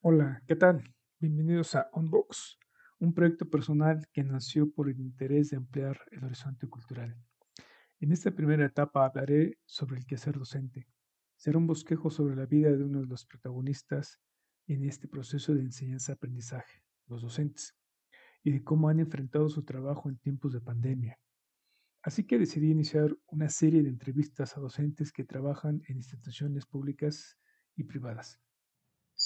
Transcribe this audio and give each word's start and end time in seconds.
Hola, 0.00 0.44
¿qué 0.46 0.54
tal? 0.54 0.84
Bienvenidos 1.18 1.74
a 1.74 1.90
Unbox, 1.92 2.56
un 3.00 3.12
proyecto 3.14 3.50
personal 3.50 4.06
que 4.12 4.22
nació 4.22 4.70
por 4.70 4.88
el 4.88 5.00
interés 5.00 5.50
de 5.50 5.56
ampliar 5.56 5.98
el 6.12 6.22
horizonte 6.22 6.68
cultural. 6.68 7.16
En 7.98 8.12
esta 8.12 8.30
primera 8.30 8.64
etapa 8.64 9.04
hablaré 9.04 9.58
sobre 9.64 9.98
el 9.98 10.06
quehacer 10.06 10.38
docente. 10.38 10.86
Será 11.34 11.58
un 11.58 11.66
bosquejo 11.66 12.10
sobre 12.10 12.36
la 12.36 12.46
vida 12.46 12.70
de 12.70 12.84
uno 12.84 13.00
de 13.00 13.08
los 13.08 13.26
protagonistas 13.26 14.20
en 14.68 14.84
este 14.84 15.08
proceso 15.08 15.52
de 15.52 15.62
enseñanza-aprendizaje 15.62 16.84
los 17.08 17.22
docentes, 17.22 17.74
y 18.44 18.52
de 18.52 18.62
cómo 18.62 18.88
han 18.88 19.00
enfrentado 19.00 19.48
su 19.48 19.64
trabajo 19.64 20.08
en 20.08 20.18
tiempos 20.18 20.52
de 20.52 20.60
pandemia. 20.60 21.18
Así 22.02 22.24
que 22.24 22.38
decidí 22.38 22.70
iniciar 22.70 23.16
una 23.26 23.48
serie 23.48 23.82
de 23.82 23.88
entrevistas 23.88 24.56
a 24.56 24.60
docentes 24.60 25.10
que 25.10 25.24
trabajan 25.24 25.82
en 25.88 25.96
instituciones 25.96 26.66
públicas 26.66 27.36
y 27.74 27.82
privadas. 27.82 28.38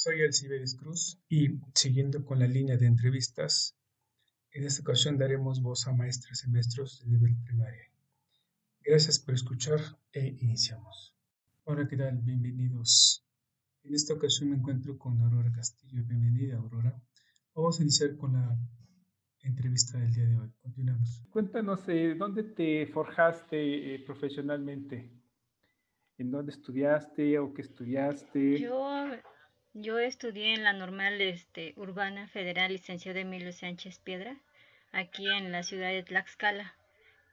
Soy 0.05 0.20
Alciberis 0.20 0.75
Cruz 0.75 1.17
y 1.28 1.61
siguiendo 1.77 2.25
con 2.25 2.41
la 2.41 2.48
línea 2.48 2.77
de 2.77 2.89
entrevistas, 2.89 3.77
en 4.50 4.64
esta 4.64 4.83
ocasión 4.83 5.17
daremos 5.17 5.62
voz 5.62 5.86
a 5.86 5.92
maestras 5.92 6.42
y 6.44 6.50
maestros 6.50 6.98
de 6.98 7.06
nivel 7.06 7.36
primario. 7.44 7.84
Gracias 8.81 9.20
por 9.20 9.34
escuchar 9.34 9.78
e 10.12 10.27
iniciamos. 10.41 11.14
Hola, 11.62 11.86
¿qué 11.86 11.97
tal? 11.97 12.19
Bienvenidos. 12.19 13.25
En 13.84 13.94
esta 13.94 14.14
ocasión 14.14 14.50
me 14.50 14.56
encuentro 14.56 14.98
con 14.98 15.20
Aurora 15.20 15.53
Castillo. 15.53 16.03
Bienvenida, 16.05 16.56
Aurora. 16.56 17.00
Vamos 17.55 17.78
a 17.78 17.83
iniciar 17.83 18.16
con 18.16 18.33
la 18.33 18.59
entrevista 19.44 19.98
del 19.98 20.12
día 20.12 20.25
de 20.25 20.37
hoy. 20.37 20.53
Continuamos. 20.62 21.22
Cuéntanos, 21.31 21.89
eh, 21.89 22.16
¿dónde 22.19 22.42
te 22.42 22.89
forjaste 22.89 23.94
eh, 23.94 24.00
profesionalmente? 24.00 25.12
¿En 26.19 26.33
dónde 26.33 26.50
estudiaste 26.50 27.39
o 27.39 27.55
qué 27.55 27.62
estudiaste? 27.62 28.59
Yo, 28.59 28.84
yo 29.75 29.98
estudié 29.98 30.55
en 30.55 30.65
la 30.65 30.73
normal 30.73 31.20
este, 31.20 31.75
urbana 31.77 32.28
federal 32.28 32.73
licenciado 32.73 33.19
Emilio 33.19 33.53
Sánchez 33.53 33.98
Piedra, 34.01 34.37
aquí 34.92 35.28
en 35.28 35.53
la 35.53 35.62
ciudad 35.62 35.89
de 35.89 36.03
Tlaxcala. 36.03 36.75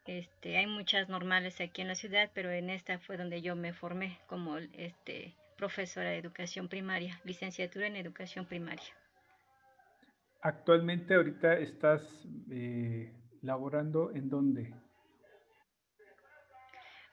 Este, 0.05 0.57
hay 0.57 0.65
muchas 0.65 1.09
normales 1.09 1.59
aquí 1.61 1.81
en 1.81 1.89
la 1.89 1.95
ciudad, 1.95 2.31
pero 2.33 2.49
en 2.51 2.69
esta 2.69 2.99
fue 2.99 3.17
donde 3.17 3.41
yo 3.41 3.55
me 3.55 3.73
formé 3.73 4.19
como 4.27 4.57
este, 4.57 5.35
profesora 5.57 6.09
de 6.09 6.17
educación 6.17 6.67
primaria, 6.67 7.19
licenciatura 7.25 7.87
en 7.87 7.97
educación 7.97 8.45
primaria. 8.45 8.87
Actualmente 10.41 11.15
ahorita 11.15 11.53
estás 11.59 12.01
eh, 12.49 13.13
laborando 13.41 14.11
en 14.11 14.29
dónde? 14.29 14.73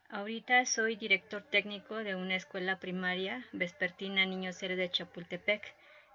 Ahorita 0.09 0.65
soy 0.67 0.95
director 0.95 1.43
técnico 1.43 1.97
de 1.97 2.15
una 2.15 2.37
escuela 2.37 2.79
primaria 2.79 3.45
vespertina 3.53 4.25
Niños 4.25 4.63
Héroes 4.63 4.79
de 4.79 4.91
Chapultepec, 4.91 5.63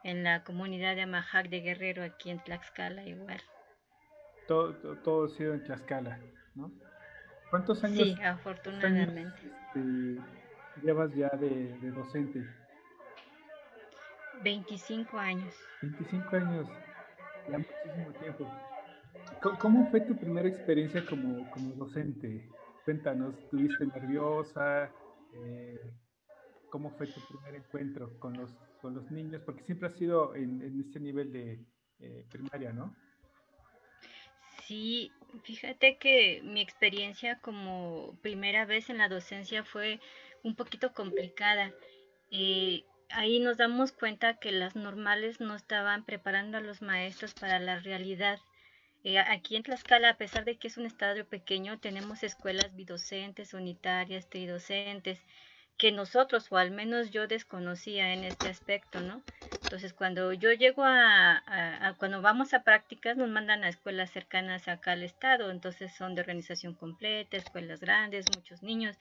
en 0.03 0.23
la 0.23 0.45
comunidad 0.45 0.95
de 0.95 1.01
Amajac 1.01 1.49
de 1.49 1.59
Guerrero, 1.59 2.03
aquí 2.03 2.29
en 2.29 2.39
Tlaxcala 2.39 3.03
igual. 3.03 3.41
Todo, 4.47 4.73
todo, 4.99 5.25
ha 5.25 5.29
sido 5.29 5.53
en 5.53 5.63
Tlaxcala, 5.65 6.19
¿no? 6.55 6.71
¿Cuántos 7.49 7.83
años? 7.83 7.99
Sí, 7.99 8.17
afortunadamente. 8.23 9.37
Este, 9.67 10.21
llevas 10.81 11.13
ya 11.13 11.29
de, 11.29 11.77
de 11.79 11.91
docente? 11.91 12.45
25 14.41 15.17
años. 15.17 15.53
25 15.81 16.35
años 16.37 16.67
ya 17.49 17.57
muchísimo 17.57 18.13
tiempo. 18.21 18.47
¿Cómo 19.59 19.89
fue 19.91 19.99
tu 20.01 20.15
primera 20.15 20.47
experiencia 20.47 21.05
como, 21.05 21.49
como 21.51 21.73
docente? 21.73 22.47
Cuéntanos, 22.85 23.37
¿estuviste 23.37 23.85
nerviosa? 23.85 24.91
Eh, 25.33 25.79
¿Cómo 26.69 26.89
fue 26.91 27.07
tu 27.07 27.19
primer 27.27 27.55
encuentro 27.55 28.17
con 28.19 28.33
los, 28.33 28.51
con 28.81 28.95
los 28.95 29.09
niños? 29.11 29.41
Porque 29.45 29.63
siempre 29.63 29.89
has 29.89 29.95
sido 29.95 30.35
en, 30.35 30.61
en 30.61 30.79
este 30.79 30.99
nivel 30.99 31.31
de 31.31 31.59
eh, 31.99 32.25
primaria, 32.31 32.73
¿no? 32.73 32.95
Sí, 34.65 35.11
fíjate 35.43 35.97
que 35.97 36.41
mi 36.43 36.61
experiencia 36.61 37.39
como 37.39 38.17
primera 38.21 38.65
vez 38.65 38.89
en 38.89 38.97
la 38.97 39.09
docencia 39.09 39.63
fue 39.63 39.99
un 40.43 40.55
poquito 40.55 40.93
complicada. 40.93 41.71
Eh, 42.31 42.83
ahí 43.09 43.39
nos 43.39 43.57
damos 43.57 43.91
cuenta 43.91 44.37
que 44.37 44.51
las 44.51 44.75
normales 44.75 45.39
no 45.39 45.55
estaban 45.55 46.05
preparando 46.05 46.57
a 46.57 46.61
los 46.61 46.81
maestros 46.81 47.33
para 47.33 47.59
la 47.59 47.79
realidad. 47.79 48.39
Eh, 49.03 49.19
aquí 49.19 49.55
en 49.55 49.63
Tlaxcala, 49.63 50.09
a 50.09 50.17
pesar 50.17 50.43
de 50.45 50.57
que 50.57 50.67
es 50.67 50.77
un 50.77 50.85
estadio 50.85 51.27
pequeño, 51.27 51.79
tenemos 51.79 52.23
escuelas 52.23 52.75
bidocentes, 52.75 53.53
unitarias, 53.53 54.29
tridocentes, 54.29 55.23
que 55.77 55.91
nosotros, 55.91 56.51
o 56.51 56.57
al 56.57 56.71
menos 56.71 57.11
yo 57.11 57.27
desconocía 57.27 58.13
en 58.13 58.23
este 58.23 58.47
aspecto, 58.49 58.99
¿no? 59.01 59.23
Entonces, 59.63 59.93
cuando 59.93 60.33
yo 60.33 60.51
llego 60.51 60.83
a, 60.83 61.41
a, 61.87 61.95
cuando 61.97 62.21
vamos 62.21 62.53
a 62.53 62.63
prácticas, 62.63 63.17
nos 63.17 63.29
mandan 63.29 63.63
a 63.63 63.69
escuelas 63.69 64.11
cercanas 64.11 64.67
acá 64.67 64.91
al 64.93 65.03
estado, 65.03 65.49
entonces 65.51 65.93
son 65.95 66.13
de 66.15 66.21
organización 66.21 66.75
completa, 66.75 67.37
escuelas 67.37 67.79
grandes, 67.79 68.29
muchos 68.29 68.61
niños, 68.63 68.97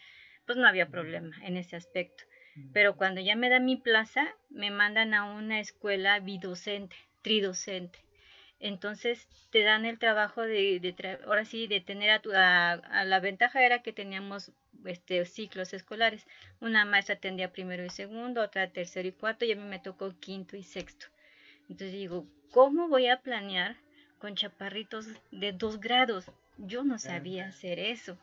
pues 0.47 0.57
no 0.59 0.67
había 0.67 0.91
problema 0.91 1.37
en 1.43 1.57
ese 1.57 1.77
aspecto. 1.77 2.25
Pero 2.73 2.97
cuando 2.97 3.21
ya 3.21 3.37
me 3.37 3.51
da 3.51 3.61
mi 3.61 3.77
plaza, 3.77 4.35
me 4.49 4.71
mandan 4.71 5.13
a 5.15 5.25
una 5.25 5.61
escuela 5.61 6.21
bidocente, 6.21 6.97
tridocente. 7.23 7.99
Entonces 8.61 9.27
te 9.51 9.63
dan 9.63 9.87
el 9.87 9.99
trabajo 9.99 10.43
de, 10.43 10.79
de 10.81 11.19
ahora 11.27 11.45
sí, 11.45 11.67
de 11.67 11.81
tener 11.81 12.11
a, 12.11 12.21
tu, 12.21 12.31
a, 12.35 13.05
la 13.05 13.21
ventaja 13.21 13.65
era 13.65 13.83
que 13.83 13.93
teníamos 13.93 14.53
este, 14.85 15.25
ciclos 15.25 15.73
escolares. 15.73 16.27
Una 16.61 16.85
maestra 16.85 17.17
atendía 17.17 17.53
primero 17.53 17.85
y 17.85 17.91
segundo, 17.91 18.43
otra 18.43 18.71
tercero 18.71 19.09
y 19.09 19.13
cuarto, 19.13 19.45
y 19.45 19.53
a 19.53 19.57
mí 19.57 19.65
me 19.65 19.79
tocó 19.79 20.15
quinto 20.21 20.57
y 20.57 20.63
sexto. 20.63 21.07
Entonces 21.63 21.93
digo, 21.93 22.27
¿cómo 22.53 22.89
voy 22.89 23.09
a 23.09 23.23
planear 23.23 23.77
con 24.19 24.35
chaparritos 24.35 25.07
de 25.31 25.53
dos 25.53 25.81
grados? 25.81 26.31
Yo 26.59 26.85
no 26.85 26.99
sabía 26.99 27.47
hacer 27.47 27.79
eso 27.79 28.19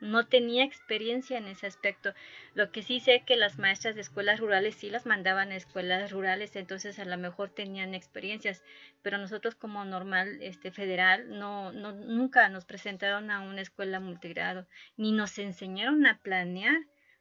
no 0.00 0.26
tenía 0.26 0.64
experiencia 0.64 1.38
en 1.38 1.46
ese 1.46 1.66
aspecto. 1.66 2.12
Lo 2.54 2.70
que 2.70 2.82
sí 2.82 3.00
sé 3.00 3.22
que 3.26 3.36
las 3.36 3.58
maestras 3.58 3.94
de 3.94 4.00
escuelas 4.00 4.40
rurales 4.40 4.74
sí 4.76 4.90
las 4.90 5.06
mandaban 5.06 5.50
a 5.50 5.56
escuelas 5.56 6.10
rurales, 6.10 6.56
entonces 6.56 6.98
a 6.98 7.04
lo 7.04 7.16
mejor 7.16 7.50
tenían 7.50 7.94
experiencias, 7.94 8.62
pero 9.02 9.18
nosotros 9.18 9.54
como 9.54 9.84
normal 9.84 10.38
este 10.42 10.70
federal 10.70 11.38
no, 11.38 11.72
no 11.72 11.92
nunca 11.92 12.48
nos 12.48 12.64
presentaron 12.64 13.30
a 13.30 13.40
una 13.40 13.62
escuela 13.62 14.00
multigrado, 14.00 14.66
ni 14.96 15.12
nos 15.12 15.38
enseñaron 15.38 16.06
a 16.06 16.18
planear 16.18 16.76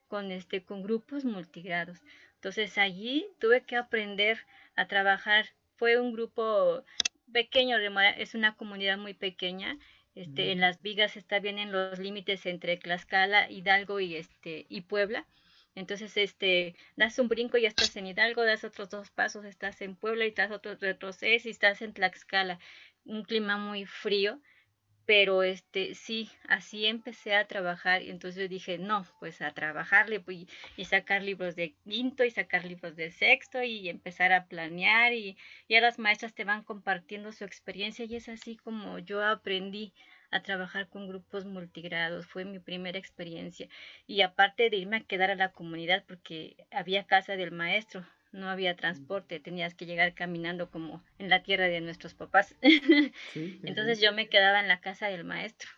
con 0.07 0.31
este 0.31 0.63
con 0.63 0.83
grupos 0.83 1.25
multigrados. 1.25 2.01
Entonces 2.35 2.77
allí 2.77 3.27
tuve 3.39 3.63
que 3.63 3.75
aprender 3.75 4.37
a 4.75 4.87
trabajar. 4.87 5.47
Fue 5.77 5.99
un 5.99 6.13
grupo 6.13 6.83
pequeño, 7.31 7.77
es 8.17 8.35
una 8.35 8.55
comunidad 8.55 8.97
muy 8.97 9.13
pequeña 9.13 9.77
este, 10.15 10.51
en 10.51 10.61
las 10.61 10.81
vigas 10.81 11.17
está 11.17 11.39
bien 11.39 11.59
en 11.59 11.71
los 11.71 11.99
límites 11.99 12.45
entre 12.45 12.77
Tlaxcala, 12.77 13.51
Hidalgo 13.51 13.99
y 13.99 14.15
este 14.15 14.65
y 14.69 14.81
Puebla. 14.81 15.27
Entonces, 15.75 16.15
este, 16.15 16.75
das 16.95 17.19
un 17.19 17.27
brinco 17.27 17.57
y 17.57 17.63
ya 17.63 17.67
estás 17.67 17.95
en 17.97 18.07
Hidalgo, 18.07 18.45
das 18.45 18.63
otros 18.63 18.89
dos 18.89 19.11
pasos, 19.11 19.43
estás 19.43 19.81
en 19.81 19.95
Puebla 19.95 20.25
y 20.25 20.31
das 20.31 20.51
otro 20.51 20.75
retroceso 20.75 21.49
y 21.49 21.51
estás 21.51 21.81
en 21.81 21.93
Tlaxcala. 21.93 22.59
Un 23.03 23.23
clima 23.23 23.57
muy 23.57 23.85
frío, 23.85 24.39
pero 25.05 25.43
este 25.43 25.93
sí, 25.95 26.29
así 26.47 26.85
empecé 26.85 27.35
a 27.35 27.47
trabajar 27.47 28.01
y 28.01 28.09
entonces 28.09 28.49
dije, 28.49 28.77
no, 28.77 29.05
pues 29.19 29.41
a 29.41 29.51
trabajarle 29.51 30.23
y, 30.77 30.85
sacar 30.85 31.21
libros 31.23 31.55
de 31.55 31.75
quinto 31.83 32.23
y 32.23 32.31
sacar 32.31 32.65
libros 32.65 32.95
de 32.95 33.11
sexto 33.11 33.61
y 33.63 33.89
empezar 33.89 34.31
a 34.33 34.45
planear 34.47 35.13
y 35.13 35.37
ya 35.69 35.81
las 35.81 35.99
maestras 35.99 36.33
te 36.33 36.43
van 36.43 36.63
compartiendo 36.63 37.31
su 37.31 37.43
experiencia 37.43 38.05
y 38.05 38.15
es 38.15 38.29
así 38.29 38.57
como 38.57 38.99
yo 38.99 39.23
aprendí 39.23 39.93
a 40.31 40.41
trabajar 40.41 40.89
con 40.89 41.07
grupos 41.07 41.45
multigrados, 41.45 42.25
fue 42.27 42.45
mi 42.45 42.59
primera 42.59 42.97
experiencia. 42.97 43.69
Y 44.07 44.21
aparte 44.21 44.69
de 44.69 44.77
irme 44.77 44.97
a 44.97 45.01
quedar 45.01 45.31
a 45.31 45.35
la 45.35 45.51
comunidad 45.51 46.03
porque 46.07 46.57
había 46.71 47.05
casa 47.05 47.35
del 47.37 47.51
maestro, 47.51 48.05
no 48.35 48.49
había 48.49 48.75
transporte, 48.75 49.39
tenías 49.39 49.73
que 49.73 49.85
llegar 49.85 50.13
caminando 50.13 50.69
como 50.69 51.03
en 51.17 51.29
la 51.29 51.43
tierra 51.43 51.65
de 51.65 51.81
nuestros 51.81 52.13
papás. 52.13 52.55
Entonces 53.35 54.01
yo 54.01 54.13
me 54.13 54.29
quedaba 54.29 54.59
en 54.59 54.67
la 54.67 54.81
casa 54.81 55.07
del 55.07 55.23
maestro. 55.23 55.69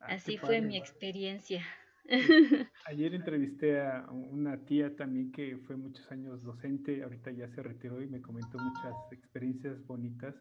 Ah, 0.00 0.14
Así 0.14 0.36
fue 0.38 0.60
mi 0.60 0.76
experiencia 0.76 1.64
Ayer 2.86 3.14
entrevisté 3.14 3.80
a 3.80 4.06
una 4.10 4.64
tía 4.64 4.94
también 4.94 5.32
que 5.32 5.56
fue 5.66 5.76
muchos 5.76 6.10
años 6.12 6.42
docente, 6.42 7.02
ahorita 7.02 7.30
ya 7.32 7.48
se 7.48 7.62
retiró 7.62 8.02
y 8.02 8.06
me 8.06 8.20
comentó 8.20 8.58
muchas 8.58 8.94
experiencias 9.10 9.84
bonitas 9.86 10.34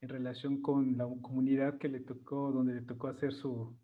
en 0.00 0.08
relación 0.08 0.62
con 0.62 0.96
la 0.96 1.04
comunidad 1.04 1.78
que 1.78 1.88
le 1.88 2.00
tocó, 2.00 2.52
donde 2.52 2.74
le 2.74 2.82
tocó 2.82 3.08
hacer 3.08 3.32
su, 3.32 3.76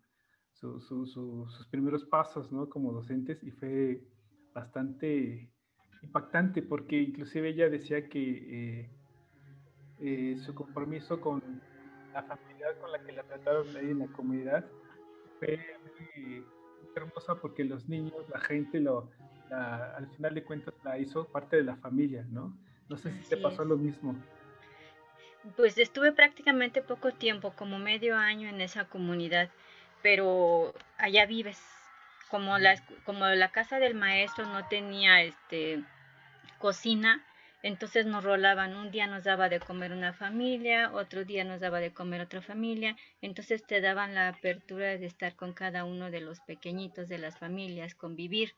sus 0.53 1.67
primeros 1.69 2.05
pasos 2.05 2.51
¿no? 2.51 2.69
como 2.69 2.91
docentes 2.93 3.43
y 3.43 3.51
fue 3.51 4.03
bastante 4.53 5.51
impactante 6.01 6.61
porque 6.61 6.97
inclusive 6.97 7.49
ella 7.49 7.69
decía 7.69 8.07
que 8.07 8.79
eh, 8.79 8.89
eh, 9.99 10.37
su 10.37 10.53
compromiso 10.55 11.19
con 11.19 11.61
la 12.13 12.23
familia 12.23 12.67
con 12.79 12.91
la 12.91 13.03
que 13.03 13.11
la 13.11 13.23
trataron 13.23 13.75
ahí 13.75 13.91
en 13.91 13.99
la 13.99 14.07
comunidad 14.07 14.65
fue 15.39 15.59
muy, 15.83 16.45
hermosa 16.95 17.35
porque 17.35 17.63
los 17.63 17.87
niños, 17.87 18.27
la 18.29 18.39
gente, 18.39 18.79
lo, 18.79 19.09
al 19.51 20.07
final 20.15 20.35
de 20.35 20.43
cuentas 20.43 20.73
la 20.83 20.97
hizo 20.97 21.25
parte 21.25 21.55
de 21.57 21.63
la 21.63 21.75
familia, 21.77 22.25
¿no? 22.29 22.57
No 22.89 22.97
sé 22.97 23.11
si 23.11 23.29
te 23.29 23.37
pasó 23.37 23.63
lo 23.63 23.77
mismo. 23.77 24.15
Pues 25.55 25.77
estuve 25.77 26.11
prácticamente 26.11 26.81
poco 26.81 27.11
tiempo, 27.13 27.53
como 27.55 27.79
medio 27.79 28.17
año 28.17 28.49
en 28.49 28.59
esa 28.59 28.85
comunidad, 28.85 29.49
pero 30.01 30.73
allá 30.97 31.25
vives. 31.25 31.78
Como 32.29 32.57
la, 32.57 32.75
como 33.05 33.25
la 33.25 33.51
casa 33.51 33.79
del 33.79 33.95
maestro 33.95 34.45
no 34.45 34.67
tenía 34.67 35.21
este 35.23 35.83
cocina, 36.59 37.25
entonces 37.61 38.05
nos 38.05 38.23
rolaban, 38.23 38.75
un 38.75 38.91
día 38.91 39.07
nos 39.07 39.23
daba 39.23 39.49
de 39.49 39.59
comer 39.59 39.91
una 39.91 40.13
familia, 40.13 40.91
otro 40.93 41.25
día 41.25 41.43
nos 41.43 41.59
daba 41.59 41.79
de 41.79 41.91
comer 41.91 42.21
otra 42.21 42.41
familia, 42.41 42.95
entonces 43.21 43.65
te 43.65 43.81
daban 43.81 44.15
la 44.15 44.29
apertura 44.29 44.97
de 44.97 45.05
estar 45.05 45.35
con 45.35 45.53
cada 45.53 45.83
uno 45.83 46.09
de 46.09 46.21
los 46.21 46.39
pequeñitos 46.41 47.09
de 47.09 47.17
las 47.17 47.37
familias, 47.37 47.95
convivir 47.95 48.53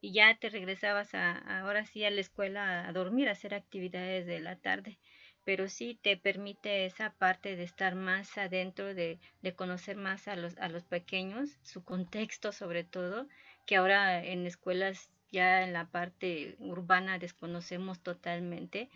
y 0.00 0.12
ya 0.12 0.34
te 0.38 0.48
regresabas 0.48 1.14
a, 1.14 1.60
ahora 1.60 1.84
sí 1.84 2.04
a 2.04 2.10
la 2.10 2.20
escuela 2.20 2.86
a 2.88 2.92
dormir, 2.92 3.28
a 3.28 3.32
hacer 3.32 3.54
actividades 3.54 4.26
de 4.26 4.40
la 4.40 4.56
tarde, 4.56 4.98
pero 5.46 5.68
sí 5.68 5.96
te 6.02 6.16
permite 6.16 6.86
esa 6.86 7.10
parte 7.10 7.54
de 7.54 7.62
estar 7.62 7.94
más 7.94 8.36
adentro, 8.36 8.94
de, 8.94 9.20
de 9.42 9.54
conocer 9.54 9.96
más 9.96 10.26
a 10.26 10.34
los, 10.34 10.58
a 10.58 10.68
los 10.68 10.82
pequeños, 10.82 11.56
su 11.62 11.84
contexto 11.84 12.50
sobre 12.50 12.82
todo, 12.82 13.28
que 13.64 13.76
ahora 13.76 14.24
en 14.24 14.44
escuelas 14.44 15.08
ya 15.30 15.62
en 15.62 15.72
la 15.72 15.86
parte 15.86 16.56
urbana 16.58 17.20
desconocemos 17.20 18.00
totalmente, 18.00 18.88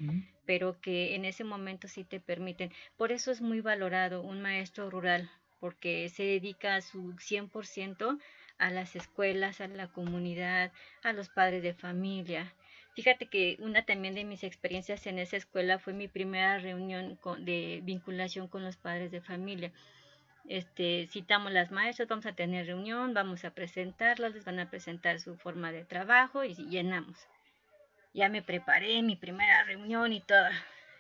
pero 0.44 0.80
que 0.80 1.14
en 1.14 1.24
ese 1.24 1.44
momento 1.44 1.86
sí 1.86 2.02
te 2.02 2.18
permiten. 2.18 2.72
Por 2.96 3.12
eso 3.12 3.30
es 3.30 3.40
muy 3.40 3.60
valorado 3.60 4.20
un 4.20 4.42
maestro 4.42 4.90
rural, 4.90 5.30
porque 5.60 6.08
se 6.08 6.24
dedica 6.24 6.74
a 6.74 6.80
su 6.80 7.12
100% 7.12 8.18
a 8.58 8.70
las 8.70 8.96
escuelas, 8.96 9.60
a 9.60 9.68
la 9.68 9.86
comunidad, 9.86 10.72
a 11.04 11.12
los 11.12 11.28
padres 11.28 11.62
de 11.62 11.74
familia. 11.74 12.52
Fíjate 12.94 13.26
que 13.26 13.56
una 13.60 13.84
también 13.84 14.14
de 14.14 14.24
mis 14.24 14.42
experiencias 14.44 15.06
en 15.06 15.18
esa 15.18 15.36
escuela 15.36 15.78
fue 15.78 15.92
mi 15.92 16.08
primera 16.08 16.58
reunión 16.58 17.18
de 17.38 17.80
vinculación 17.84 18.48
con 18.48 18.64
los 18.64 18.76
padres 18.76 19.10
de 19.10 19.20
familia 19.20 19.72
este, 20.50 21.06
citamos 21.06 21.52
las 21.52 21.70
maestras, 21.70 22.08
vamos 22.08 22.26
a 22.26 22.32
tener 22.32 22.66
reunión, 22.66 23.14
vamos 23.14 23.44
a 23.44 23.50
presentarlas, 23.52 24.34
les 24.34 24.44
van 24.44 24.58
a 24.58 24.70
presentar 24.70 25.20
su 25.20 25.36
forma 25.36 25.70
de 25.70 25.84
trabajo 25.84 26.44
y 26.44 26.54
llenamos. 26.54 27.16
Ya 28.14 28.28
me 28.28 28.42
preparé 28.42 29.00
mi 29.02 29.16
primera 29.16 29.62
reunión 29.62 30.12
y 30.12 30.20
todo. 30.20 30.48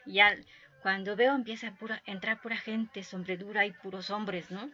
Ya 0.06 0.36
cuando 0.82 1.16
veo 1.16 1.34
empieza 1.34 1.68
a 1.68 2.02
entrar 2.06 2.40
pura 2.40 2.56
gente, 2.56 3.02
sombredura 3.02 3.66
y 3.66 3.72
puros 3.72 4.10
hombres, 4.10 4.50
¿no? 4.50 4.70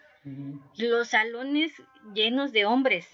Los 0.77 1.09
salones 1.09 1.73
llenos 2.15 2.53
de 2.53 2.67
hombres. 2.67 3.09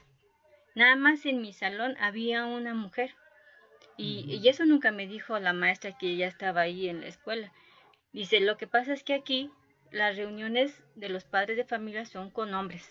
Nada 0.75 0.97
más 0.97 1.25
en 1.27 1.41
mi 1.43 1.53
salón 1.53 1.97
había 2.01 2.45
una 2.45 2.75
mujer. 2.75 3.15
Y, 3.97 4.25
y, 4.29 4.49
eso 4.49 4.65
nunca 4.65 4.91
me 4.91 5.07
dijo 5.07 5.39
la 5.39 5.53
maestra 5.53 5.97
que 5.99 6.09
ella 6.09 6.27
estaba 6.27 6.63
ahí 6.63 6.89
en 6.89 7.01
la 7.01 7.09
escuela. 7.09 7.53
Dice, 8.13 8.41
lo 8.41 8.57
que 8.57 8.67
pasa 8.67 8.93
es 8.93 9.05
que 9.05 9.15
aquí 9.15 9.51
las 9.91 10.17
reuniones 10.17 10.83
de 10.95 11.09
los 11.09 11.25
padres 11.25 11.57
de 11.57 11.65
familia 11.65 12.05
son 12.07 12.31
con 12.31 12.55
hombres, 12.55 12.89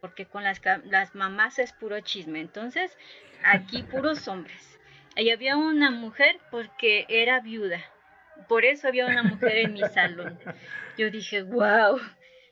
porque 0.00 0.26
con 0.26 0.44
las, 0.44 0.60
las 0.84 1.14
mamás 1.14 1.58
es 1.58 1.72
puro 1.72 2.00
chisme. 2.00 2.40
Entonces, 2.40 2.96
aquí 3.44 3.82
puros 3.90 4.28
hombres. 4.28 4.78
Ahí 5.16 5.30
había 5.30 5.56
una 5.56 5.90
mujer 5.90 6.38
porque 6.50 7.06
era 7.08 7.40
viuda. 7.40 7.82
Por 8.48 8.66
eso 8.66 8.86
había 8.88 9.06
una 9.06 9.22
mujer 9.22 9.56
en 9.56 9.72
mi 9.72 9.80
salón. 9.80 10.38
Yo 10.98 11.10
dije, 11.10 11.42
wow. 11.42 11.98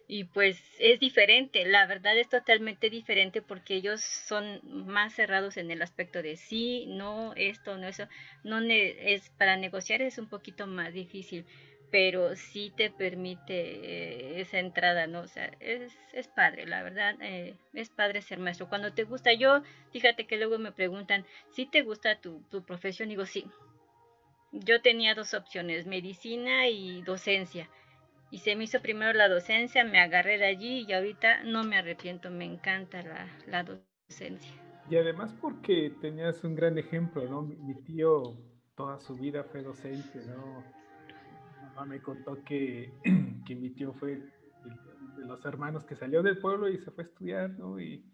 Y 0.06 0.24
pues 0.24 0.62
es 0.78 1.00
diferente, 1.00 1.64
la 1.64 1.86
verdad 1.86 2.18
es 2.18 2.28
totalmente 2.28 2.90
diferente 2.90 3.40
porque 3.40 3.74
ellos 3.76 4.02
son 4.02 4.60
más 4.86 5.14
cerrados 5.14 5.56
en 5.56 5.70
el 5.70 5.80
aspecto 5.80 6.22
de 6.22 6.36
sí, 6.36 6.84
no, 6.88 7.32
esto, 7.36 7.78
no, 7.78 7.88
eso. 7.88 8.06
No 8.42 8.58
es 8.60 9.30
para 9.38 9.56
negociar 9.56 10.02
es 10.02 10.18
un 10.18 10.28
poquito 10.28 10.66
más 10.66 10.92
difícil 10.92 11.46
pero 11.94 12.34
sí 12.34 12.72
te 12.76 12.90
permite 12.90 13.54
eh, 13.54 14.40
esa 14.40 14.58
entrada, 14.58 15.06
¿no? 15.06 15.20
O 15.20 15.28
sea, 15.28 15.52
es, 15.60 15.92
es 16.12 16.26
padre, 16.26 16.66
la 16.66 16.82
verdad, 16.82 17.14
eh, 17.20 17.54
es 17.72 17.88
padre 17.88 18.20
ser 18.20 18.40
maestro. 18.40 18.68
Cuando 18.68 18.92
te 18.92 19.04
gusta, 19.04 19.32
yo, 19.32 19.62
fíjate 19.92 20.26
que 20.26 20.36
luego 20.36 20.58
me 20.58 20.72
preguntan, 20.72 21.24
¿si 21.52 21.66
te 21.66 21.82
gusta 21.82 22.20
tu, 22.20 22.42
tu 22.50 22.64
profesión? 22.64 23.10
Digo, 23.10 23.26
sí. 23.26 23.44
Yo 24.50 24.82
tenía 24.82 25.14
dos 25.14 25.34
opciones, 25.34 25.86
medicina 25.86 26.66
y 26.66 27.00
docencia. 27.02 27.70
Y 28.31 28.38
se 28.38 28.56
me 28.56 28.65
hizo 28.65 28.81
primero 28.81 29.12
la 29.12 29.29
docencia, 29.29 29.85
me 29.85 30.00
agarré 30.00 30.38
de 30.38 30.47
allí 30.47 30.85
y 30.88 30.93
ahorita 30.93 31.44
no 31.44 31.65
me 31.65 31.76
arrepiento, 31.76 32.31
me 32.31 32.44
encanta 32.44 33.03
la, 33.03 33.29
la 33.47 33.62
docencia. 33.62 34.53
Y 34.91 34.97
además 34.97 35.35
porque 35.41 35.93
tenías 36.00 36.43
un 36.44 36.55
gran 36.55 36.76
ejemplo, 36.79 37.25
¿no? 37.29 37.43
Mi 37.43 37.75
tío 37.82 38.37
toda 38.75 38.99
su 38.99 39.15
vida 39.15 39.44
fue 39.44 39.62
docente, 39.62 40.21
¿no? 40.26 40.65
me 41.87 42.00
contó 42.00 42.43
que, 42.44 42.93
que 43.47 43.55
mi 43.55 43.71
tío 43.71 43.93
fue 43.94 44.17
de 44.17 45.25
los 45.26 45.44
hermanos 45.44 45.85
que 45.85 45.97
salió 45.97 46.23
del 46.23 46.38
pueblo 46.38 46.69
y 46.69 46.79
se 46.79 46.91
fue 46.91 47.05
a 47.05 47.06
estudiar, 47.06 47.50
¿no? 47.50 47.81
Y, 47.81 48.05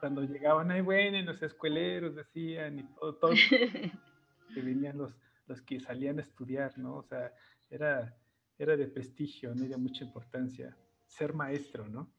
cuando 0.00 0.22
llegaban 0.22 0.70
ahí, 0.70 0.82
bueno, 0.82 1.20
los 1.22 1.42
escueleros 1.42 2.14
decían 2.14 2.78
y 2.78 2.82
todo, 2.94 3.14
todo, 3.14 3.30
que 4.54 4.60
venían 4.62 4.98
los, 4.98 5.16
los 5.46 5.62
que 5.62 5.80
salían 5.80 6.18
a 6.18 6.22
estudiar, 6.22 6.76
¿no? 6.78 6.96
O 6.96 7.02
sea, 7.02 7.32
era, 7.70 8.14
era 8.58 8.76
de 8.76 8.86
prestigio, 8.86 9.54
¿no? 9.54 9.66
De 9.66 9.76
mucha 9.76 10.04
importancia 10.04 10.76
ser 11.06 11.34
maestro, 11.34 11.88
¿no? 11.88 12.12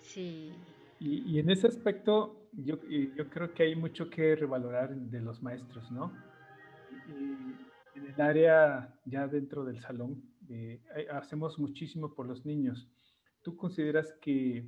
Sí. 0.00 0.52
Y, 0.98 1.22
y 1.30 1.38
en 1.38 1.50
ese 1.50 1.66
aspecto, 1.66 2.48
yo, 2.52 2.78
yo 2.88 3.28
creo 3.28 3.52
que 3.54 3.64
hay 3.64 3.76
mucho 3.76 4.08
que 4.08 4.36
revalorar 4.36 4.94
de 4.94 5.20
los 5.20 5.42
maestros, 5.42 5.90
¿no? 5.90 6.12
Y, 7.08 7.72
en 7.94 8.06
el 8.06 8.20
área 8.20 8.98
ya 9.04 9.28
dentro 9.28 9.64
del 9.64 9.80
salón, 9.80 10.22
eh, 10.48 10.80
hacemos 11.10 11.58
muchísimo 11.58 12.14
por 12.14 12.26
los 12.26 12.46
niños. 12.46 12.88
¿Tú 13.42 13.56
consideras 13.56 14.14
que, 14.20 14.66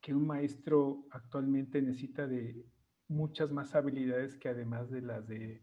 que 0.00 0.14
un 0.14 0.26
maestro 0.26 1.06
actualmente 1.10 1.80
necesita 1.80 2.26
de 2.26 2.66
muchas 3.08 3.50
más 3.50 3.74
habilidades 3.74 4.36
que 4.36 4.48
además 4.48 4.90
de 4.90 5.00
las 5.02 5.26
de 5.26 5.62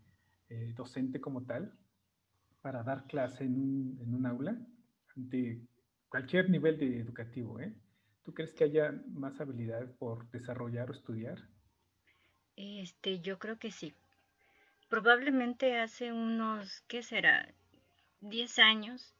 eh, 0.50 0.74
docente 0.75 1.22
como 1.22 1.46
tal 1.46 1.77
para 2.62 2.84
dar 2.84 3.06
clase 3.08 3.44
en 3.44 3.56
un, 3.58 4.25
aula 4.25 4.58
ante 5.16 5.62
cualquier 6.10 6.50
nivel 6.50 6.78
de 6.78 7.00
educativo? 7.00 7.60
¿eh? 7.60 7.74
¿Tú 8.24 8.34
crees 8.34 8.54
que 8.54 8.66
haya 8.66 8.92
más 9.08 9.39
habilidades 9.39 9.92
por 9.92 10.30
desarrollar 10.32 10.89
o 10.89 10.94
estudiar? 10.94 11.39
Este, 12.56 13.20
yo 13.22 13.39
creo 13.39 13.58
que 13.58 13.72
sí. 13.72 13.94
Probablemente 14.89 15.80
hace 15.80 16.12
unos, 16.12 16.82
¿qué 16.88 17.04
será? 17.04 17.54
10 18.22 18.60
años, 18.60 19.16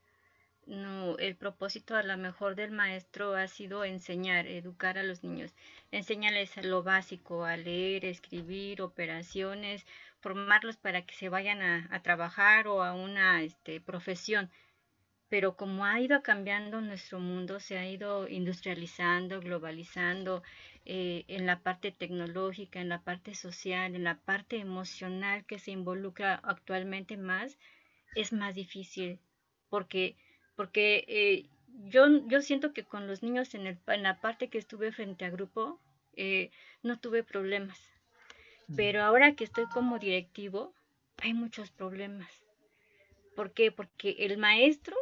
el 1.19 1.36
propósito 1.36 1.96
a 1.96 2.03
lo 2.03 2.15
mejor 2.17 2.55
del 2.55 2.72
maestro 2.72 3.34
ha 3.34 3.48
sido 3.48 3.86
enseñar, 3.86 4.46
educar 4.46 4.98
a 4.98 5.03
los 5.03 5.24
niños, 5.24 5.55
enseñarles 5.91 6.63
lo 6.63 6.84
básico, 6.84 7.43
a 7.43 7.58
leer, 7.58 8.05
escribir, 8.05 8.81
operaciones, 8.81 9.86
formarlos 10.21 10.77
para 10.77 11.05
que 11.05 11.15
se 11.15 11.29
vayan 11.29 11.61
a, 11.61 12.01
trabajar 12.01 12.67
o 12.67 12.83
a 12.83 12.93
una 12.93 13.43
este, 13.43 13.81
profesión 13.81 14.49
pero 15.29 15.55
como 15.55 15.85
ha 15.85 16.01
ido 16.01 16.21
cambiando 16.23 16.81
nuestro 16.81 17.19
mundo, 17.19 17.59
se 17.59 17.77
ha 17.77 17.88
ido 17.88 18.27
industrializando, 18.27 19.39
globalizando 19.39 20.41
eh, 20.85 21.23
en 21.27 21.45
la 21.45 21.59
parte 21.59 21.91
tecnológica, 21.91 22.81
en 22.81 22.89
la 22.89 23.03
parte 23.03 23.35
social, 23.35 23.95
en 23.95 24.03
la 24.03 24.19
parte 24.19 24.57
emocional 24.57 25.45
que 25.45 25.59
se 25.59 25.71
involucra 25.71 26.33
actualmente 26.43 27.15
más, 27.15 27.59
es 28.15 28.33
más 28.33 28.55
difícil 28.55 29.19
porque, 29.69 30.17
porque 30.55 31.05
eh, 31.07 31.49
yo, 31.85 32.27
yo 32.27 32.41
siento 32.41 32.73
que 32.73 32.83
con 32.83 33.05
los 33.07 33.21
niños 33.21 33.53
en, 33.53 33.67
el, 33.67 33.77
en 33.85 34.01
la 34.01 34.19
parte 34.19 34.49
que 34.49 34.57
estuve 34.57 34.91
frente 34.91 35.25
a 35.25 35.29
grupo, 35.29 35.79
eh, 36.13 36.49
no 36.81 36.99
tuve 36.99 37.23
problemas. 37.23 37.79
Pero 38.75 39.03
ahora 39.03 39.35
que 39.35 39.43
estoy 39.43 39.65
como 39.67 39.99
directivo, 39.99 40.73
hay 41.17 41.33
muchos 41.33 41.71
problemas. 41.71 42.29
¿Por 43.35 43.51
qué? 43.51 43.71
Porque 43.71 44.15
el 44.19 44.38
maestro 44.38 44.95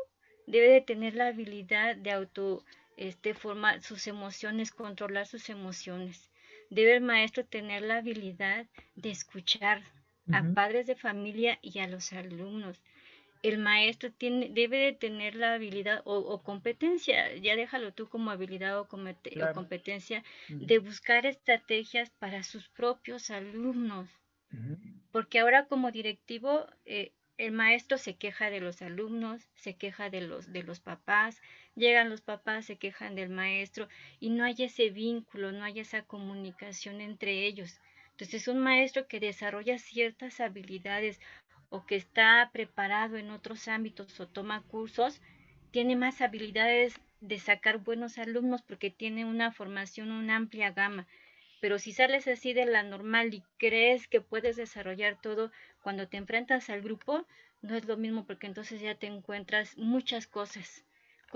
debe 0.46 0.70
de 0.70 0.82
tener 0.82 1.16
la 1.16 1.28
habilidad 1.28 1.96
de 1.96 2.12
auto 2.12 2.64
este, 2.98 3.34
formar 3.34 3.82
sus 3.82 4.08
emociones, 4.08 4.72
controlar 4.72 5.28
sus 5.28 5.50
emociones. 5.50 6.30
debe 6.70 6.96
el 6.96 7.02
maestro 7.02 7.46
tener 7.46 7.84
la 7.84 7.98
habilidad 7.98 8.66
de 8.96 9.12
escuchar 9.12 9.84
a 10.32 10.44
padres 10.54 10.88
de 10.88 10.96
familia 10.96 11.60
y 11.62 11.80
a 11.80 11.88
los 11.88 12.12
alumnos. 12.12 12.82
El 13.44 13.60
maestro 13.60 14.12
tiene, 14.12 14.50
debe 14.50 14.78
de 14.78 14.94
tener 14.94 15.36
la 15.36 15.54
habilidad 15.54 16.02
o, 16.06 16.42
competencia, 16.44 17.36
ya 17.36 17.56
déjalo 17.56 17.94
tú 17.94 18.08
como 18.10 18.32
habilidad 18.32 18.80
o, 18.80 18.88
competencia, 18.88 20.24
de 20.50 20.80
buscar 20.80 21.26
estrategias 21.26 22.10
para 22.10 22.44
sus 22.44 22.68
propios 22.70 23.30
alumnos. 23.30 24.10
Porque 25.12 25.40
ahora 25.40 25.66
como 25.68 25.92
directivo, 25.92 26.68
eh, 26.86 27.12
el 27.38 27.52
maestro 27.52 27.98
se 27.98 28.16
queja 28.16 28.50
de 28.50 28.60
los 28.60 28.82
alumnos, 28.82 29.48
se 29.56 29.76
queja 29.76 30.10
de 30.10 30.22
los, 30.22 30.52
de 30.52 30.64
los 30.64 30.80
papás, 30.80 31.40
llegan 31.76 32.10
los 32.10 32.22
papás, 32.22 32.66
se 32.66 32.78
quejan 32.78 33.16
del 33.16 33.30
maestro 33.30 33.88
y 34.20 34.32
no 34.32 34.44
hay 34.44 34.56
ese 34.60 34.90
vínculo, 34.90 35.52
no 35.52 35.64
hay 35.64 35.80
esa 35.80 36.02
comunicación 36.02 37.00
entre 37.00 37.46
ellos. 37.46 37.80
Entonces 38.12 38.48
un 38.48 38.58
maestro 38.58 39.08
que 39.08 39.20
desarrolla 39.20 39.78
ciertas 39.78 40.40
habilidades 40.40 41.20
o 41.70 41.86
que 41.86 41.96
está 41.96 42.50
preparado 42.54 43.18
en 43.18 43.30
otros 43.32 43.68
ámbitos 43.68 44.20
o 44.20 44.28
toma 44.28 44.62
cursos, 44.64 45.22
tiene 45.72 45.96
más 45.96 46.22
habilidades 46.22 47.00
de 47.22 47.40
sacar 47.40 47.80
buenos 47.80 48.18
alumnos 48.18 48.62
porque 48.62 48.90
tiene 48.90 49.26
una 49.26 49.52
formación, 49.52 50.12
una 50.12 50.36
amplia 50.36 50.72
gama. 50.72 51.08
Pero 51.60 51.80
si 51.80 51.92
sales 51.92 52.28
así 52.28 52.54
de 52.54 52.66
la 52.66 52.84
normal 52.84 53.34
y 53.34 53.44
crees 53.58 54.08
que 54.08 54.22
puedes 54.22 54.56
desarrollar 54.56 55.20
todo, 55.20 55.52
cuando 55.82 56.08
te 56.08 56.18
enfrentas 56.18 56.70
al 56.70 56.82
grupo, 56.82 57.26
no 57.62 57.76
es 57.76 57.86
lo 57.86 57.98
mismo 57.98 58.26
porque 58.26 58.48
entonces 58.48 58.80
ya 58.82 58.96
te 58.96 59.08
encuentras 59.08 59.78
muchas 59.78 60.28
cosas, 60.28 60.86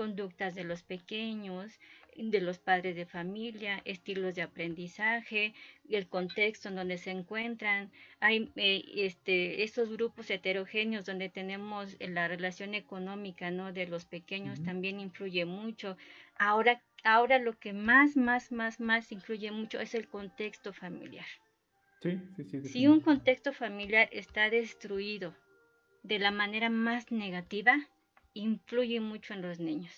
conductas 0.02 0.56
de 0.56 0.64
los 0.64 0.82
pequeños, 0.82 1.78
de 2.16 2.40
los 2.40 2.58
padres 2.58 2.96
de 2.96 3.06
familia, 3.06 3.80
estilos 3.84 4.34
de 4.34 4.42
aprendizaje, 4.42 5.54
el 5.88 6.08
contexto 6.08 6.68
en 6.68 6.74
donde 6.74 6.98
se 6.98 7.12
encuentran. 7.12 7.92
Hay 8.18 8.50
eh, 8.56 8.82
este, 8.96 9.62
estos 9.62 9.90
grupos 9.90 10.28
heterogéneos 10.28 11.04
donde 11.04 11.28
tenemos 11.28 11.96
la 12.00 12.26
relación 12.26 12.74
económica 12.74 13.52
¿no? 13.52 13.72
de 13.72 13.86
los 13.86 14.04
pequeños 14.04 14.60
también 14.64 14.98
influye 14.98 15.44
mucho. 15.44 15.96
Ahora 16.36 16.82
ahora 17.04 17.38
lo 17.38 17.52
que 17.60 17.72
más, 17.72 18.16
más, 18.16 18.50
más, 18.50 18.80
más 18.80 19.12
influye 19.12 19.52
mucho 19.52 19.78
es 19.78 19.94
el 19.94 20.08
contexto 20.08 20.72
familiar. 20.72 21.30
Sí, 22.00 22.18
sí, 22.34 22.44
sí, 22.44 22.68
si 22.68 22.88
un 22.88 23.00
contexto 23.00 23.52
familiar 23.52 24.08
está 24.10 24.50
destruido 24.50 25.36
de 26.02 26.18
la 26.18 26.32
manera 26.32 26.70
más 26.70 27.12
negativa, 27.12 27.76
influye 28.34 29.00
mucho 29.00 29.34
en 29.34 29.42
los 29.42 29.58
niños. 29.58 29.92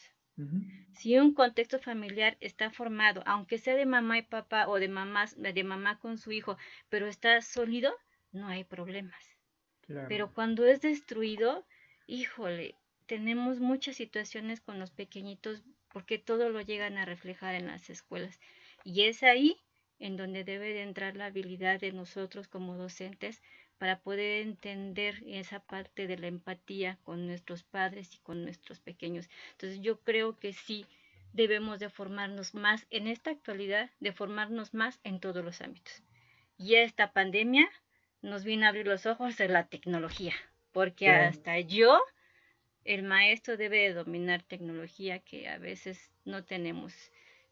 Si 0.94 1.16
un 1.16 1.32
contexto 1.32 1.78
familiar 1.78 2.36
está 2.40 2.70
formado, 2.70 3.22
aunque 3.24 3.58
sea 3.58 3.76
de 3.76 3.86
mamá 3.86 4.18
y 4.18 4.22
papá 4.22 4.66
o 4.66 4.80
de, 4.80 4.88
mamás, 4.88 5.40
de 5.40 5.64
mamá 5.64 6.00
con 6.00 6.18
su 6.18 6.32
hijo, 6.32 6.58
pero 6.88 7.06
está 7.06 7.40
sólido, 7.40 7.94
no 8.32 8.48
hay 8.48 8.64
problemas. 8.64 9.24
Pero 10.08 10.32
cuando 10.32 10.66
es 10.66 10.80
destruido, 10.80 11.64
híjole, 12.08 12.74
tenemos 13.06 13.60
muchas 13.60 13.96
situaciones 13.96 14.60
con 14.60 14.80
los 14.80 14.90
pequeñitos 14.90 15.62
porque 15.92 16.18
todo 16.18 16.48
lo 16.48 16.60
llegan 16.60 16.98
a 16.98 17.04
reflejar 17.04 17.54
en 17.54 17.66
las 17.68 17.88
escuelas. 17.88 18.40
Y 18.82 19.04
es 19.04 19.22
ahí 19.22 19.56
en 20.00 20.16
donde 20.16 20.42
debe 20.42 20.72
de 20.72 20.82
entrar 20.82 21.16
la 21.16 21.26
habilidad 21.26 21.78
de 21.78 21.92
nosotros 21.92 22.48
como 22.48 22.76
docentes 22.76 23.40
para 23.78 24.00
poder 24.00 24.42
entender 24.42 25.22
esa 25.26 25.60
parte 25.60 26.06
de 26.06 26.16
la 26.16 26.26
empatía 26.28 26.98
con 27.02 27.26
nuestros 27.26 27.62
padres 27.62 28.14
y 28.14 28.18
con 28.18 28.44
nuestros 28.44 28.80
pequeños. 28.80 29.28
Entonces 29.52 29.80
yo 29.80 30.00
creo 30.00 30.38
que 30.38 30.52
sí 30.52 30.86
debemos 31.32 31.80
de 31.80 31.90
formarnos 31.90 32.54
más 32.54 32.86
en 32.90 33.08
esta 33.08 33.30
actualidad, 33.30 33.90
de 34.00 34.12
formarnos 34.12 34.72
más 34.72 35.00
en 35.02 35.20
todos 35.20 35.44
los 35.44 35.60
ámbitos. 35.60 36.02
Y 36.56 36.76
esta 36.76 37.12
pandemia 37.12 37.68
nos 38.22 38.44
vino 38.44 38.64
a 38.64 38.68
abrir 38.68 38.86
los 38.86 39.04
ojos 39.06 39.36
de 39.36 39.48
la 39.48 39.66
tecnología, 39.66 40.34
porque 40.72 41.10
hasta 41.10 41.58
yo 41.60 42.00
el 42.84 43.02
maestro 43.02 43.56
debe 43.56 43.92
dominar 43.92 44.42
tecnología 44.42 45.18
que 45.18 45.48
a 45.48 45.58
veces 45.58 46.10
no 46.24 46.44
tenemos. 46.44 46.94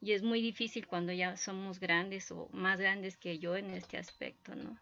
Y 0.01 0.13
es 0.13 0.23
muy 0.23 0.41
difícil 0.41 0.87
cuando 0.87 1.13
ya 1.13 1.37
somos 1.37 1.81
grandes 1.81 2.31
o 2.31 2.49
más 2.53 2.79
grandes 2.79 3.17
que 3.17 3.39
yo 3.39 3.57
en 3.57 3.71
este 3.71 3.99
aspecto, 3.99 4.55
¿no? 4.55 4.79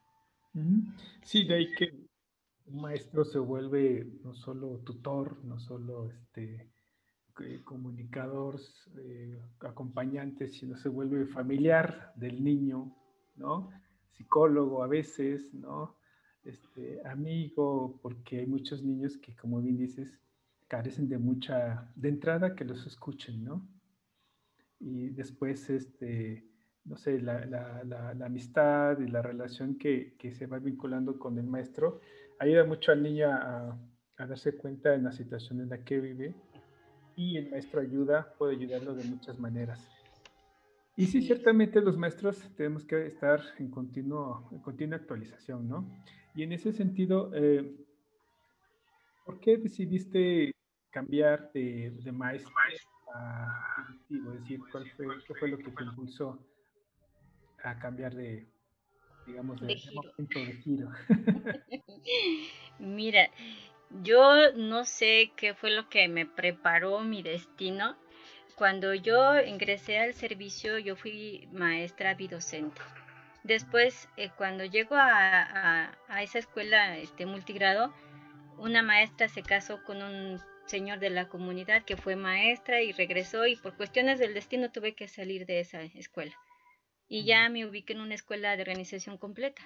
Sí, 1.23 1.45
de 1.45 1.54
ahí 1.54 1.73
que 1.75 2.09
un 2.66 2.80
maestro 2.80 3.25
se 3.25 3.38
vuelve 3.38 4.04
no 4.23 4.35
solo 4.35 4.78
tutor, 4.78 5.45
no 5.45 5.59
solo 5.59 6.11
este 6.11 6.71
comunicador, 7.64 8.61
eh, 8.99 9.40
acompañante, 9.61 10.49
sino 10.49 10.76
se 10.76 10.88
vuelve 10.88 11.26
familiar 11.26 12.12
del 12.16 12.42
niño, 12.42 12.95
¿no? 13.37 13.71
Psicólogo 14.11 14.83
a 14.83 14.88
veces, 14.88 15.54
¿no? 15.54 15.97
Este, 16.42 17.00
amigo, 17.07 17.99
porque 18.02 18.40
hay 18.40 18.47
muchos 18.47 18.83
niños 18.83 19.16
que, 19.16 19.35
como 19.35 19.61
bien 19.61 19.78
dices, 19.78 20.19
carecen 20.69 21.09
de 21.09 21.19
mucha, 21.19 21.90
de 21.95 22.09
entrada 22.09 22.54
que 22.54 22.64
los 22.64 22.87
escuchen, 22.87 23.45
¿no? 23.45 23.69
Y 24.78 25.11
después, 25.11 25.71
este, 25.71 26.50
no 26.85 26.97
sé, 26.97 27.21
la, 27.21 27.45
la, 27.47 27.85
la, 27.85 28.27
amistad 28.27 28.99
y 28.99 29.09
la 29.09 29.23
relación 29.23 29.77
que, 29.77 30.15
que, 30.19 30.33
se 30.33 30.47
va 30.47 30.59
vinculando 30.59 31.19
con 31.19 31.39
el 31.39 31.47
maestro 31.47 32.01
ayuda 32.39 32.65
mucho 32.65 32.93
al 32.93 33.03
niño 33.03 33.29
a, 33.29 33.79
a, 34.17 34.27
darse 34.27 34.57
cuenta 34.57 34.95
en 34.95 35.05
la 35.05 35.13
situación 35.13 35.61
en 35.61 35.69
la 35.69 35.85
que 35.85 36.01
vive 36.01 36.35
y 37.17 37.37
el 37.37 37.51
maestro 37.51 37.81
ayuda, 37.81 38.35
puede 38.39 38.57
ayudarlo 38.57 38.95
de 38.95 39.05
muchas 39.05 39.39
maneras. 39.39 39.87
Y 40.97 41.07
sí, 41.07 41.23
ciertamente 41.23 41.81
los 41.81 41.97
maestros 41.97 42.39
tenemos 42.57 42.85
que 42.85 43.07
estar 43.07 43.41
en, 43.59 43.71
continuo, 43.71 44.49
en 44.53 44.59
continua 44.59 44.97
actualización, 44.97 45.69
¿no? 45.69 45.87
Y 46.35 46.43
en 46.43 46.53
ese 46.53 46.73
sentido, 46.73 47.31
eh, 47.35 47.75
¿por 49.25 49.39
qué 49.41 49.57
decidiste 49.57 50.53
cambiar 50.91 51.53
de, 51.53 51.91
de 51.91 52.13
maestro 52.13 52.53
a 53.15 53.85
directivo? 53.87 54.33
Es 54.33 54.41
decir, 54.41 54.61
¿cuál 54.71 54.91
fue, 54.97 55.07
¿qué 55.27 55.35
fue 55.35 55.49
lo 55.49 55.59
que 55.59 55.71
te 55.71 55.85
impulsó 55.85 56.39
a 57.62 57.79
cambiar 57.79 58.14
de, 58.14 58.47
digamos, 59.26 59.61
de, 59.61 59.67
de 59.69 60.52
giro? 60.62 60.90
Mira, 62.79 63.31
yo 64.02 64.52
no 64.55 64.85
sé 64.85 65.33
qué 65.37 65.55
fue 65.55 65.71
lo 65.71 65.88
que 65.88 66.09
me 66.09 66.26
preparó 66.26 67.00
mi 67.00 67.23
destino. 67.23 67.97
Cuando 68.57 68.95
yo 68.95 69.40
ingresé 69.40 69.99
al 69.99 70.14
servicio, 70.14 70.79
yo 70.79 70.97
fui 70.97 71.49
maestra 71.52 72.14
bidocente. 72.14 72.81
Después, 73.43 74.09
eh, 74.17 74.31
cuando 74.37 74.64
llego 74.64 74.97
a, 74.97 75.43
a, 75.43 75.99
a, 76.09 76.23
esa 76.23 76.38
escuela 76.38 76.99
este, 76.99 77.25
multigrado, 77.25 77.95
una 78.59 78.83
maestra 78.83 79.29
se 79.29 79.43
casó 79.43 79.83
con 79.85 80.02
un 80.02 80.38
señor 80.67 81.00
de 81.00 81.11
la 81.11 81.29
comunidad 81.29 81.83
que 81.85 81.97
fue 81.97 82.17
maestra 82.17 82.83
y 82.83 82.93
regresó 82.93 83.47
y 83.47 83.57
por 83.57 83.76
cuestiones 83.76 84.19
del 84.19 84.35
destino 84.35 84.71
tuve 84.71 84.95
que 84.95 85.09
salir 85.09 85.47
de 85.47 85.61
esa 85.61 85.83
escuela. 85.83 86.37
Y 87.11 87.25
ya 87.25 87.49
me 87.49 87.67
ubiqué 87.67 87.93
en 87.93 88.00
una 88.00 88.14
escuela 88.14 88.57
de 88.57 88.62
organización 88.62 89.19
completa 89.19 89.61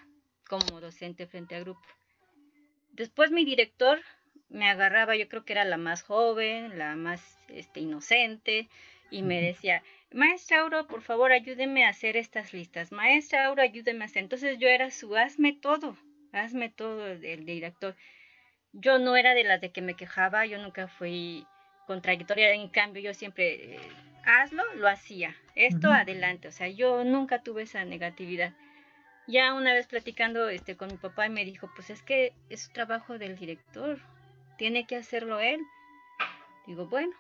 como 0.49 0.81
docente 0.81 1.27
frente 1.27 1.55
a 1.55 1.61
grupo. 1.61 1.87
Después 2.93 3.31
mi 3.31 3.45
director 3.45 4.01
me 4.49 4.69
agarraba, 4.69 5.15
yo 5.15 5.29
creo 5.29 5.45
que 5.45 5.53
era 5.53 5.67
la 5.67 5.77
más 5.77 6.03
joven, 6.03 6.79
la 6.79 6.97
más 6.97 7.39
este, 7.49 7.81
inocente, 7.81 8.69
y 9.11 9.23
me 9.23 9.43
decía, 9.43 9.83
maestra 10.11 10.61
Aura, 10.61 10.85
por 10.85 11.03
favor 11.03 11.33
ayúdeme 11.33 11.85
a 11.85 11.91
hacer 11.91 12.17
estas 12.17 12.55
listas, 12.55 12.93
maestra 12.93 13.45
Aura, 13.45 13.65
ayúdeme 13.65 14.05
a 14.05 14.07
hacer. 14.07 14.23
Entonces 14.23 14.59
yo 14.59 14.69
era 14.69 14.91
su, 14.91 15.15
hazme 15.15 15.53
todo, 15.53 15.99
hazme 16.33 16.71
todo 16.71 17.07
el 17.09 17.45
director. 17.45 17.95
Yo 18.73 18.99
no 18.99 19.17
era 19.17 19.35
de 19.35 19.45
las 19.45 19.61
de 19.61 19.71
que 19.71 19.83
me 19.83 19.97
quejaba, 19.97 20.47
yo 20.47 20.57
nunca 20.57 20.89
fui 20.89 21.47
contradictoria, 21.87 22.53
en 22.53 22.69
cambio 22.69 23.03
yo 23.03 23.15
siempre, 23.15 23.77
eh, 23.77 23.81
hazlo, 24.25 24.63
lo 24.75 24.89
hacía, 24.89 25.35
esto 25.55 25.93
adelante, 25.93 26.49
o 26.49 26.53
sea, 26.53 26.69
yo 26.69 27.05
nunca 27.05 27.43
tuve 27.43 27.63
esa 27.63 27.85
negatividad. 27.85 28.53
Ya 29.27 29.55
una 29.55 29.73
vez 29.73 29.87
platicando 29.87 30.49
este, 30.49 30.77
con 30.77 30.89
mi 30.89 30.99
papá 30.99 31.27
y 31.27 31.31
me 31.31 31.45
dijo, 31.45 31.71
pues 31.75 31.89
es 31.91 32.03
que 32.03 32.33
es 32.51 32.71
trabajo 32.73 33.19
del 33.19 33.37
director, 33.37 33.99
tiene 34.59 34.87
que 34.87 34.97
hacerlo 34.97 35.41
él. 35.41 35.61
Digo, 36.67 36.87
bueno, 36.87 37.15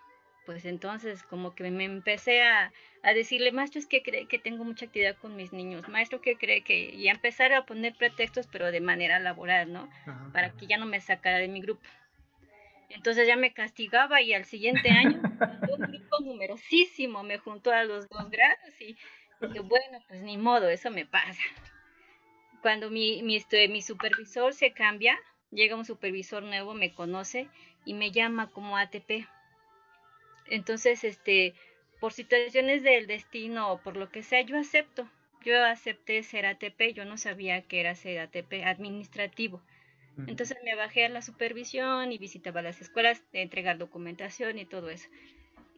pues 0.45 0.65
entonces 0.65 1.23
como 1.23 1.55
que 1.55 1.71
me 1.71 1.85
empecé 1.85 2.43
a, 2.43 2.73
decirle, 3.15 3.53
maestro, 3.53 3.81
es 3.81 3.87
que 3.87 4.03
cree 4.03 4.27
que 4.27 4.39
tengo 4.39 4.65
mucha 4.65 4.87
actividad 4.87 5.17
con 5.17 5.37
mis 5.37 5.53
niños, 5.53 5.89
maestro, 5.89 6.21
que 6.21 6.37
cree 6.37 6.63
que, 6.63 6.91
y 6.91 7.09
a 7.09 7.13
empezar 7.13 7.53
a 7.53 7.65
poner 7.65 7.95
pretextos, 7.95 8.47
pero 8.47 8.71
de 8.71 8.81
manera 8.81 9.19
laboral, 9.19 9.73
¿no? 9.73 9.89
Para 10.33 10.51
que 10.51 10.67
ya 10.67 10.77
no 10.77 10.87
me 10.87 11.01
sacara 11.01 11.39
de 11.39 11.49
mi 11.49 11.61
grupo. 11.61 11.83
Entonces 12.95 13.27
ya 13.27 13.37
me 13.37 13.53
castigaba 13.53 14.23
y 14.23 14.33
al 14.33 14.45
siguiente 14.45 14.91
año 14.91 15.21
un 15.69 15.79
grupo 15.79 16.21
numerosísimo 16.21 17.23
me 17.23 17.39
juntó 17.39 17.71
a 17.71 17.85
los 17.85 18.09
dos 18.09 18.31
grados 18.31 18.81
y 18.81 18.97
dije, 19.41 19.61
bueno, 19.61 20.03
pues 20.09 20.23
ni 20.23 20.39
modo, 20.39 20.69
eso 20.69 20.91
me 20.91 21.05
pasa. 21.05 21.43
Cuando 22.63 22.91
mi, 22.91 23.23
mi, 23.23 23.37
este, 23.37 23.69
mi 23.69 23.83
supervisor 23.83 24.55
se 24.55 24.73
cambia, 24.73 25.19
llega 25.51 25.77
un 25.77 25.85
supervisor 25.85 26.43
nuevo, 26.43 26.73
me 26.73 26.95
conoce 26.95 27.49
y 27.85 27.95
me 27.95 28.11
llama 28.11 28.51
como 28.51 28.79
ATP 28.79 29.27
entonces, 30.47 31.05
este, 31.05 31.55
por 32.01 32.13
situaciones 32.13 32.83
del 32.83 33.07
destino 33.07 33.73
o 33.73 33.79
por 33.79 33.97
lo 33.97 34.11
que 34.11 34.23
sea, 34.23 34.43
yo 34.43 34.59
acepto. 34.59 35.09
yo 35.45 35.63
acepté 35.63 36.23
ser 36.23 36.47
ATP, 36.47 36.95
yo 36.95 37.05
no 37.05 37.19
sabía 37.19 37.61
que 37.63 37.81
era 37.81 37.95
ser 37.95 38.19
ATP 38.19 38.65
administrativo. 38.65 39.61
Entonces 40.27 40.57
me 40.65 40.77
bajé 40.77 41.05
a 41.05 41.09
la 41.09 41.23
supervisión 41.23 42.13
y 42.13 42.19
visitaba 42.19 42.63
las 42.63 42.81
escuelas, 42.81 43.23
entregar 43.33 43.79
documentación 43.79 44.59
y 44.59 44.65
todo 44.65 44.91
eso. 44.91 45.09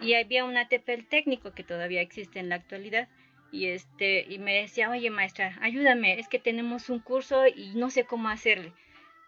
Y 0.00 0.14
había 0.14 0.44
un 0.44 0.56
ATP 0.56 1.08
técnico 1.08 1.52
que 1.54 1.64
todavía 1.64 2.02
existe 2.02 2.38
en 2.38 2.50
la 2.50 2.56
actualidad. 2.56 3.08
Y, 3.50 3.66
este, 3.68 4.26
y 4.28 4.38
me 4.38 4.54
decía, 4.54 4.90
oye 4.90 5.08
maestra, 5.08 5.56
ayúdame, 5.62 6.18
es 6.18 6.28
que 6.28 6.38
tenemos 6.38 6.90
un 6.90 6.98
curso 6.98 7.46
y 7.46 7.74
no 7.74 7.90
sé 7.90 8.04
cómo 8.04 8.28
hacerle. 8.28 8.72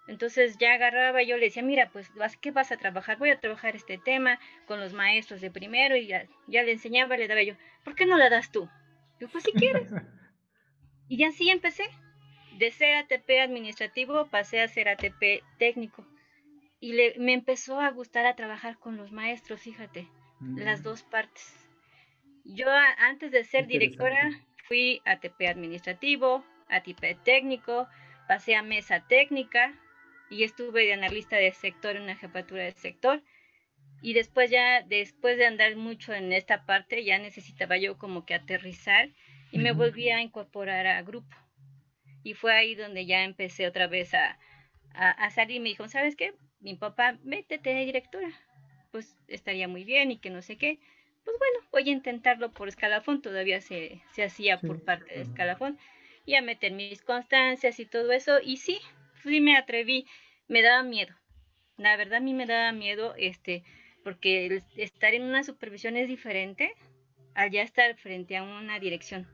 Entonces 0.08 0.56
ya 0.58 0.72
agarraba, 0.72 1.22
yo 1.22 1.36
le 1.36 1.46
decía, 1.46 1.62
mira, 1.62 1.90
pues, 1.92 2.10
¿qué 2.40 2.50
vas 2.50 2.72
a 2.72 2.78
trabajar? 2.78 3.18
Voy 3.18 3.30
a 3.30 3.40
trabajar 3.40 3.76
este 3.76 3.98
tema 3.98 4.40
con 4.66 4.80
los 4.80 4.94
maestros 4.94 5.42
de 5.42 5.50
primero 5.50 5.96
y 5.96 6.06
ya, 6.06 6.26
ya 6.46 6.62
le 6.62 6.72
enseñaba, 6.72 7.16
le 7.16 7.28
daba 7.28 7.42
yo, 7.42 7.54
¿por 7.84 7.94
qué 7.94 8.06
no 8.06 8.16
la 8.16 8.30
das 8.30 8.50
tú? 8.50 8.68
Yo, 9.20 9.28
pues 9.28 9.44
si 9.44 9.52
quieres. 9.52 9.90
y 11.08 11.22
así 11.24 11.50
empecé. 11.50 11.84
De 12.58 12.72
ser 12.72 12.96
ATP 12.96 13.40
administrativo 13.40 14.26
pasé 14.26 14.60
a 14.60 14.68
ser 14.68 14.88
ATP 14.88 15.44
técnico. 15.58 16.04
Y 16.80 16.92
le, 16.92 17.14
me 17.18 17.32
empezó 17.32 17.80
a 17.80 17.90
gustar 17.90 18.26
a 18.26 18.34
trabajar 18.34 18.78
con 18.78 18.96
los 18.96 19.12
maestros, 19.12 19.60
fíjate, 19.60 20.08
las 20.40 20.80
mm. 20.80 20.82
dos 20.82 21.02
partes. 21.04 21.54
Yo 22.44 22.66
antes 22.98 23.30
de 23.30 23.44
ser 23.44 23.66
directora 23.66 24.30
fui 24.66 25.00
ATP 25.04 25.42
administrativo, 25.48 26.44
ATP 26.68 27.22
técnico, 27.22 27.88
pasé 28.26 28.56
a 28.56 28.62
mesa 28.62 29.06
técnica, 29.06 29.72
y 30.30 30.42
estuve 30.42 30.84
de 30.84 30.94
analista 30.94 31.36
de 31.36 31.52
sector 31.52 31.96
en 31.96 32.02
una 32.02 32.16
jefatura 32.16 32.64
de 32.64 32.72
sector. 32.72 33.22
Y 34.02 34.14
después 34.14 34.50
ya, 34.50 34.82
después 34.82 35.38
de 35.38 35.46
andar 35.46 35.76
mucho 35.76 36.12
en 36.12 36.32
esta 36.32 36.66
parte, 36.66 37.04
ya 37.04 37.18
necesitaba 37.18 37.76
yo 37.78 37.98
como 37.98 38.24
que 38.24 38.34
aterrizar 38.34 39.10
y 39.50 39.58
me 39.58 39.72
volví 39.72 40.10
a 40.10 40.20
incorporar 40.20 40.86
a 40.86 41.02
grupo. 41.02 41.36
Y 42.22 42.34
fue 42.34 42.52
ahí 42.52 42.74
donde 42.74 43.06
ya 43.06 43.24
empecé 43.24 43.66
otra 43.66 43.86
vez 43.86 44.14
a, 44.14 44.38
a, 44.94 45.30
salir 45.30 45.56
y 45.56 45.60
me 45.60 45.68
dijo, 45.68 45.88
¿sabes 45.88 46.16
qué? 46.16 46.34
Mi 46.60 46.74
papá, 46.74 47.18
métete 47.22 47.70
de 47.74 47.84
directora. 47.84 48.30
Pues 48.90 49.16
estaría 49.28 49.68
muy 49.68 49.84
bien 49.84 50.10
y 50.10 50.18
que 50.18 50.30
no 50.30 50.42
sé 50.42 50.56
qué. 50.56 50.78
Pues 51.24 51.36
bueno, 51.38 51.68
voy 51.70 51.88
a 51.88 51.92
intentarlo 51.92 52.52
por 52.52 52.68
escalafón, 52.68 53.22
todavía 53.22 53.60
se, 53.60 54.02
se 54.12 54.24
hacía 54.24 54.60
por 54.60 54.82
parte 54.84 55.14
de 55.14 55.22
escalafón. 55.22 55.78
Y 56.24 56.34
a 56.34 56.42
meter 56.42 56.72
mis 56.72 57.02
constancias 57.02 57.78
y 57.80 57.86
todo 57.86 58.12
eso. 58.12 58.38
Y 58.42 58.58
sí, 58.58 58.78
sí 59.22 59.40
me 59.40 59.56
atreví, 59.56 60.06
me 60.48 60.62
daba 60.62 60.82
miedo. 60.82 61.14
La 61.76 61.96
verdad 61.96 62.16
a 62.16 62.20
mí 62.20 62.34
me 62.34 62.46
daba 62.46 62.72
miedo, 62.72 63.14
este, 63.16 63.62
porque 64.02 64.62
estar 64.76 65.14
en 65.14 65.22
una 65.22 65.44
supervisión 65.44 65.96
es 65.96 66.08
diferente 66.08 66.74
al 67.34 67.50
ya 67.50 67.62
estar 67.62 67.94
frente 67.96 68.36
a 68.36 68.42
una 68.42 68.80
dirección. 68.80 69.28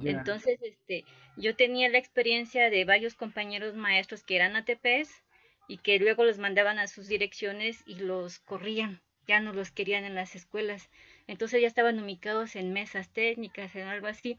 Entonces, 0.00 0.58
este, 0.62 1.04
yo 1.36 1.54
tenía 1.54 1.88
la 1.88 1.98
experiencia 1.98 2.70
de 2.70 2.84
varios 2.84 3.14
compañeros 3.14 3.74
maestros 3.74 4.24
que 4.24 4.36
eran 4.36 4.56
ATPs 4.56 5.22
y 5.68 5.78
que 5.78 5.98
luego 5.98 6.24
los 6.24 6.38
mandaban 6.38 6.78
a 6.78 6.86
sus 6.86 7.06
direcciones 7.06 7.82
y 7.86 7.96
los 7.96 8.38
corrían, 8.40 9.00
ya 9.26 9.40
no 9.40 9.52
los 9.52 9.70
querían 9.70 10.04
en 10.04 10.14
las 10.14 10.34
escuelas. 10.34 10.90
Entonces 11.26 11.60
ya 11.62 11.68
estaban 11.68 12.02
ubicados 12.02 12.56
en 12.56 12.72
mesas 12.72 13.12
técnicas, 13.12 13.74
en 13.76 13.86
algo 13.86 14.06
así. 14.06 14.36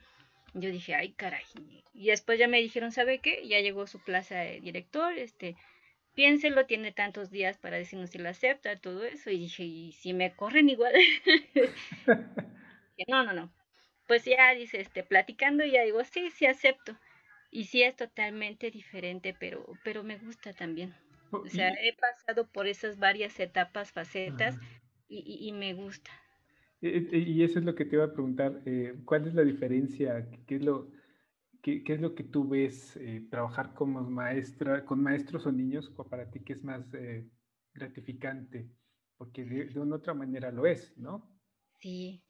Yo 0.53 0.69
dije, 0.69 0.95
ay, 0.95 1.13
caray. 1.13 1.43
Y 1.93 2.07
después 2.07 2.39
ya 2.39 2.47
me 2.47 2.61
dijeron, 2.61 2.91
¿sabe 2.91 3.19
qué? 3.19 3.47
Ya 3.47 3.59
llegó 3.59 3.87
su 3.87 3.99
plaza 3.99 4.37
de 4.37 4.61
director, 4.61 5.17
este, 5.17 5.55
piénselo, 6.13 6.65
tiene 6.65 6.91
tantos 6.91 7.31
días 7.31 7.57
para 7.57 7.77
decirnos 7.77 8.11
si 8.11 8.19
lo 8.19 8.29
acepta, 8.29 8.75
todo 8.77 9.03
eso. 9.05 9.29
Y 9.29 9.39
dije, 9.39 9.63
¿y 9.63 9.91
si 9.93 10.13
me 10.13 10.33
corren 10.35 10.69
igual? 10.69 10.93
no, 13.07 13.23
no, 13.23 13.33
no. 13.33 13.64
Pues 14.07 14.25
ya 14.25 14.53
dice, 14.53 14.81
este, 14.81 15.03
platicando, 15.03 15.65
ya 15.65 15.83
digo, 15.83 16.03
sí, 16.03 16.29
sí 16.31 16.45
acepto. 16.45 16.97
Y 17.51 17.65
sí 17.65 17.83
es 17.83 17.95
totalmente 17.95 18.69
diferente, 18.71 19.35
pero, 19.39 19.65
pero 19.83 20.03
me 20.03 20.17
gusta 20.17 20.53
también. 20.53 20.93
Oh, 21.31 21.37
o 21.37 21.49
sea, 21.49 21.69
he 21.69 21.95
pasado 21.95 22.47
por 22.47 22.67
esas 22.67 22.99
varias 22.99 23.39
etapas, 23.39 23.91
facetas, 23.91 24.57
y, 25.07 25.47
y 25.47 25.51
me 25.53 25.73
gusta. 25.73 26.11
Eh, 26.81 27.09
eh, 27.11 27.17
y 27.19 27.43
eso 27.43 27.59
es 27.59 27.65
lo 27.65 27.73
que 27.73 27.85
te 27.85 27.95
iba 27.95 28.05
a 28.05 28.13
preguntar, 28.13 28.61
eh, 28.65 28.95
¿cuál 29.05 29.27
es 29.27 29.33
la 29.33 29.43
diferencia? 29.43 30.29
¿Qué 30.45 30.57
es 30.57 30.63
lo, 30.63 30.91
qué, 31.61 31.81
es 31.85 32.01
lo 32.01 32.13
que 32.13 32.23
tú 32.23 32.47
ves 32.47 32.99
trabajar 33.29 33.73
como 33.73 34.01
maestra, 34.01 34.85
con 34.85 35.01
maestros 35.01 35.45
o 35.45 35.51
niños 35.51 35.89
para 36.09 36.29
ti 36.29 36.41
que 36.41 36.53
es 36.53 36.63
más 36.63 36.85
gratificante? 37.73 38.69
Porque 39.17 39.45
de, 39.45 39.79
una 39.79 39.95
otra 39.95 40.13
manera 40.13 40.51
lo 40.51 40.65
es, 40.65 40.95
¿no? 40.97 41.27
Sí, 41.79 42.21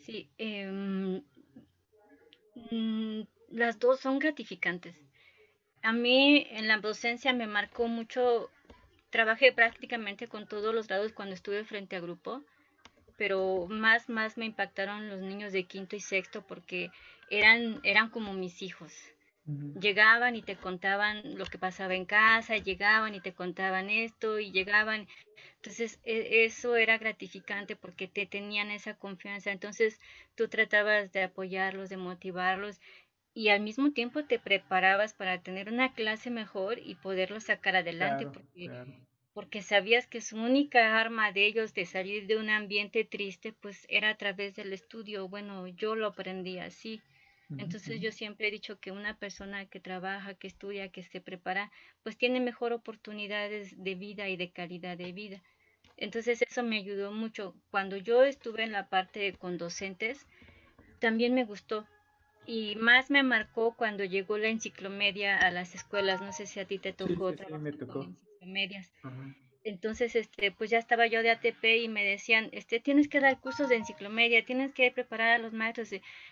sí. 0.00 0.28
Em, 0.38 1.22
mm, 2.70 3.22
las 3.50 3.78
dos 3.78 4.00
son 4.00 4.18
gratificantes. 4.18 4.94
A 5.82 5.92
mí 5.92 6.46
en 6.50 6.68
la 6.68 6.78
docencia 6.78 7.32
me 7.32 7.46
marcó 7.46 7.88
mucho, 7.88 8.50
trabajé 9.10 9.52
prácticamente 9.52 10.28
con 10.28 10.46
todos 10.46 10.74
los 10.74 10.88
grados 10.88 11.12
cuando 11.12 11.34
estuve 11.34 11.64
frente 11.64 11.96
a 11.96 12.00
grupo 12.00 12.42
pero 13.18 13.66
más, 13.68 14.08
más 14.08 14.38
me 14.38 14.46
impactaron 14.46 15.10
los 15.10 15.20
niños 15.20 15.52
de 15.52 15.64
quinto 15.64 15.96
y 15.96 16.00
sexto 16.00 16.40
porque 16.46 16.90
eran, 17.28 17.80
eran 17.82 18.08
como 18.08 18.32
mis 18.32 18.62
hijos. 18.62 18.92
Llegaban 19.74 20.36
y 20.36 20.42
te 20.42 20.56
contaban 20.56 21.38
lo 21.38 21.46
que 21.46 21.58
pasaba 21.58 21.94
en 21.94 22.04
casa, 22.04 22.56
llegaban 22.58 23.14
y 23.14 23.20
te 23.20 23.32
contaban 23.34 23.90
esto 23.90 24.38
y 24.40 24.50
llegaban. 24.52 25.06
Entonces 25.56 26.00
e, 26.04 26.44
eso 26.46 26.76
era 26.76 26.98
gratificante 26.98 27.76
porque 27.76 28.08
te 28.08 28.26
tenían 28.26 28.70
esa 28.70 28.94
confianza. 28.98 29.52
Entonces 29.52 30.00
tú 30.36 30.48
tratabas 30.48 31.12
de 31.12 31.22
apoyarlos, 31.24 31.88
de 31.90 31.96
motivarlos 31.98 32.80
y 33.34 33.48
al 33.50 33.60
mismo 33.62 33.92
tiempo 33.92 34.24
te 34.24 34.38
preparabas 34.40 35.14
para 35.14 35.42
tener 35.42 35.68
una 35.70 35.94
clase 35.94 36.30
mejor 36.30 36.78
y 36.80 36.96
poderlos 36.96 37.44
sacar 37.44 37.76
adelante. 37.76 38.26
porque 38.26 38.72
porque 39.32 39.62
sabías 39.62 40.06
que 40.06 40.20
su 40.20 40.36
única 40.36 40.98
arma 41.00 41.32
de 41.32 41.46
ellos 41.46 41.72
de 41.74 41.86
salir 41.86 42.26
de 42.26 42.36
un 42.36 42.50
ambiente 42.50 43.04
triste 43.04 43.52
pues 43.54 43.86
era 43.88 44.10
a 44.10 44.16
través 44.18 44.54
del 44.54 44.72
estudio. 44.74 45.28
Bueno, 45.28 45.66
yo 45.68 45.94
lo 45.96 46.08
aprendí 46.08 46.58
así. 46.58 47.02
Entonces 47.56 48.00
yo 48.00 48.12
siempre 48.12 48.48
he 48.48 48.50
dicho 48.50 48.78
que 48.78 48.92
una 48.92 49.18
persona 49.18 49.66
que 49.66 49.80
trabaja, 49.80 50.34
que 50.34 50.46
estudia, 50.46 50.90
que 50.90 51.02
se 51.02 51.20
prepara, 51.20 51.72
pues 52.02 52.16
tiene 52.18 52.40
mejor 52.40 52.72
oportunidades 52.72 53.82
de 53.82 53.94
vida 53.94 54.28
y 54.28 54.36
de 54.36 54.50
calidad 54.50 54.96
de 54.98 55.12
vida. 55.12 55.42
Entonces 55.96 56.42
eso 56.42 56.62
me 56.62 56.76
ayudó 56.76 57.10
mucho. 57.10 57.54
Cuando 57.70 57.96
yo 57.96 58.24
estuve 58.24 58.62
en 58.62 58.72
la 58.72 58.88
parte 58.88 59.32
con 59.34 59.58
docentes, 59.58 60.26
también 61.00 61.34
me 61.34 61.44
gustó. 61.44 61.86
Y 62.46 62.76
más 62.76 63.10
me 63.10 63.22
marcó 63.22 63.74
cuando 63.76 64.04
llegó 64.04 64.38
la 64.38 64.48
enciclomedia 64.48 65.36
a 65.38 65.50
las 65.50 65.74
escuelas. 65.74 66.20
No 66.20 66.32
sé 66.32 66.46
si 66.46 66.60
a 66.60 66.66
ti 66.66 66.78
te 66.78 66.92
tocó. 66.92 67.32
Sí, 67.32 67.44
me 67.60 67.72
tocó. 67.72 68.06
Entonces, 69.64 70.14
este, 70.14 70.52
pues 70.52 70.70
ya 70.70 70.78
estaba 70.78 71.06
yo 71.06 71.22
de 71.22 71.30
ATP 71.30 71.64
y 71.82 71.88
me 71.88 72.04
decían, 72.04 72.48
este, 72.52 72.80
tienes 72.80 73.08
que 73.08 73.20
dar 73.20 73.40
cursos 73.40 73.68
de 73.68 73.76
enciclomedia, 73.76 74.44
tienes 74.44 74.72
que 74.72 74.90
preparar 74.92 75.30
a 75.30 75.38
los 75.38 75.52
maestros. 75.52 75.90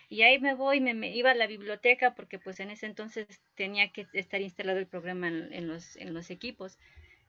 Y, 0.09 0.21
ahí 0.21 0.39
me 0.39 0.55
voy, 0.55 0.79
me, 0.79 0.93
me, 0.93 1.15
iba 1.15 1.31
a 1.31 1.35
la 1.35 1.47
biblioteca 1.47 2.15
porque 2.15 2.39
pues 2.39 2.59
en 2.59 2.71
ese 2.71 2.85
entonces 2.85 3.27
tenía 3.55 3.91
que 3.91 4.07
estar 4.13 4.41
instalado 4.41 4.79
el 4.79 4.87
programa 4.87 5.27
en, 5.27 5.67
los, 5.67 5.97
en 5.97 6.13
los 6.13 6.29
equipos 6.29 6.77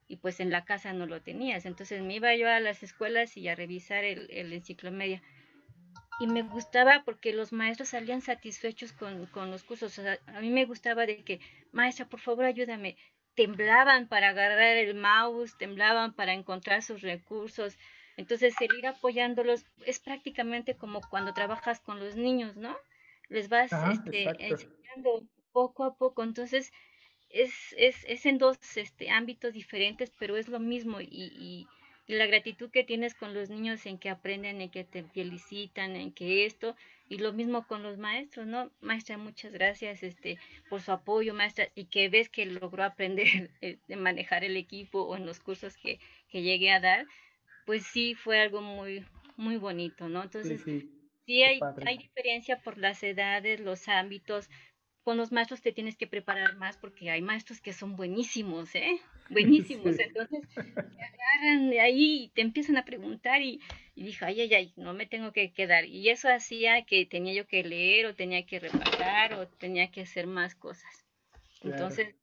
y 0.06 0.16
pues 0.16 0.40
en 0.40 0.50
la 0.50 0.64
casa 0.64 0.92
no 0.92 1.06
lo 1.06 1.20
tenías. 1.20 1.66
Entonces 1.66 2.02
me 2.02 2.14
iba 2.14 2.34
yo 2.37 2.48
a 2.48 2.61
las 2.61 2.82
escuelas 2.82 3.37
y 3.37 3.48
a 3.48 3.54
revisar 3.56 4.04
el, 4.04 4.52
enciclomedia. 4.52 5.22
Y 6.20 6.26
me 6.26 6.42
gustaba 6.42 7.02
porque 7.04 7.32
los 7.32 7.52
maestros 7.52 7.90
salían 7.90 8.22
satisfechos 8.22 8.92
con, 8.92 9.26
con 9.26 9.50
los 9.50 9.64
cursos. 9.64 9.98
a 9.98 10.40
mí 10.40 10.50
me 10.50 10.64
gustaba 10.64 11.06
de 11.06 11.22
que, 11.24 11.40
maestra, 11.72 12.08
por 12.08 12.20
favor 12.20 12.44
ayúdame, 12.44 12.96
temblaban 13.38 14.09
para 14.09 14.31
agarrar 14.31 14.77
el 14.79 14.96
mouse, 14.96 15.57
temblaban 15.57 16.12
para 16.12 16.33
encontrar 16.33 16.83
sus 16.83 17.03
recursos. 17.03 17.79
Entonces, 18.16 18.53
el 18.61 18.74
ir 18.77 18.88
apoyándolos 18.88 19.64
es 19.87 20.01
prácticamente 20.01 20.77
como 20.77 21.01
cuando 21.09 21.33
trabajas 21.35 21.79
con 21.79 22.01
los 22.01 22.16
niños, 22.16 22.57
¿no? 22.57 22.77
Les 23.29 23.48
vas 23.48 23.70
este, 23.92 24.24
enseñando 24.40 25.22
poco 25.53 25.85
a 25.85 25.96
poco. 25.96 26.24
Entonces, 26.24 26.72
es, 27.29 27.53
es, 27.77 28.05
es 28.09 28.27
en 28.27 28.38
dos 28.38 28.59
este, 28.77 29.09
ámbitos 29.09 29.53
diferentes, 29.53 30.11
pero 30.18 30.37
es 30.37 30.48
lo 30.48 30.59
mismo. 30.59 31.01
Y, 31.01 31.07
y 31.09 31.68
la 32.16 32.27
gratitud 32.27 32.71
que 32.71 32.85
tienes 32.85 33.14
con 33.14 33.35
los 33.35 33.51
niños 33.51 33.85
en 33.85 33.99
que 33.99 34.09
aprenden, 34.09 34.62
en 34.62 34.71
que 34.71 34.83
te 34.83 35.05
felicitan, 35.05 35.94
en 35.94 36.11
que 36.11 36.47
esto, 36.47 36.75
y 37.11 37.18
lo 37.18 37.35
mismo 37.35 37.66
con 37.66 37.83
los 37.83 37.99
maestros, 37.99 38.47
¿no? 38.47 38.71
Maestra, 38.81 39.18
muchas 39.18 39.53
gracias 39.53 40.03
este, 40.03 40.38
por 40.71 40.81
su 40.81 40.90
apoyo, 40.90 41.35
maestra, 41.35 41.68
y 41.75 41.85
que 41.85 42.09
ves 42.09 42.31
que 42.31 42.47
logró 42.47 42.83
aprender 42.85 43.51
de 43.61 43.97
manejar 43.97 44.42
el 44.42 44.57
equipo 44.57 45.03
o 45.03 45.16
en 45.16 45.27
los 45.27 45.38
cursos 45.38 45.77
que, 45.77 46.01
que 46.31 46.42
llegué 46.42 46.71
a 46.71 46.81
dar, 46.81 47.07
pues 47.66 47.85
sí 47.85 48.14
fue 48.14 48.40
algo 48.40 48.62
muy, 48.62 49.05
muy 49.37 49.59
bonito, 49.59 50.09
¿no? 50.09 50.23
Entonces, 50.23 50.62
sí, 51.27 51.42
hay, 51.42 51.61
hay 51.85 51.99
diferencia 51.99 52.59
por 52.62 52.79
las 52.79 53.03
edades, 53.03 53.61
los 53.61 53.87
ámbitos, 53.87 54.49
con 55.09 55.16
los 55.16 55.33
maestros 55.33 55.62
te 55.62 55.73
tienes 55.73 55.97
que 55.97 56.07
preparar 56.07 56.57
más 56.57 56.77
porque 56.77 57.09
hay 57.09 57.23
maestros 57.23 57.62
que 57.62 57.73
son 57.73 57.97
buenísimos, 57.97 58.75
¿eh? 58.75 59.01
Buenísimos. 59.31 59.99
Entonces, 59.99 60.47
te 60.55 60.61
agarran 60.61 61.71
de 61.71 61.81
ahí 61.81 62.25
y 62.25 62.29
te 62.29 62.42
empiezan 62.42 62.77
a 62.77 62.85
preguntar 62.85 63.40
y, 63.40 63.59
y 63.94 64.05
dije, 64.05 64.27
ay, 64.27 64.42
ay, 64.42 64.53
ay, 64.53 64.73
no 64.77 64.92
me 64.92 65.07
tengo 65.07 65.33
que 65.33 65.51
quedar. 65.55 65.87
Y 65.87 66.11
eso 66.11 66.29
hacía 66.29 66.85
que 66.85 67.07
tenía 67.07 67.33
yo 67.33 67.47
que 67.47 67.64
leer 67.64 68.05
o 68.05 68.14
tenía 68.14 68.44
que 68.44 68.61
repasar 68.61 69.33
o 69.33 69.49
tenía 69.49 69.90
que 69.90 70.03
hacer 70.03 70.27
más 70.27 70.55
cosas. 70.55 71.07
Entonces, 71.62 72.14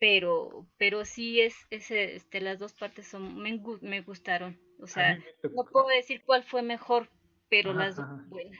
pero, 0.00 0.66
pero 0.78 1.04
sí 1.04 1.40
es, 1.40 1.54
este, 1.70 2.40
las 2.40 2.58
dos 2.58 2.72
partes 2.72 3.06
son, 3.06 3.40
me, 3.40 3.62
me 3.82 4.00
gustaron. 4.00 4.58
O 4.80 4.88
sea, 4.88 5.16
no 5.44 5.64
puedo 5.70 5.86
decir 5.86 6.24
cuál 6.26 6.42
fue 6.42 6.62
mejor, 6.62 7.08
pero 7.48 7.72
las 7.72 7.94
dos 7.94 8.08
buenas. 8.26 8.58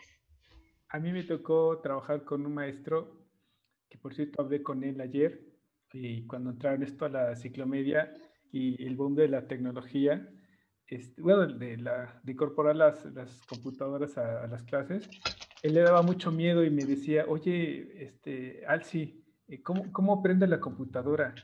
A 0.88 1.01
mí 1.01 1.11
me 1.11 1.25
tocó 1.25 1.81
trabajar 1.83 2.23
con 2.23 2.47
un 2.47 2.55
maestro, 2.55 3.21
que 3.92 3.98
por 3.98 4.14
cierto 4.14 4.40
hablé 4.40 4.62
con 4.62 4.83
él 4.85 5.02
ayer, 5.02 5.38
y 5.92 6.26
cuando 6.26 6.48
entraron 6.48 6.83
esto 6.83 7.05
a 7.05 7.11
la 7.11 7.37
ciclomedia 7.37 8.11
y 8.50 8.83
el 8.83 8.96
boom 8.96 9.14
de 9.14 9.28
la 9.28 9.46
tecnología, 9.46 10.26
este, 10.87 11.20
bueno, 11.20 11.46
de, 11.46 11.76
la, 11.76 12.18
de 12.22 12.33
incorporar 12.33 12.74
las, 12.74 13.05
las 13.12 13.42
computadoras 13.42 14.16
a, 14.16 14.46
las 14.46 14.62
clases, 14.62 15.11
él 15.62 15.74
le 15.74 15.83
daba 15.83 16.00
mucho 16.00 16.33
miedo 16.33 16.64
y 16.64 16.70
me 16.70 16.87
decía, 16.87 17.26
oye, 17.28 18.02
este, 18.02 18.64
Alci, 18.66 19.22
eh, 19.48 19.62
¿cómo, 19.62 19.92
cómo 19.92 20.14
aprende 20.14 20.46
la 20.46 20.59
computadora? 20.59 21.35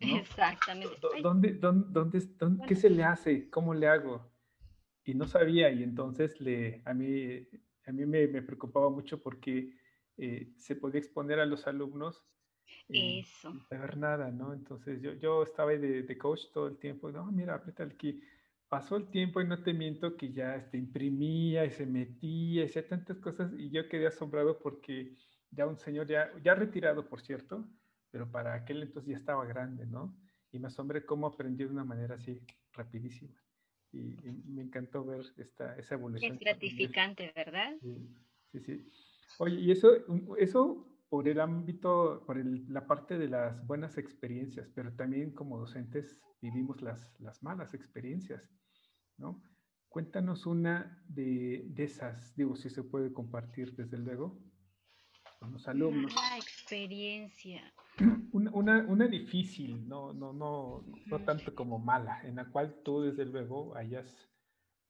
Exactamente. 0.00 0.96
¿Dónde, 1.22 1.54
dónde, 1.54 1.88
dónde, 1.88 2.20
dónde, 2.36 2.66
¿Qué 2.66 2.74
se 2.74 2.90
le 2.90 3.04
hace? 3.04 3.48
¿Cómo 3.48 3.74
le 3.74 3.86
hago? 3.86 4.28
Y 5.04 5.14
no 5.14 5.28
sabía 5.28 5.70
y 5.70 5.84
entonces 5.84 6.40
le, 6.40 6.82
a 6.84 6.94
mí 6.94 7.46
a 7.86 7.92
mí 7.92 8.06
me, 8.06 8.26
me 8.28 8.42
preocupaba 8.42 8.88
mucho 8.90 9.22
porque 9.22 9.70
eh, 10.22 10.52
se 10.58 10.76
podía 10.76 11.00
exponer 11.00 11.40
a 11.40 11.46
los 11.46 11.66
alumnos 11.66 12.22
eh, 12.90 13.20
Eso. 13.20 13.52
de 13.70 13.78
ver 13.78 13.96
nada, 13.96 14.30
¿no? 14.30 14.52
Entonces 14.52 15.00
yo, 15.00 15.14
yo 15.14 15.42
estaba 15.42 15.70
de, 15.70 16.02
de, 16.02 16.18
coach 16.18 16.42
todo 16.52 16.68
el 16.68 16.78
tiempo, 16.78 17.10
no, 17.10 17.24
mira, 17.32 17.54
aprieta 17.54 17.84
aquí. 17.84 18.20
Pasó 18.68 18.96
el 18.96 19.10
tiempo 19.10 19.40
y 19.40 19.48
no 19.48 19.62
te 19.62 19.72
miento 19.72 20.16
que 20.16 20.32
ya 20.32 20.56
este, 20.56 20.76
imprimía 20.76 21.64
y 21.64 21.70
se 21.70 21.86
metía, 21.86 22.62
y 22.62 22.66
hacía 22.66 22.86
tantas 22.86 23.18
cosas 23.18 23.50
y 23.56 23.70
yo 23.70 23.88
quedé 23.88 24.06
asombrado 24.06 24.58
porque 24.58 25.16
ya 25.50 25.66
un 25.66 25.78
señor, 25.78 26.06
ya, 26.06 26.30
ya 26.44 26.54
retirado, 26.54 27.08
por 27.08 27.20
cierto, 27.22 27.66
pero 28.10 28.30
para 28.30 28.54
aquel 28.54 28.82
entonces 28.82 29.10
ya 29.10 29.16
estaba 29.16 29.46
grande, 29.46 29.86
¿no? 29.86 30.16
Y 30.52 30.58
me 30.58 30.68
asombré 30.68 31.04
cómo 31.06 31.26
aprendió 31.26 31.66
de 31.66 31.72
una 31.72 31.84
manera 31.84 32.16
así 32.16 32.40
rapidísima 32.72 33.40
y, 33.92 34.16
me 34.46 34.62
encantó 34.62 35.04
ver 35.04 35.24
esta, 35.36 35.76
esa 35.76 35.94
evolución. 35.94 36.34
Es 36.34 36.40
gratificante, 36.40 37.32
¿verdad? 37.34 37.74
Sí, 37.80 38.60
sí. 38.60 38.90
Oye, 39.38 39.56
y 39.56 39.70
eso, 39.70 39.90
eso 40.38 40.90
por 41.10 41.28
el 41.28 41.40
ámbito, 41.40 42.22
por 42.24 42.38
el, 42.38 42.64
la 42.72 42.86
parte 42.86 43.18
de 43.18 43.28
las 43.28 43.66
buenas 43.66 43.98
experiencias, 43.98 44.70
pero 44.74 44.94
también 44.94 45.32
como 45.32 45.58
docentes 45.58 46.20
vivimos 46.40 46.80
las, 46.82 47.20
las 47.20 47.42
malas 47.42 47.74
experiencias, 47.74 48.48
¿no? 49.18 49.42
Cuéntanos 49.88 50.46
una 50.46 51.02
de, 51.08 51.64
de, 51.66 51.84
esas, 51.84 52.34
digo, 52.36 52.54
si 52.54 52.70
se 52.70 52.84
puede 52.84 53.12
compartir 53.12 53.74
desde 53.74 53.98
luego 53.98 54.40
con 55.40 55.52
los 55.52 55.66
alumnos. 55.66 56.12
Una 56.12 56.36
experiencia. 56.36 57.72
Una, 58.32 58.52
una, 58.52 58.84
una, 58.86 59.08
difícil, 59.08 59.88
no, 59.88 60.12
no, 60.12 60.32
no, 60.32 60.86
no 61.06 61.24
tanto 61.24 61.52
como 61.52 61.80
mala, 61.80 62.22
en 62.22 62.36
la 62.36 62.48
cual 62.48 62.80
tú 62.84 63.02
desde 63.02 63.24
luego 63.24 63.76
hayas 63.76 64.30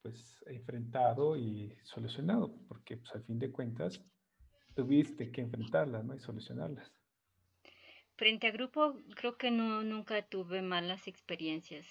pues 0.02 0.44
enfrentado 0.46 1.36
y 1.38 1.74
solucionado, 1.82 2.54
porque 2.68 2.98
pues 2.98 3.10
al 3.14 3.24
fin 3.24 3.38
de 3.38 3.50
cuentas 3.50 4.04
tuviste 4.74 5.30
que 5.30 5.42
enfrentarlas. 5.42 6.04
Y 6.16 6.20
solucionarlas. 6.20 6.90
Frente 8.16 8.48
a 8.48 8.50
grupo, 8.50 8.96
creo 9.16 9.38
que 9.38 9.50
no, 9.50 9.82
nunca 9.82 10.20
tuve 10.22 10.60
malas 10.60 11.08
experiencias. 11.08 11.86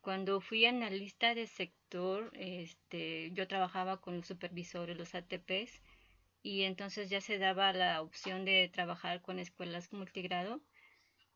Cuando 0.00 0.40
fui 0.40 0.66
analista 0.66 1.34
de 1.34 1.46
sector, 1.46 2.30
este, 2.34 3.30
yo 3.32 3.46
trabajaba 3.48 4.00
con 4.00 4.16
los 4.18 4.26
supervisores, 4.26 4.96
los 4.96 5.14
ATPs, 5.14 5.82
y 6.42 6.62
entonces 6.62 7.08
ya 7.08 7.20
se 7.20 7.38
daba 7.38 7.72
la 7.72 8.02
opción 8.02 8.44
de 8.44 8.68
trabajar 8.68 9.22
con 9.22 9.38
escuelas 9.38 9.92
multigrado. 9.92 10.60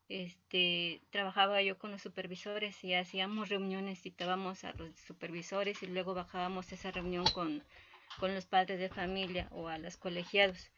Este, 0.07 1.01
trabajaba 1.11 1.61
yo 1.61 1.77
con 1.77 1.91
los 1.91 2.01
supervisores 2.01 2.83
y 2.83 2.95
hacíamos 2.95 3.49
reuniones, 3.49 4.01
citábamos 4.01 4.63
a 4.63 4.73
los 4.73 4.95
supervisores 4.95 5.83
y 5.83 5.87
luego 5.87 6.13
bajábamos 6.15 6.71
esa 6.71 6.91
reunión 6.91 7.25
con, 7.33 7.63
con 8.19 8.33
los 8.33 8.45
padres 8.47 8.79
de 8.79 8.89
familia 8.89 9.47
o 9.51 9.67
a 9.67 9.77
los 9.77 9.97
colegiados. 9.97 10.71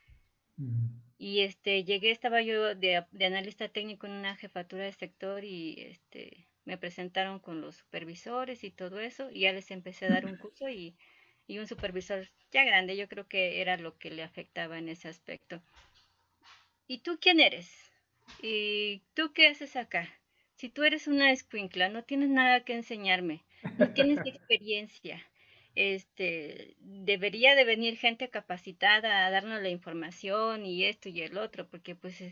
Y 1.18 1.40
este, 1.40 1.84
llegué, 1.84 2.10
estaba 2.10 2.42
yo 2.42 2.74
de, 2.74 3.04
de, 3.10 3.24
analista 3.24 3.68
técnico 3.68 4.06
en 4.06 4.12
una 4.12 4.36
jefatura 4.36 4.84
de 4.84 4.92
sector 4.92 5.44
y 5.44 5.76
este, 5.78 6.48
me 6.64 6.76
presentaron 6.76 7.38
con 7.38 7.60
los 7.60 7.76
supervisores 7.76 8.64
y 8.64 8.70
todo 8.70 8.98
eso 8.98 9.30
y 9.30 9.40
ya 9.40 9.52
les 9.52 9.70
empecé 9.70 10.06
a 10.06 10.10
dar 10.10 10.26
un 10.26 10.36
curso 10.36 10.68
y 10.68 10.96
y 11.46 11.58
un 11.58 11.66
supervisor 11.66 12.28
ya 12.50 12.64
grande, 12.64 12.96
yo 12.96 13.08
creo 13.08 13.28
que 13.28 13.60
era 13.60 13.76
lo 13.76 13.98
que 13.98 14.10
le 14.10 14.22
afectaba 14.22 14.78
en 14.78 14.88
ese 14.88 15.08
aspecto. 15.08 15.62
¿Y 16.86 16.98
tú 16.98 17.18
quién 17.20 17.40
eres? 17.40 17.92
¿Y 18.42 19.02
tú 19.14 19.32
qué 19.32 19.48
haces 19.48 19.76
acá? 19.76 20.08
Si 20.56 20.68
tú 20.68 20.84
eres 20.84 21.08
una 21.08 21.32
escuincla, 21.32 21.88
no 21.88 22.04
tienes 22.04 22.28
nada 22.28 22.64
que 22.64 22.74
enseñarme, 22.74 23.44
no 23.78 23.92
tienes 23.92 24.18
experiencia. 24.26 25.24
Este, 25.74 26.76
debería 26.80 27.54
de 27.54 27.64
venir 27.64 27.96
gente 27.96 28.28
capacitada 28.28 29.26
a 29.26 29.30
darnos 29.30 29.62
la 29.62 29.70
información 29.70 30.66
y 30.66 30.84
esto 30.84 31.08
y 31.08 31.22
el 31.22 31.38
otro, 31.38 31.68
porque 31.68 31.94
pues 31.94 32.22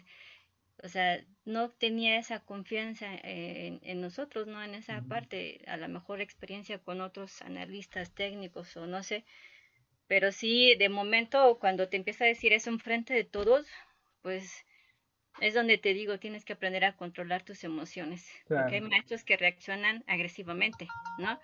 o 0.82 0.88
sea, 0.88 1.22
no 1.44 1.70
tenía 1.70 2.18
esa 2.18 2.40
confianza 2.40 3.06
en, 3.22 4.00
nosotros, 4.00 4.46
¿no? 4.46 4.62
En 4.62 4.74
esa 4.74 5.02
parte, 5.02 5.60
a 5.66 5.76
lo 5.76 5.88
mejor 5.88 6.20
experiencia 6.20 6.78
con 6.78 7.00
otros 7.00 7.42
analistas 7.42 8.14
técnicos 8.14 8.76
o 8.76 8.86
no 8.86 9.02
sé, 9.02 9.24
pero 10.06 10.32
sí, 10.32 10.74
de 10.76 10.88
momento, 10.88 11.58
cuando 11.60 11.88
te 11.88 11.96
empieza 11.96 12.24
a 12.24 12.28
decir 12.28 12.52
eso 12.52 12.70
enfrente 12.70 13.14
de 13.14 13.24
todos, 13.24 13.66
pues 14.22 14.64
es 15.40 15.54
donde 15.54 15.78
te 15.78 15.94
digo, 15.94 16.18
tienes 16.18 16.44
que 16.44 16.54
aprender 16.54 16.84
a 16.84 16.96
controlar 16.96 17.44
tus 17.44 17.62
emociones, 17.62 18.28
porque 18.48 18.76
hay 18.76 18.80
maestros 18.80 19.24
que 19.24 19.36
reaccionan 19.36 20.02
agresivamente, 20.06 20.88
¿no? 21.18 21.38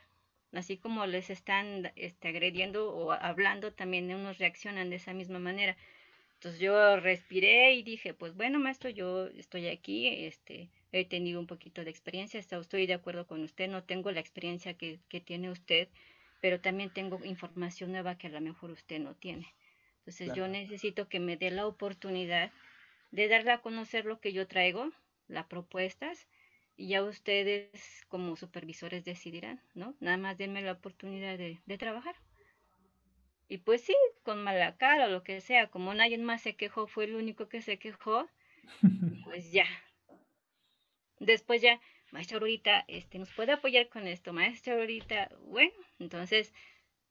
Así 0.53 0.77
como 0.79 1.07
les 1.07 1.31
están 1.31 1.93
este, 1.97 2.29
agrediendo 2.29 2.95
o 2.95 3.13
hablando, 3.13 3.73
también 3.73 4.13
unos 4.15 4.39
reaccionan 4.39 4.91
de 4.91 4.97
esa 4.97 5.13
misma 5.13 5.39
manera. 5.39 5.77
Entonces 6.35 6.61
yo 6.61 7.01
respiré 7.01 7.75
y 7.75 7.83
dije, 7.83 8.15
pues 8.15 8.35
bueno, 8.35 8.59
maestro, 8.59 8.91
yo 8.91 9.27
estoy 9.29 9.69
aquí, 9.69 10.07
este, 10.27 10.69
he 10.93 11.05
tenido 11.05 11.41
un 11.41 11.47
poquito 11.47 11.83
de 11.83 11.91
experiencia, 11.91 12.39
estoy 12.39 12.87
de 12.87 12.95
acuerdo 12.95 13.27
con 13.27 13.43
usted, 13.43 13.69
no 13.69 13.83
tengo 13.83 14.11
la 14.11 14.21
experiencia 14.21 14.75
que, 14.75 15.01
que 15.09 15.21
tiene 15.21 15.51
usted, 15.51 15.89
pero 16.41 16.61
también 16.61 16.91
tengo 16.91 17.25
información 17.25 17.93
nueva 17.93 18.19
que 18.19 18.27
a 18.27 18.31
lo 18.31 18.41
mejor 18.41 18.71
usted 18.71 19.01
no 19.01 19.15
tiene. 19.15 19.47
Entonces 19.99 20.33
yo 20.35 20.47
necesito 20.47 21.09
que 21.09 21.19
me 21.19 21.37
dé 21.37 21.51
la 21.51 21.67
oportunidad 21.67 22.53
de 23.11 23.29
darle 23.29 23.53
a 23.53 23.59
conocer 23.59 24.05
lo 24.05 24.21
que 24.21 24.33
yo 24.33 24.47
traigo, 24.47 24.93
las 25.27 25.47
propuestas, 25.47 26.29
y 26.77 26.89
ya 26.89 27.03
ustedes 27.03 28.05
como 28.09 28.37
supervisores 28.37 29.05
decidirán, 29.05 29.61
¿no? 29.75 29.95
Nada 30.01 30.17
más 30.17 30.37
denme 30.37 30.63
la 30.63 30.73
oportunidad 30.73 31.39
de, 31.39 31.59
de 31.65 31.79
trabajar. 31.79 32.15
Y 33.49 33.59
pues 33.59 33.83
sí, 33.83 33.95
con 34.23 34.43
mala 34.43 34.77
cara 34.77 35.07
o 35.07 35.11
lo 35.11 35.23
que 35.23 35.41
sea, 35.41 35.69
como 35.69 35.95
nadie 35.95 36.19
más 36.19 36.43
se 36.43 36.57
quejó, 36.57 36.87
fue 36.87 37.05
el 37.05 37.15
único 37.15 37.49
que 37.49 37.63
se 37.63 37.79
quejó, 37.79 38.29
pues 39.25 39.53
ya. 39.53 39.67
Después 41.19 41.63
ya, 41.63 41.81
maestra 42.11 42.39
ahorita, 42.39 42.85
este, 42.89 43.19
¿nos 43.19 43.33
puede 43.33 43.53
apoyar 43.53 43.89
con 43.89 44.07
esto? 44.07 44.33
Maestra 44.33 44.75
ahorita, 44.75 45.31
bueno, 45.47 45.73
entonces, 45.99 46.53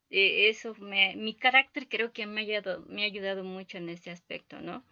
eh, 0.10 0.50
eso, 0.50 0.76
me, 0.76 1.16
mi 1.16 1.34
carácter 1.36 1.88
creo 1.88 2.12
que 2.12 2.28
me 2.28 2.42
ha, 2.42 2.44
ayudado, 2.44 2.86
me 2.88 3.04
ha 3.04 3.06
ayudado 3.06 3.44
mucho 3.44 3.78
en 3.78 3.90
este 3.90 4.12
aspecto, 4.12 4.62
¿no? 4.62 4.84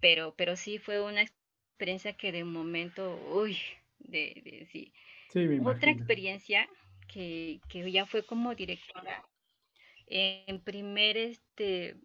Pero, 0.00 0.34
pero 0.36 0.56
sí 0.56 0.78
fue 0.78 1.00
una 1.00 1.22
experiencia 1.22 2.12
que 2.14 2.32
de 2.32 2.44
momento, 2.44 3.16
uy, 3.32 3.58
de, 4.04 4.40
de 4.44 4.66
sí. 4.70 4.92
Otra 5.64 5.90
experiencia 5.90 6.68
que, 7.08 7.60
que 7.68 7.90
ya 7.90 8.06
fue 8.06 8.24
como 8.24 8.54
directora 8.54 9.24
en 10.06 10.60
primer, 10.60 11.16
este, 11.16 11.96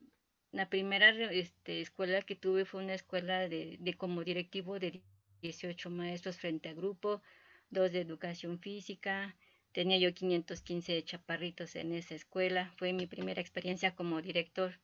la 0.52 0.70
primera 0.70 1.10
este, 1.10 1.82
escuela 1.82 2.22
que 2.22 2.36
tuve 2.36 2.66
fue 2.66 2.84
una 2.84 2.94
escuela 2.94 3.48
de, 3.48 3.78
de 3.80 3.94
como 3.96 4.24
directivo 4.24 4.80
de 4.80 5.02
18 5.42 5.90
maestros 5.90 6.38
frente 6.38 6.70
a 6.70 6.74
grupo, 6.74 7.22
dos 7.70 7.92
de 7.92 8.02
educación 8.02 8.60
física, 8.60 9.36
tenía 9.72 9.98
yo 9.98 10.14
515 10.14 11.04
chaparritos 11.04 11.76
en 11.76 11.94
esa 11.94 12.16
escuela, 12.16 12.74
fue 12.78 12.94
mi 12.94 13.06
primera 13.06 13.42
experiencia 13.42 13.96
como 13.96 14.22
director 14.22 14.80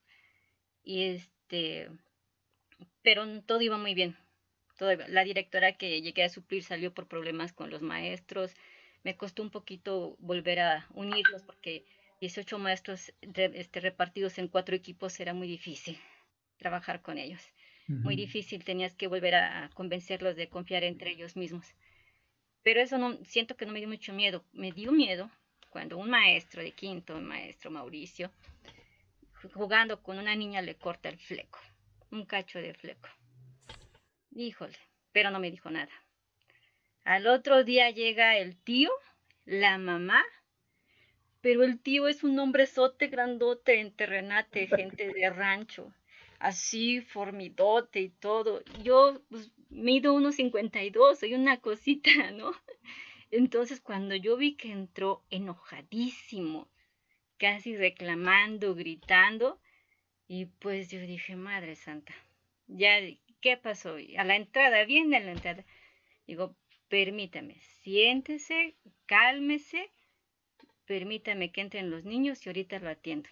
y 0.84 1.04
este, 1.04 1.90
pero 3.02 3.42
todo 3.44 3.62
iba 3.62 3.78
muy 3.78 3.96
bien. 3.96 4.16
La 4.80 5.24
directora 5.24 5.78
que 5.78 6.02
llegué 6.02 6.24
a 6.24 6.30
suplir 6.30 6.64
salió 6.64 6.94
por 6.94 7.08
problemas 7.08 7.54
con 7.54 7.70
los 7.70 7.82
maestros, 7.82 8.56
me 9.04 9.16
costó 9.16 9.44
un 9.44 9.52
poquito 9.52 10.18
volver 10.20 10.60
a 10.60 10.88
unirlos 10.94 11.44
porque 11.44 11.86
18 12.22 12.58
maestros 12.58 13.14
este, 13.22 13.80
repartidos 13.80 14.38
en 14.38 14.48
cuatro 14.48 14.76
equipos 14.76 15.20
era 15.20 15.34
muy 15.34 15.48
difícil 15.48 15.98
trabajar 16.58 17.02
con 17.02 17.18
ellos. 17.18 17.42
muy 17.88 18.16
difícil, 18.16 18.64
tenías 18.64 18.96
que 18.96 19.08
volver 19.08 19.36
a 19.36 19.70
convencerlos 19.76 20.36
de 20.36 20.50
confiar 20.50 20.84
entre 20.84 21.12
ellos 21.12 21.36
mismos. 21.36 21.68
Pero 22.64 22.82
eso 22.82 22.98
no, 22.98 23.24
siento 23.26 23.56
que 23.56 23.68
no 23.68 23.74
me 23.74 23.80
dio 23.80 23.88
mucho 23.88 24.12
miedo, 24.12 24.44
me 24.54 24.72
dio 24.72 24.92
miedo 24.92 25.30
cuando 25.70 25.98
un 25.98 26.10
maestro 26.10 26.64
de 26.64 26.72
quinto, 26.72 27.16
un 27.16 27.26
maestro 27.26 27.70
Mauricio, 27.70 28.32
jugando 29.54 30.02
con 30.02 30.18
una 30.18 30.36
niña 30.36 30.64
le 30.64 30.74
corta 30.74 31.10
el 31.10 31.20
fleco, 31.20 31.60
un 32.10 32.26
cacho 32.26 32.58
de 32.58 32.74
fleco. 32.74 33.08
Híjole, 34.36 34.78
pero 35.12 35.32
no 35.32 35.40
me 35.40 35.50
dijo 35.50 35.72
nada. 35.72 35.92
Al 37.04 37.26
otro 37.26 37.64
día 37.64 37.90
llega 37.90 38.38
el 38.38 38.56
tío, 38.56 38.92
la 39.46 39.80
mamá, 39.80 40.24
pero 41.42 41.64
el 41.64 41.80
tío 41.80 42.08
es 42.08 42.24
un 42.24 42.38
hombre 42.38 42.68
sote 42.68 43.08
grandote 43.08 43.80
en 43.80 43.92
terrenate, 43.92 44.68
gente 44.68 45.12
de 45.12 45.30
rancho 45.32 45.92
así 46.40 47.02
formidote 47.02 48.02
y 48.02 48.10
todo. 48.10 48.64
Yo 48.84 49.22
pues, 49.30 49.52
mido 49.70 50.14
unos 50.14 50.36
52, 50.36 51.20
soy 51.20 51.34
una 51.34 51.60
cosita, 51.60 52.10
¿no? 52.32 52.52
Entonces 53.32 53.82
cuando 53.82 54.16
yo 54.16 54.38
vi 54.38 54.56
que 54.56 54.72
entró 54.72 55.24
enojadísimo, 55.30 56.70
casi 57.38 57.76
reclamando, 57.76 58.76
gritando, 58.76 59.60
y 60.28 60.46
pues 60.46 60.90
yo 60.90 61.00
dije, 61.00 61.36
Madre 61.36 61.76
Santa, 61.76 62.14
ya, 62.68 63.00
¿qué 63.46 63.58
pasó? 63.58 63.98
A 64.18 64.24
la 64.24 64.36
entrada, 64.36 64.86
viene 64.86 65.20
la 65.20 65.32
entrada. 65.32 65.64
Digo, 66.26 66.58
permítame, 66.90 67.60
siéntese, 67.84 68.74
cálmese, 69.06 69.92
permítame 70.86 71.52
que 71.52 71.62
entren 71.62 71.92
los 71.92 72.06
niños 72.06 72.44
y 72.44 72.50
ahorita 72.50 72.80
lo 72.80 72.90
atiendo. 72.90 73.30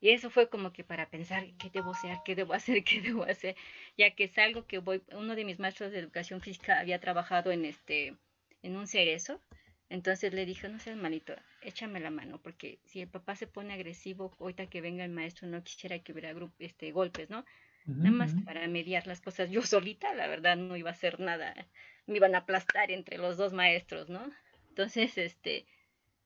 Y 0.00 0.10
eso 0.12 0.30
fue 0.30 0.48
como 0.48 0.72
que 0.72 0.82
para 0.82 1.10
pensar 1.10 1.44
qué 1.58 1.68
debo 1.68 1.90
hacer, 1.90 2.16
qué 2.24 2.36
debo 2.36 2.54
hacer, 2.54 2.82
qué 2.88 3.02
debo 3.02 3.24
hacer, 3.24 3.54
ya 3.98 4.14
que 4.14 4.24
es 4.24 4.38
algo 4.38 4.66
que 4.66 4.78
voy, 4.78 5.02
uno 5.12 5.36
de 5.36 5.44
mis 5.44 5.58
maestros 5.58 5.92
de 5.92 5.98
educación 5.98 6.40
física 6.40 6.80
había 6.80 6.98
trabajado 6.98 7.52
en 7.52 7.66
este, 7.66 8.16
en 8.62 8.76
un 8.78 8.86
cerezo, 8.86 9.42
entonces 9.90 10.32
le 10.32 10.46
dije, 10.46 10.70
no 10.70 10.78
seas 10.78 10.96
malito, 10.96 11.34
échame 11.60 12.00
la 12.00 12.08
mano, 12.08 12.40
porque 12.40 12.78
si 12.86 13.02
el 13.02 13.08
papá 13.08 13.36
se 13.36 13.46
pone 13.46 13.74
agresivo, 13.74 14.34
ahorita 14.40 14.70
que 14.70 14.80
venga 14.80 15.04
el 15.04 15.10
maestro, 15.10 15.46
no 15.48 15.62
quisiera 15.62 15.98
que 15.98 16.12
hubiera 16.12 16.32
este, 16.60 16.92
golpes, 16.92 17.28
¿no? 17.28 17.44
Nada 17.88 18.10
más 18.10 18.34
para 18.44 18.66
mediar 18.68 19.06
las 19.06 19.20
cosas 19.20 19.50
yo 19.50 19.62
solita, 19.62 20.14
la 20.14 20.26
verdad 20.28 20.56
no 20.56 20.76
iba 20.76 20.90
a 20.90 20.92
hacer 20.92 21.18
nada, 21.20 21.54
me 22.06 22.16
iban 22.16 22.34
a 22.34 22.38
aplastar 22.38 22.90
entre 22.90 23.18
los 23.18 23.36
dos 23.36 23.52
maestros, 23.52 24.08
¿no? 24.08 24.30
Entonces, 24.68 25.18
este, 25.18 25.66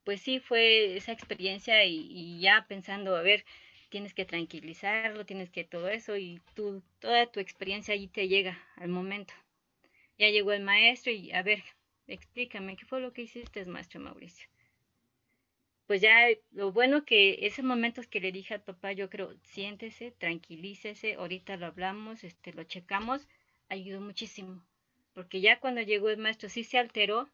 pues 0.04 0.20
sí 0.20 0.40
fue 0.40 0.96
esa 0.96 1.12
experiencia 1.12 1.84
y, 1.84 2.40
ya 2.40 2.66
pensando, 2.68 3.16
a 3.16 3.22
ver, 3.22 3.44
tienes 3.88 4.14
que 4.14 4.24
tranquilizarlo, 4.24 5.24
tienes 5.24 5.50
que 5.50 5.64
todo 5.64 5.88
eso 5.88 6.16
y 6.16 6.40
tú, 6.54 6.82
toda 6.98 7.26
tu 7.30 7.40
experiencia 7.40 7.94
allí 7.94 8.08
te 8.08 8.28
llega 8.28 8.58
al 8.76 8.88
momento. 8.88 9.32
Ya 10.18 10.28
llegó 10.28 10.52
el 10.52 10.62
maestro 10.62 11.12
y 11.12 11.32
a 11.32 11.42
ver, 11.42 11.62
explícame, 12.06 12.76
¿qué 12.76 12.84
fue 12.84 13.00
lo 13.00 13.12
que 13.12 13.22
hiciste, 13.22 13.64
maestro 13.66 14.00
Mauricio? 14.00 14.48
Pues 15.86 16.00
ya 16.00 16.28
lo 16.52 16.72
bueno 16.72 17.04
que 17.04 17.46
ese 17.46 17.62
momento 17.62 18.00
es 18.00 18.06
que 18.06 18.20
le 18.20 18.32
dije 18.32 18.54
al 18.54 18.62
papá, 18.62 18.92
yo 18.92 19.10
creo, 19.10 19.34
siéntese, 19.42 20.12
tranquilícese, 20.12 21.14
ahorita 21.14 21.56
lo 21.56 21.66
hablamos, 21.66 22.24
este, 22.24 22.52
lo 22.52 22.64
checamos, 22.64 23.28
ayudó 23.68 24.00
muchísimo. 24.00 24.64
Porque 25.14 25.40
ya 25.40 25.60
cuando 25.60 25.82
llegó 25.82 26.08
el 26.08 26.18
maestro 26.18 26.48
sí 26.48 26.64
se 26.64 26.78
alteró, 26.78 27.28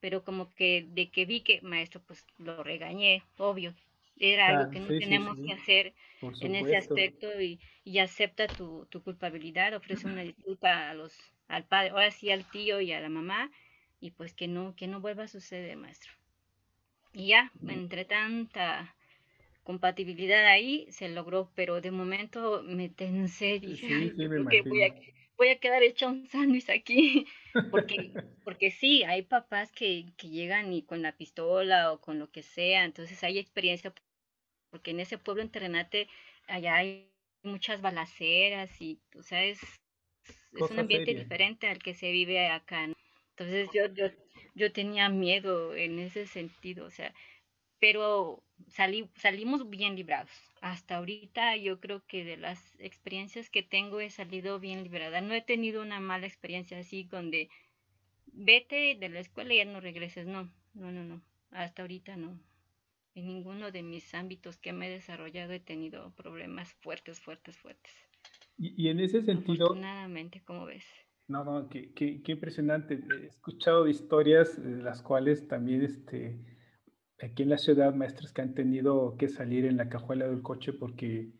pero 0.00 0.24
como 0.24 0.50
que 0.50 0.84
de 0.88 1.10
que 1.10 1.24
vi 1.26 1.40
que 1.42 1.60
maestro, 1.62 2.02
pues 2.06 2.24
lo 2.38 2.62
regañé, 2.64 3.22
obvio. 3.38 3.74
Era 4.18 4.48
algo 4.48 4.70
que 4.70 4.80
no 4.80 4.88
tenemos 4.88 5.36
que 5.36 5.52
hacer 5.52 5.94
en 6.40 6.54
ese 6.54 6.76
aspecto 6.76 7.40
y, 7.40 7.60
y 7.84 7.98
acepta 7.98 8.46
tu, 8.48 8.86
tu, 8.90 9.02
culpabilidad, 9.02 9.74
ofrece 9.74 10.06
una 10.06 10.22
disculpa 10.22 10.90
a 10.90 10.94
los, 10.94 11.16
al 11.48 11.64
padre, 11.64 11.90
ahora 11.90 12.10
sí 12.10 12.30
al 12.30 12.44
tío 12.50 12.80
y 12.80 12.92
a 12.92 13.00
la 13.00 13.08
mamá, 13.08 13.50
y 14.00 14.10
pues 14.10 14.34
que 14.34 14.48
no, 14.48 14.74
que 14.76 14.86
no 14.86 15.00
vuelva 15.00 15.24
a 15.24 15.28
suceder, 15.28 15.76
maestro. 15.76 16.12
Y 17.12 17.28
ya, 17.28 17.52
entre 17.68 18.04
tanta 18.04 18.94
compatibilidad 19.62 20.46
ahí 20.46 20.86
se 20.90 21.08
logró, 21.08 21.50
pero 21.54 21.80
de 21.80 21.90
momento 21.90 22.62
me 22.64 22.88
tensé, 22.88 23.60
dije, 23.60 23.86
que 24.50 24.62
voy 24.62 24.82
a, 24.82 24.94
voy 25.36 25.48
a 25.48 25.58
quedar 25.58 25.82
hecha 25.82 26.08
un 26.08 26.26
sándwich 26.26 26.70
aquí. 26.70 27.26
Porque, 27.70 28.14
porque 28.44 28.70
sí, 28.70 29.04
hay 29.04 29.20
papás 29.20 29.72
que, 29.72 30.06
que 30.16 30.30
llegan 30.30 30.72
y 30.72 30.80
con 30.80 31.02
la 31.02 31.12
pistola 31.12 31.92
o 31.92 32.00
con 32.00 32.18
lo 32.18 32.30
que 32.30 32.42
sea, 32.42 32.84
entonces 32.86 33.22
hay 33.24 33.38
experiencia, 33.38 33.92
porque 34.70 34.92
en 34.92 35.00
ese 35.00 35.18
pueblo 35.18 35.42
en 35.42 35.50
Terrenate 35.50 36.08
allá 36.48 36.76
hay 36.76 37.10
muchas 37.42 37.82
balaceras 37.82 38.80
y, 38.80 39.02
o 39.18 39.22
sea, 39.22 39.44
es, 39.44 39.60
es 40.54 40.70
un 40.70 40.78
ambiente 40.78 41.14
diferente 41.14 41.68
al 41.68 41.78
que 41.78 41.92
se 41.92 42.10
vive 42.10 42.48
acá. 42.48 42.88
Entonces 43.36 43.68
yo, 43.74 43.92
yo, 43.92 44.06
yo 44.54 44.72
tenía 44.72 45.08
miedo 45.08 45.74
en 45.74 45.98
ese 45.98 46.26
sentido, 46.26 46.86
o 46.86 46.90
sea, 46.90 47.14
pero 47.78 48.42
salí, 48.68 49.08
salimos 49.16 49.68
bien 49.68 49.96
librados 49.96 50.30
hasta 50.62 50.96
ahorita 50.96 51.56
yo 51.56 51.80
creo 51.80 52.06
que 52.06 52.24
de 52.24 52.36
las 52.36 52.76
experiencias 52.78 53.50
que 53.50 53.64
tengo 53.64 54.00
he 54.00 54.10
salido 54.10 54.60
bien 54.60 54.84
liberada. 54.84 55.20
No 55.20 55.34
he 55.34 55.42
tenido 55.42 55.82
una 55.82 55.98
mala 55.98 56.26
experiencia 56.26 56.78
así 56.78 57.02
donde 57.02 57.50
vete 58.26 58.96
de 58.98 59.08
la 59.08 59.18
escuela 59.18 59.52
y 59.52 59.56
ya 59.56 59.64
no 59.64 59.80
regreses. 59.80 60.26
No, 60.26 60.48
no, 60.72 60.92
no, 60.92 61.02
no. 61.02 61.20
Hasta 61.50 61.82
ahorita 61.82 62.16
no. 62.16 62.40
En 63.16 63.26
ninguno 63.26 63.72
de 63.72 63.82
mis 63.82 64.14
ámbitos 64.14 64.56
que 64.56 64.72
me 64.72 64.86
he 64.86 64.90
desarrollado 64.90 65.52
he 65.52 65.58
tenido 65.58 66.12
problemas 66.14 66.72
fuertes, 66.74 67.20
fuertes, 67.20 67.58
fuertes. 67.58 67.92
Y, 68.56 68.88
en 68.88 69.00
ese 69.00 69.22
sentido... 69.22 69.64
Afortunadamente, 69.64 70.40
¿cómo 70.44 70.66
ves? 70.66 70.86
No, 71.28 71.44
no, 71.44 71.68
qué, 71.68 71.92
qué, 71.94 72.22
qué 72.22 72.32
impresionante. 72.32 73.02
He 73.22 73.26
escuchado 73.26 73.86
historias 73.86 74.62
de 74.62 74.82
las 74.82 75.02
cuales 75.02 75.46
también 75.48 75.82
este, 75.82 76.44
aquí 77.22 77.44
en 77.44 77.50
la 77.50 77.58
ciudad 77.58 77.94
maestros 77.94 78.32
que 78.32 78.42
han 78.42 78.54
tenido 78.54 79.16
que 79.16 79.28
salir 79.28 79.64
en 79.64 79.76
la 79.76 79.88
cajuela 79.88 80.26
del 80.26 80.42
coche 80.42 80.72
porque, 80.72 81.32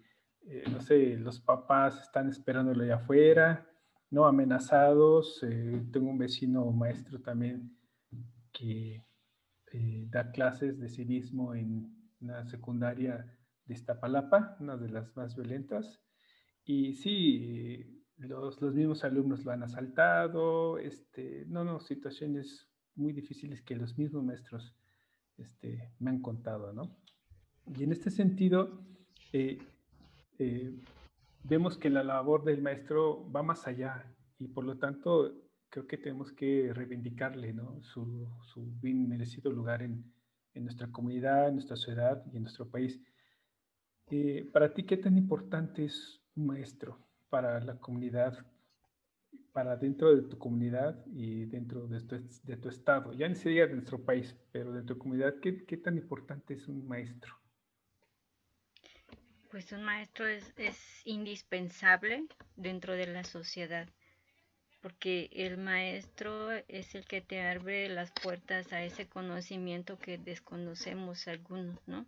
eh, 0.46 0.64
no 0.70 0.80
sé, 0.80 1.16
los 1.16 1.40
papás 1.40 2.00
están 2.02 2.28
esperándolo 2.28 2.84
allá 2.84 2.96
afuera, 2.96 3.68
¿no? 4.10 4.26
Amenazados. 4.26 5.42
Eh, 5.42 5.82
tengo 5.92 6.10
un 6.10 6.18
vecino 6.18 6.70
maestro 6.70 7.20
también 7.20 7.76
que 8.52 9.04
eh, 9.72 10.06
da 10.08 10.30
clases 10.30 10.78
de 10.78 10.88
civismo 10.88 11.54
en 11.54 12.12
una 12.20 12.44
secundaria 12.46 13.36
de 13.64 13.74
Iztapalapa, 13.74 14.56
una 14.60 14.76
de 14.76 14.88
las 14.90 15.16
más 15.16 15.34
violentas. 15.34 16.00
Y 16.64 16.94
sí, 16.94 18.01
los, 18.28 18.60
los 18.60 18.74
mismos 18.74 19.04
alumnos 19.04 19.44
lo 19.44 19.52
han 19.52 19.62
asaltado, 19.62 20.78
este, 20.78 21.44
no, 21.48 21.64
no, 21.64 21.80
situaciones 21.80 22.68
muy 22.94 23.12
difíciles 23.12 23.62
que 23.62 23.76
los 23.76 23.96
mismos 23.98 24.24
maestros 24.24 24.74
este, 25.36 25.92
me 25.98 26.10
han 26.10 26.20
contado, 26.20 26.72
¿no? 26.72 26.96
Y 27.76 27.84
en 27.84 27.92
este 27.92 28.10
sentido, 28.10 28.84
eh, 29.32 29.58
eh, 30.38 30.74
vemos 31.44 31.78
que 31.78 31.90
la 31.90 32.02
labor 32.02 32.44
del 32.44 32.62
maestro 32.62 33.30
va 33.30 33.42
más 33.42 33.66
allá 33.66 34.04
y 34.38 34.48
por 34.48 34.64
lo 34.64 34.78
tanto 34.78 35.32
creo 35.68 35.86
que 35.86 35.96
tenemos 35.96 36.32
que 36.32 36.72
reivindicarle 36.74 37.52
¿no? 37.52 37.80
su, 37.82 38.28
su, 38.42 38.72
bien 38.80 39.08
merecido 39.08 39.50
lugar 39.50 39.82
en, 39.82 40.04
en, 40.54 40.64
nuestra 40.64 40.90
comunidad, 40.90 41.48
en 41.48 41.54
nuestra 41.54 41.76
ciudad 41.76 42.22
y 42.32 42.36
en 42.36 42.42
nuestro 42.42 42.68
país. 42.68 43.00
Eh, 44.10 44.50
para 44.52 44.74
ti, 44.74 44.84
¿qué 44.84 44.96
tan 44.96 45.16
importante 45.16 45.84
es 45.84 46.20
un 46.34 46.46
maestro 46.46 46.98
para 47.32 47.58
la 47.60 47.76
comunidad 47.78 48.44
para 49.52 49.76
dentro 49.76 50.14
de 50.14 50.28
tu 50.28 50.36
comunidad 50.36 51.02
y 51.14 51.46
dentro 51.46 51.86
de 51.86 52.02
tu, 52.02 52.16
de 52.42 52.56
tu 52.58 52.68
estado, 52.68 53.14
ya 53.14 53.26
ni 53.26 53.36
siquiera 53.36 53.68
de 53.68 53.74
nuestro 53.74 54.04
país, 54.04 54.36
pero 54.50 54.70
de 54.72 54.82
tu 54.82 54.98
comunidad, 54.98 55.36
¿qué, 55.40 55.64
¿qué, 55.64 55.78
tan 55.78 55.96
importante 55.96 56.52
es 56.52 56.68
un 56.68 56.86
maestro? 56.86 57.34
Pues 59.50 59.72
un 59.72 59.82
maestro 59.82 60.26
es, 60.26 60.52
es 60.58 60.78
indispensable 61.06 62.26
dentro 62.56 62.92
de 62.92 63.06
la 63.06 63.24
sociedad, 63.24 63.88
porque 64.82 65.30
el 65.32 65.56
maestro 65.56 66.50
es 66.68 66.94
el 66.94 67.06
que 67.06 67.22
te 67.22 67.40
abre 67.40 67.88
las 67.88 68.10
puertas 68.10 68.74
a 68.74 68.84
ese 68.84 69.06
conocimiento 69.06 69.98
que 69.98 70.18
desconocemos 70.18 71.28
algunos, 71.28 71.78
¿no? 71.86 72.06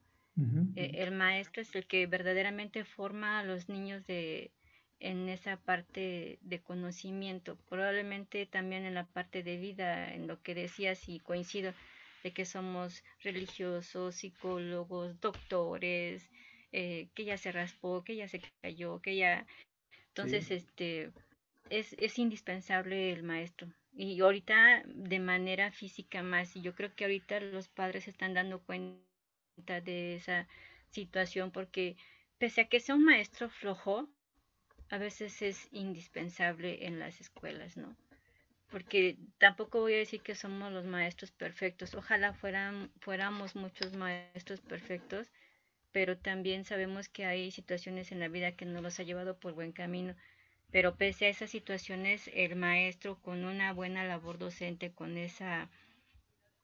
E, 0.74 1.02
el 1.02 1.12
maestro 1.12 1.62
es 1.62 1.74
el 1.76 1.86
que 1.86 2.06
verdaderamente 2.06 2.84
forma 2.84 3.38
a 3.38 3.44
los 3.44 3.68
niños 3.68 4.04
de, 4.06 4.50
en 5.00 5.28
esa 5.28 5.56
parte 5.56 6.38
de 6.42 6.60
conocimiento, 6.60 7.56
probablemente 7.68 8.46
también 8.46 8.84
en 8.84 8.94
la 8.94 9.06
parte 9.06 9.42
de 9.42 9.56
vida, 9.56 10.12
en 10.14 10.26
lo 10.26 10.42
que 10.42 10.54
decías 10.54 11.08
y 11.08 11.20
coincido, 11.20 11.72
de 12.22 12.32
que 12.32 12.46
somos 12.46 13.04
religiosos, 13.22 14.14
psicólogos, 14.14 15.20
doctores, 15.20 16.30
eh, 16.72 17.08
que 17.14 17.24
ya 17.24 17.36
se 17.36 17.52
raspó, 17.52 18.02
que 18.02 18.16
ya 18.16 18.28
se 18.28 18.40
cayó, 18.62 19.00
que 19.00 19.16
ya... 19.16 19.46
Entonces, 20.08 20.50
este, 20.50 21.12
es, 21.70 21.94
es 21.98 22.18
indispensable 22.18 23.12
el 23.12 23.22
maestro. 23.22 23.68
Y 23.92 24.20
ahorita 24.20 24.82
de 24.86 25.18
manera 25.18 25.70
física 25.70 26.22
más, 26.22 26.56
y 26.56 26.62
yo 26.62 26.74
creo 26.74 26.94
que 26.94 27.04
ahorita 27.04 27.40
los 27.40 27.68
padres 27.68 28.08
están 28.08 28.34
dando 28.34 28.60
cuenta 28.60 29.80
de 29.82 30.16
esa 30.16 30.48
situación 30.90 31.50
porque 31.50 31.96
pese 32.38 32.62
a 32.62 32.68
que 32.68 32.80
sea 32.80 32.94
un 32.94 33.04
maestro 33.04 33.48
flojo, 33.50 34.08
a 34.94 34.98
veces 34.98 35.42
es 35.42 35.68
indispensable 35.72 36.86
en 36.86 37.00
las 37.00 37.20
escuelas, 37.20 37.76
¿no? 37.76 37.96
Porque 38.70 39.16
tampoco 39.38 39.80
voy 39.80 39.94
a 39.94 39.98
decir 39.98 40.20
que 40.20 40.36
somos 40.36 40.72
los 40.72 40.84
maestros 40.84 41.32
perfectos. 41.32 41.94
Ojalá 41.94 42.32
fueran, 42.32 42.92
fuéramos 43.00 43.56
muchos 43.56 43.96
maestros 43.96 44.60
perfectos, 44.60 45.32
pero 45.90 46.16
también 46.16 46.64
sabemos 46.64 47.08
que 47.08 47.24
hay 47.26 47.50
situaciones 47.50 48.12
en 48.12 48.20
la 48.20 48.28
vida 48.28 48.52
que 48.52 48.66
no 48.66 48.80
los 48.82 49.00
ha 49.00 49.02
llevado 49.02 49.36
por 49.36 49.54
buen 49.54 49.72
camino. 49.72 50.14
Pero 50.70 50.94
pese 50.94 51.26
a 51.26 51.30
esas 51.30 51.50
situaciones, 51.50 52.30
el 52.32 52.54
maestro 52.54 53.20
con 53.20 53.44
una 53.44 53.72
buena 53.72 54.04
labor 54.04 54.38
docente, 54.38 54.92
con 54.92 55.18
esa, 55.18 55.70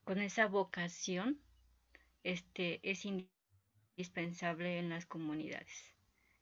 con 0.05 0.21
esa 0.21 0.47
vocación, 0.47 1.41
este, 2.23 2.79
es 2.89 3.05
indispensable 3.05 4.79
en 4.79 4.89
las 4.89 5.05
comunidades. 5.05 5.91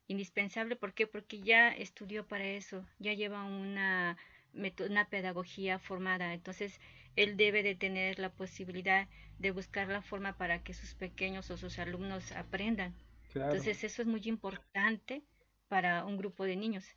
Indispensable, 0.09 0.75
¿por 0.75 0.93
qué? 0.95 1.05
Porque 1.05 1.39
ya 1.39 1.69
estudió 1.69 2.27
para 2.27 2.43
eso, 2.43 2.83
ya 2.97 3.13
lleva 3.13 3.43
una, 3.43 4.17
una 4.53 5.07
pedagogía 5.07 5.77
formada, 5.77 6.33
entonces 6.33 6.81
él 7.15 7.37
debe 7.37 7.61
de 7.61 7.75
tener 7.75 8.17
la 8.17 8.31
posibilidad 8.31 9.07
de 9.37 9.51
buscar 9.51 9.87
la 9.87 10.01
forma 10.01 10.35
para 10.35 10.63
que 10.63 10.73
sus 10.73 10.95
pequeños 10.95 11.51
o 11.51 11.57
sus 11.57 11.77
alumnos 11.77 12.31
aprendan. 12.31 12.95
Entonces 13.35 13.83
eso 13.83 14.01
es 14.01 14.07
muy 14.07 14.21
importante 14.25 15.21
para 15.67 16.03
un 16.05 16.17
grupo 16.17 16.43
de 16.43 16.55
niños. 16.55 16.87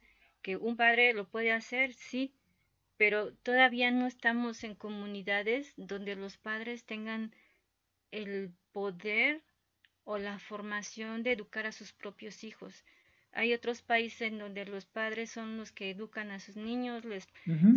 Que 0.40 0.56
un 0.56 0.78
padre 0.78 1.12
lo 1.12 1.28
puede 1.28 1.52
hacer, 1.52 1.92
sí, 1.92 2.32
pero 2.96 3.34
todavía 3.34 3.90
no 3.90 4.06
estamos 4.06 4.64
en 4.64 4.74
comunidades 4.74 5.74
donde 5.76 6.16
los 6.16 6.38
padres 6.38 6.86
tengan 6.86 7.34
el 8.10 8.54
poder 8.72 9.42
o 10.04 10.16
la 10.16 10.38
formación 10.38 11.22
de 11.22 11.32
educar 11.32 11.66
a 11.66 11.72
sus 11.72 11.92
propios 11.92 12.42
hijos. 12.42 12.84
Hay 13.32 13.54
otros 13.54 13.80
países 13.80 14.22
en 14.22 14.38
donde 14.38 14.66
los 14.66 14.84
padres 14.84 15.30
son 15.30 15.56
los 15.56 15.72
que 15.72 15.90
educan 15.90 16.30
a 16.30 16.38
sus 16.38 16.56
niños, 16.56 17.04
les, 17.04 17.26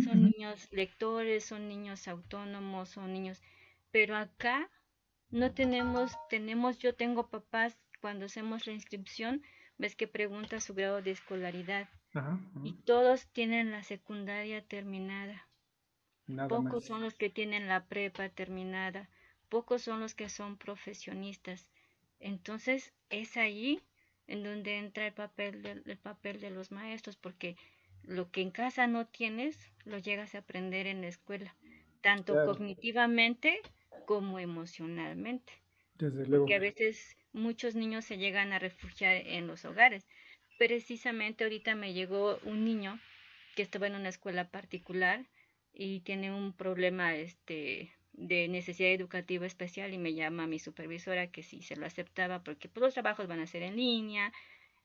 son 0.04 0.30
niños 0.30 0.68
lectores, 0.70 1.44
son 1.44 1.68
niños 1.68 2.08
autónomos, 2.08 2.90
son 2.90 3.12
niños... 3.12 3.42
Pero 3.90 4.16
acá 4.16 4.70
no 5.30 5.52
tenemos, 5.52 6.12
tenemos, 6.28 6.78
yo 6.78 6.94
tengo 6.94 7.28
papás, 7.28 7.78
cuando 8.02 8.26
hacemos 8.26 8.66
la 8.66 8.74
inscripción, 8.74 9.42
ves 9.78 9.96
que 9.96 10.06
pregunta 10.06 10.60
su 10.60 10.74
grado 10.74 11.00
de 11.00 11.12
escolaridad. 11.12 11.88
Y 12.64 12.72
todos 12.72 13.26
tienen 13.32 13.70
la 13.70 13.82
secundaria 13.82 14.62
terminada. 14.62 15.48
Pocos 16.48 16.86
son 16.86 17.02
los 17.02 17.14
que 17.14 17.30
tienen 17.30 17.68
la 17.68 17.86
prepa 17.86 18.28
terminada. 18.28 19.08
Pocos 19.48 19.82
son 19.82 20.00
los 20.00 20.14
que 20.14 20.28
son 20.28 20.56
profesionistas. 20.56 21.68
Entonces 22.18 22.94
es 23.10 23.36
ahí 23.36 23.82
en 24.28 24.42
donde 24.42 24.78
entra 24.78 25.06
el 25.06 25.12
papel 25.12 25.62
de, 25.62 25.82
el 25.84 25.98
papel 25.98 26.40
de 26.40 26.50
los 26.50 26.72
maestros, 26.72 27.16
porque 27.16 27.56
lo 28.02 28.30
que 28.30 28.40
en 28.40 28.50
casa 28.50 28.86
no 28.86 29.06
tienes, 29.06 29.72
lo 29.84 29.98
llegas 29.98 30.34
a 30.34 30.38
aprender 30.38 30.86
en 30.86 31.00
la 31.00 31.08
escuela, 31.08 31.54
tanto 32.00 32.34
cognitivamente 32.44 33.60
como 34.06 34.38
emocionalmente. 34.38 35.52
Desde 35.98 36.26
luego. 36.26 36.44
Porque 36.44 36.54
a 36.54 36.60
veces 36.60 37.16
muchos 37.32 37.74
niños 37.74 38.04
se 38.04 38.18
llegan 38.18 38.52
a 38.52 38.58
refugiar 38.58 39.16
en 39.16 39.46
los 39.46 39.64
hogares. 39.64 40.06
Precisamente 40.58 41.44
ahorita 41.44 41.74
me 41.74 41.92
llegó 41.92 42.38
un 42.44 42.64
niño 42.64 42.98
que 43.54 43.62
estaba 43.62 43.86
en 43.86 43.94
una 43.94 44.08
escuela 44.08 44.50
particular 44.50 45.24
y 45.72 46.00
tiene 46.00 46.32
un 46.32 46.52
problema 46.52 47.14
este 47.14 47.92
de 48.16 48.48
necesidad 48.48 48.90
educativa 48.90 49.46
especial 49.46 49.92
y 49.92 49.98
me 49.98 50.14
llama 50.14 50.46
mi 50.46 50.58
supervisora 50.58 51.30
que 51.30 51.42
si 51.42 51.62
se 51.62 51.76
lo 51.76 51.86
aceptaba 51.86 52.42
porque 52.42 52.68
pues, 52.68 52.82
los 52.82 52.94
trabajos 52.94 53.26
van 53.28 53.40
a 53.40 53.46
ser 53.46 53.62
en 53.62 53.76
línea, 53.76 54.32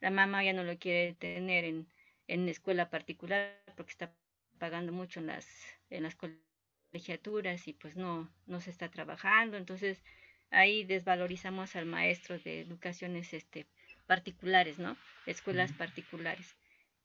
la 0.01 0.11
mamá 0.11 0.43
ya 0.43 0.53
no 0.53 0.63
lo 0.63 0.77
quiere 0.77 1.13
tener 1.13 1.63
en, 1.63 1.87
en 2.27 2.47
escuela 2.49 2.89
particular 2.89 3.57
porque 3.77 3.91
está 3.91 4.13
pagando 4.57 4.91
mucho 4.91 5.19
en 5.19 5.27
las, 5.27 5.47
en 5.89 6.03
las 6.03 6.15
colegiaturas 6.15 7.67
y 7.67 7.73
pues 7.73 7.95
no, 7.95 8.29
no 8.47 8.61
se 8.61 8.69
está 8.69 8.89
trabajando, 8.89 9.57
entonces 9.57 10.03
ahí 10.49 10.83
desvalorizamos 10.83 11.75
al 11.75 11.85
maestro 11.85 12.37
de 12.37 12.59
educaciones 12.59 13.33
este, 13.33 13.65
particulares, 14.07 14.77
¿no? 14.77 14.97
Escuelas 15.25 15.71
particulares. 15.71 16.55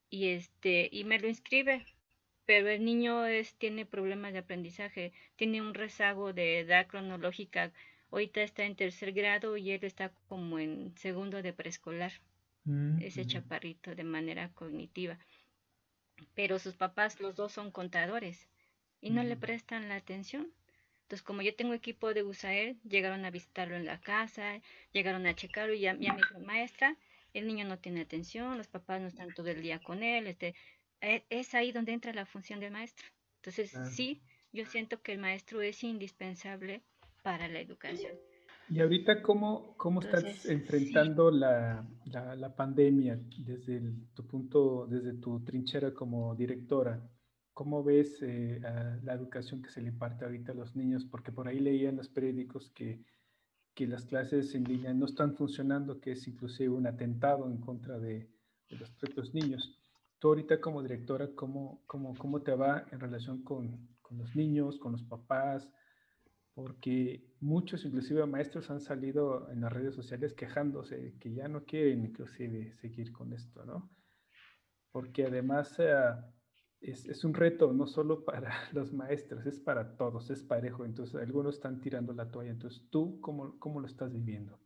Y 0.09 0.29
este, 0.29 0.89
y 0.91 1.03
me 1.05 1.19
lo 1.19 1.27
inscribe 1.27 1.85
pero 2.47 2.69
el 2.69 2.85
niño 2.85 3.25
es, 3.25 3.55
tiene 3.55 3.85
problemas 3.85 4.31
de 4.31 4.39
aprendizaje, 4.39 5.11
tiene 5.35 5.61
un 5.61 5.73
rezago 5.73 6.31
de 6.31 6.59
edad 6.59 6.87
cronológica. 6.87 7.73
Ahorita 8.09 8.41
está 8.41 8.63
en 8.63 8.77
tercer 8.77 9.11
grado 9.11 9.57
y 9.57 9.71
él 9.71 9.83
está 9.83 10.13
como 10.29 10.57
en 10.57 10.97
segundo 10.97 11.41
de 11.41 11.51
preescolar, 11.51 12.13
mm, 12.63 13.01
ese 13.01 13.27
chaparrito 13.27 13.95
de 13.95 14.05
manera 14.05 14.49
cognitiva. 14.53 15.19
Pero 16.35 16.57
sus 16.57 16.75
papás, 16.75 17.19
los 17.19 17.35
dos 17.35 17.51
son 17.51 17.69
contadores 17.69 18.47
y 19.01 19.09
no 19.09 19.23
le 19.23 19.35
prestan 19.35 19.89
la 19.89 19.95
atención. 19.95 20.47
Entonces, 21.01 21.23
como 21.23 21.41
yo 21.41 21.53
tengo 21.53 21.73
equipo 21.73 22.13
de 22.13 22.23
USAER, 22.23 22.77
llegaron 22.83 23.25
a 23.25 23.29
visitarlo 23.29 23.75
en 23.75 23.85
la 23.85 23.99
casa, 23.99 24.61
llegaron 24.93 25.25
a 25.25 25.35
checarlo 25.35 25.73
y 25.73 25.81
ya, 25.81 25.97
ya 25.99 26.13
me 26.13 26.19
dijo, 26.19 26.39
maestra, 26.39 26.95
el 27.33 27.45
niño 27.45 27.65
no 27.65 27.77
tiene 27.77 28.01
atención, 28.01 28.57
los 28.57 28.67
papás 28.67 29.01
no 29.01 29.07
están 29.07 29.33
todo 29.33 29.49
el 29.49 29.61
día 29.61 29.79
con 29.79 30.01
él, 30.01 30.27
este, 30.27 30.55
es 31.01 31.53
ahí 31.53 31.71
donde 31.71 31.93
entra 31.93 32.13
la 32.13 32.25
función 32.25 32.59
del 32.59 32.71
maestro. 32.71 33.07
Entonces, 33.37 33.71
sí, 33.91 34.21
yo 34.51 34.65
siento 34.65 35.01
que 35.01 35.13
el 35.13 35.19
maestro 35.19 35.61
es 35.61 35.83
indispensable 35.83 36.81
para 37.23 37.47
la 37.47 37.59
educación. 37.59 38.13
Y 38.69 38.81
ahorita, 38.81 39.21
¿cómo, 39.21 39.75
cómo 39.77 40.01
estás 40.01 40.45
enfrentando 40.45 41.31
la, 41.31 41.87
la, 42.05 42.55
pandemia 42.55 43.17
desde 43.37 43.81
tu 44.13 44.27
punto, 44.27 44.85
desde 44.87 45.13
tu 45.13 45.39
trinchera 45.45 45.93
como 45.93 46.35
directora? 46.35 47.01
¿Cómo 47.53 47.81
ves 47.81 48.21
eh, 48.21 48.59
la 49.03 49.13
educación 49.13 49.61
que 49.61 49.69
se 49.69 49.81
le 49.81 49.87
imparte 49.87 50.25
ahorita 50.25 50.51
a 50.51 50.55
los 50.55 50.75
niños? 50.75 51.05
Porque 51.05 51.31
por 51.31 51.47
ahí 51.47 51.59
leía 51.59 51.89
en 51.89 51.95
los 51.95 52.09
periódicos 52.09 52.69
que, 52.71 52.99
que 53.73 53.87
las 53.87 54.05
clases 54.05 54.53
en 54.53 54.65
línea 54.65 54.93
no 54.93 55.05
están 55.05 55.35
funcionando, 55.35 56.01
que 56.01 56.11
es 56.11 56.27
inclusive 56.27 56.69
un 56.69 56.87
atentado 56.87 57.49
en 57.49 57.57
contra 57.59 57.97
de, 57.99 58.27
de 58.69 58.75
los 58.77 58.91
propios 58.91 59.33
niños. 59.33 59.76
Tú 60.19 60.29
ahorita 60.29 60.59
como 60.59 60.81
directora, 60.81 61.29
¿cómo, 61.35 61.83
cómo, 61.85 62.15
cómo 62.17 62.41
te 62.41 62.55
va 62.55 62.85
en 62.91 62.99
relación 62.99 63.43
con, 63.43 63.87
con, 64.01 64.17
los 64.17 64.35
niños, 64.35 64.79
con 64.79 64.91
los 64.93 65.03
papás? 65.03 65.69
Porque 66.55 67.23
muchos, 67.39 67.85
inclusive 67.85 68.25
maestros, 68.25 68.71
han 68.71 68.81
salido 68.81 69.49
en 69.51 69.61
las 69.61 69.71
redes 69.71 69.93
sociales 69.93 70.33
quejándose 70.33 71.15
que 71.19 71.33
ya 71.33 71.47
no 71.47 71.65
quieren 71.65 72.03
inclusive 72.03 72.73
seguir 72.73 73.11
con 73.11 73.31
esto, 73.31 73.63
¿no? 73.63 73.91
Porque 74.91 75.25
además 75.25 75.75
eh, 75.77 75.93
es, 76.81 77.05
es, 77.05 77.23
un 77.23 77.35
reto 77.35 77.71
no 77.73 77.85
solo 77.85 78.25
para 78.25 78.51
los 78.73 78.93
maestros, 78.93 79.45
es 79.45 79.59
para 79.59 79.97
todos, 79.97 80.31
es 80.31 80.41
parejo. 80.41 80.83
Entonces 80.83 81.21
algunos 81.21 81.55
están 81.55 81.79
tirando 81.79 82.11
la 82.13 82.31
toalla. 82.31 82.51
Entonces, 82.51 82.87
¿tú 82.89 83.19
cómo, 83.21 83.59
cómo 83.59 83.79
lo 83.79 83.85
estás 83.85 84.11
viviendo? 84.11 84.59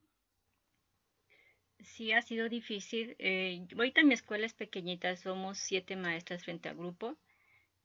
Sí 1.83 2.11
ha 2.11 2.21
sido 2.21 2.49
difícil. 2.49 3.15
Eh, 3.19 3.65
ahorita 3.75 4.03
mi 4.03 4.13
escuela 4.13 4.45
es 4.45 4.53
pequeñita, 4.53 5.15
somos 5.15 5.57
siete 5.57 5.95
maestras 5.95 6.43
frente 6.43 6.69
al 6.69 6.77
grupo, 6.77 7.17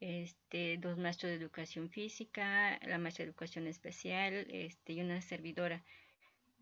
este, 0.01 0.79
dos 0.79 0.99
maestros 0.99 1.31
de 1.31 1.37
educación 1.37 1.91
física, 1.91 2.79
la 2.87 2.99
maestra 2.99 3.25
de 3.25 3.31
educación 3.31 3.67
especial, 3.67 4.47
este, 4.51 4.95
y 4.95 5.01
una 5.01 5.21
servidora. 5.23 5.83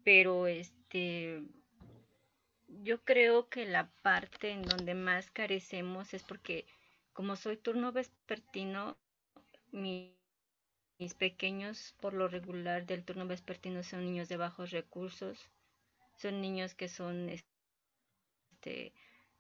Pero 0.05 0.47
este, 0.47 1.43
yo 2.83 3.03
creo 3.05 3.49
que 3.49 3.67
la 3.67 3.91
parte 4.03 4.51
en 4.51 4.63
donde 4.63 4.95
más 4.95 5.31
carecemos 5.31 6.15
es 6.15 6.23
porque 6.23 6.67
como 7.13 7.37
soy 7.37 7.57
turno 7.57 7.93
vespertino, 7.93 8.97
mis 9.73 10.13
pequeños 11.19 11.95
por 12.01 12.15
lo 12.15 12.29
regular 12.29 12.87
del 12.87 13.05
turno 13.05 13.27
vespertino 13.27 13.83
son 13.83 14.05
niños 14.05 14.29
de 14.29 14.37
bajos 14.37 14.71
recursos 14.71 15.49
son 16.17 16.41
niños 16.41 16.75
que 16.75 16.89
son 16.89 17.29
este, 17.29 18.93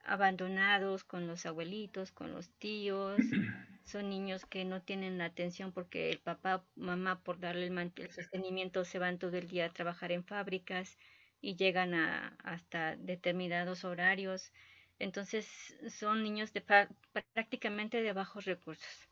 abandonados 0.04 1.04
con 1.04 1.26
los 1.26 1.46
abuelitos, 1.46 2.12
con 2.12 2.32
los 2.32 2.50
tíos, 2.58 3.16
son 3.84 4.10
niños 4.10 4.44
que 4.46 4.64
no 4.64 4.82
tienen 4.82 5.18
la 5.18 5.26
atención 5.26 5.72
porque 5.72 6.10
el 6.10 6.20
papá, 6.20 6.64
mamá, 6.76 7.22
por 7.22 7.38
darle 7.38 7.66
el, 7.66 8.10
sostenimiento, 8.10 8.84
se 8.84 8.98
van 8.98 9.18
todo 9.18 9.36
el 9.36 9.48
día 9.48 9.66
a 9.66 9.72
trabajar 9.72 10.12
en 10.12 10.24
fábricas 10.24 10.98
y 11.40 11.56
llegan 11.56 11.94
a, 11.94 12.36
hasta 12.42 12.96
determinados 12.96 13.84
horarios. 13.84 14.52
Entonces 14.98 15.76
son 15.88 16.22
niños 16.22 16.52
de 16.52 16.62
prácticamente 17.32 18.02
de 18.02 18.12
bajos 18.12 18.44
recursos. 18.44 19.08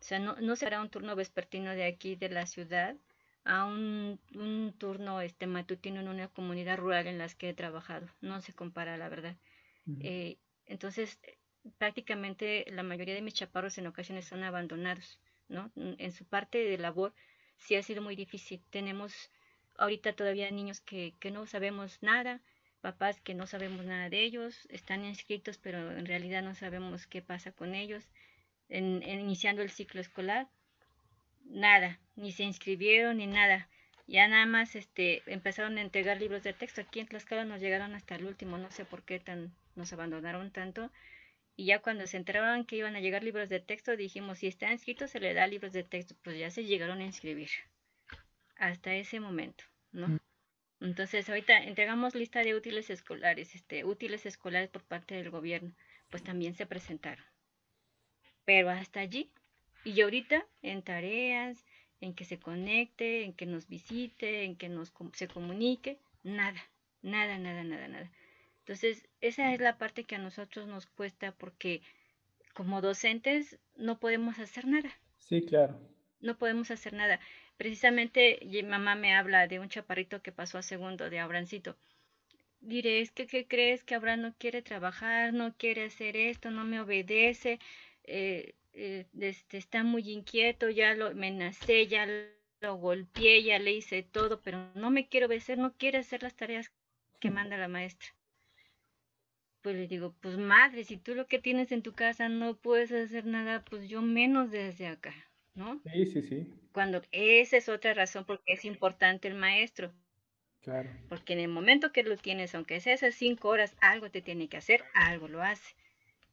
O 0.00 0.04
sea, 0.04 0.18
no, 0.18 0.36
no 0.40 0.56
será 0.56 0.80
un 0.80 0.88
turno 0.90 1.14
vespertino 1.14 1.72
de 1.72 1.84
aquí, 1.84 2.16
de 2.16 2.28
la 2.28 2.46
ciudad, 2.46 2.96
a 3.44 3.64
un, 3.64 4.20
un, 4.34 4.74
turno 4.78 5.20
este 5.20 5.46
matutino 5.46 6.00
en 6.00 6.08
una 6.08 6.28
comunidad 6.28 6.78
rural 6.78 7.06
en 7.06 7.18
las 7.18 7.34
que 7.34 7.48
he 7.48 7.54
trabajado. 7.54 8.06
No 8.20 8.40
se 8.40 8.52
compara, 8.52 8.96
la 8.96 9.08
verdad. 9.08 9.36
Eh, 10.00 10.38
entonces, 10.66 11.18
prácticamente 11.78 12.64
la 12.70 12.82
mayoría 12.82 13.14
de 13.14 13.22
mis 13.22 13.34
chaparros 13.34 13.78
en 13.78 13.86
ocasiones 13.86 14.26
son 14.26 14.44
abandonados, 14.44 15.18
¿no? 15.48 15.70
En 15.76 16.12
su 16.12 16.24
parte 16.24 16.58
de 16.58 16.78
labor 16.78 17.12
sí 17.56 17.74
ha 17.74 17.82
sido 17.82 18.02
muy 18.02 18.16
difícil. 18.16 18.62
Tenemos 18.70 19.30
ahorita 19.76 20.12
todavía 20.12 20.50
niños 20.50 20.80
que, 20.80 21.14
que 21.18 21.30
no 21.30 21.46
sabemos 21.46 21.98
nada, 22.02 22.40
papás 22.80 23.20
que 23.20 23.34
no 23.34 23.46
sabemos 23.46 23.84
nada 23.86 24.10
de 24.10 24.22
ellos, 24.22 24.66
están 24.68 25.04
inscritos 25.04 25.58
pero 25.58 25.96
en 25.96 26.06
realidad 26.06 26.42
no 26.42 26.54
sabemos 26.54 27.06
qué 27.06 27.22
pasa 27.22 27.52
con 27.52 27.74
ellos, 27.74 28.04
en, 28.68 29.02
iniciando 29.02 29.62
el 29.62 29.70
ciclo 29.70 30.00
escolar, 30.00 30.48
nada, 31.44 31.98
ni 32.16 32.32
se 32.32 32.44
inscribieron 32.44 33.18
ni 33.18 33.26
nada. 33.26 33.68
Ya 34.06 34.28
nada 34.28 34.46
más 34.46 34.74
este, 34.76 35.22
empezaron 35.26 35.78
a 35.78 35.82
entregar 35.82 36.20
libros 36.20 36.42
de 36.42 36.52
texto. 36.52 36.80
Aquí 36.80 37.00
en 37.00 37.06
Tlaxcala 37.06 37.44
nos 37.44 37.60
llegaron 37.60 37.94
hasta 37.94 38.16
el 38.16 38.26
último, 38.26 38.58
no 38.58 38.70
sé 38.70 38.84
por 38.84 39.02
qué 39.02 39.20
tan, 39.20 39.54
nos 39.74 39.92
abandonaron 39.92 40.50
tanto. 40.50 40.90
Y 41.56 41.66
ya 41.66 41.80
cuando 41.80 42.06
se 42.06 42.16
enteraron 42.16 42.64
que 42.64 42.76
iban 42.76 42.96
a 42.96 43.00
llegar 43.00 43.22
libros 43.22 43.48
de 43.48 43.60
texto, 43.60 43.96
dijimos, 43.96 44.38
si 44.38 44.46
está 44.46 44.72
inscrito 44.72 45.06
se 45.06 45.20
le 45.20 45.34
da 45.34 45.46
libros 45.46 45.72
de 45.72 45.84
texto. 45.84 46.14
Pues 46.22 46.38
ya 46.38 46.50
se 46.50 46.64
llegaron 46.64 47.00
a 47.00 47.04
inscribir. 47.04 47.50
Hasta 48.56 48.94
ese 48.94 49.20
momento, 49.20 49.64
¿no? 49.92 50.08
Mm. 50.08 50.18
Entonces, 50.80 51.28
ahorita 51.28 51.62
entregamos 51.64 52.14
lista 52.14 52.40
de 52.42 52.56
útiles 52.56 52.90
escolares, 52.90 53.54
este, 53.54 53.84
útiles 53.84 54.26
escolares 54.26 54.68
por 54.68 54.82
parte 54.82 55.14
del 55.14 55.30
gobierno, 55.30 55.72
pues 56.10 56.24
también 56.24 56.54
se 56.54 56.66
presentaron. 56.66 57.24
Pero 58.44 58.70
hasta 58.70 59.00
allí. 59.00 59.30
Y 59.84 60.00
ahorita 60.00 60.46
en 60.62 60.82
tareas, 60.82 61.64
en 62.00 62.14
que 62.14 62.24
se 62.24 62.38
conecte, 62.38 63.24
en 63.24 63.32
que 63.32 63.46
nos 63.46 63.68
visite, 63.68 64.44
en 64.44 64.56
que 64.56 64.68
nos 64.68 64.92
se 65.14 65.28
comunique, 65.28 65.98
nada, 66.22 66.60
nada, 67.02 67.38
nada, 67.38 67.64
nada, 67.64 67.88
nada. 67.88 68.10
Entonces, 68.60 69.08
esa 69.20 69.52
es 69.52 69.60
la 69.60 69.78
parte 69.78 70.04
que 70.04 70.16
a 70.16 70.18
nosotros 70.18 70.68
nos 70.68 70.86
cuesta 70.86 71.32
porque 71.32 71.82
como 72.54 72.80
docentes 72.80 73.58
no 73.76 73.98
podemos 73.98 74.38
hacer 74.38 74.66
nada. 74.66 74.90
Sí, 75.18 75.42
claro. 75.42 75.80
No 76.20 76.38
podemos 76.38 76.70
hacer 76.70 76.92
nada. 76.92 77.18
Precisamente 77.56 78.40
mi 78.44 78.62
mamá 78.62 78.94
me 78.94 79.14
habla 79.14 79.48
de 79.48 79.58
un 79.58 79.68
chaparrito 79.68 80.22
que 80.22 80.32
pasó 80.32 80.58
a 80.58 80.62
segundo 80.62 81.10
de 81.10 81.18
Abrancito. 81.18 81.76
Diré, 82.60 83.00
es 83.00 83.10
que, 83.10 83.26
¿qué 83.26 83.46
crees? 83.46 83.82
Que 83.82 83.96
Abraham 83.96 84.20
no 84.20 84.34
quiere 84.38 84.62
trabajar, 84.62 85.32
no 85.32 85.56
quiere 85.56 85.84
hacer 85.84 86.16
esto, 86.16 86.52
no 86.52 86.64
me 86.64 86.80
obedece, 86.80 87.58
eh, 88.04 88.54
eh, 88.72 89.06
este, 89.20 89.58
está 89.58 89.82
muy 89.84 90.10
inquieto, 90.10 90.70
ya 90.70 90.94
lo 90.94 91.06
amenacé, 91.08 91.86
ya 91.86 92.06
lo 92.60 92.76
golpeé, 92.76 93.42
ya 93.42 93.58
le 93.58 93.72
hice 93.72 94.02
todo, 94.02 94.40
pero 94.42 94.70
no 94.74 94.90
me 94.90 95.08
quiero 95.08 95.26
obedecer, 95.26 95.58
no 95.58 95.74
quiere 95.76 95.98
hacer 95.98 96.22
las 96.22 96.34
tareas 96.34 96.72
que 97.20 97.30
manda 97.30 97.56
la 97.56 97.68
maestra. 97.68 98.08
Pues 99.62 99.76
le 99.76 99.86
digo, 99.86 100.14
pues 100.20 100.36
madre, 100.38 100.84
si 100.84 100.96
tú 100.96 101.14
lo 101.14 101.28
que 101.28 101.38
tienes 101.38 101.70
en 101.70 101.82
tu 101.82 101.92
casa 101.94 102.28
no 102.28 102.56
puedes 102.56 102.90
hacer 102.90 103.26
nada, 103.26 103.64
pues 103.64 103.88
yo 103.88 104.02
menos 104.02 104.50
desde 104.50 104.88
acá. 104.88 105.14
¿no? 105.54 105.80
Sí, 105.92 106.06
sí, 106.06 106.22
sí. 106.22 106.46
Cuando 106.72 107.02
esa 107.10 107.56
es 107.56 107.68
otra 107.68 107.94
razón 107.94 108.24
porque 108.24 108.54
es 108.54 108.64
importante 108.64 109.28
el 109.28 109.34
maestro. 109.34 109.92
Claro. 110.60 110.90
Porque 111.08 111.32
en 111.32 111.40
el 111.40 111.48
momento 111.48 111.92
que 111.92 112.02
lo 112.02 112.16
tienes, 112.16 112.54
aunque 112.54 112.80
sea 112.80 112.94
esas 112.94 113.14
cinco 113.14 113.48
horas, 113.48 113.76
algo 113.80 114.10
te 114.10 114.22
tiene 114.22 114.48
que 114.48 114.56
hacer, 114.56 114.84
algo 114.94 115.28
lo 115.28 115.42
hace. 115.42 115.74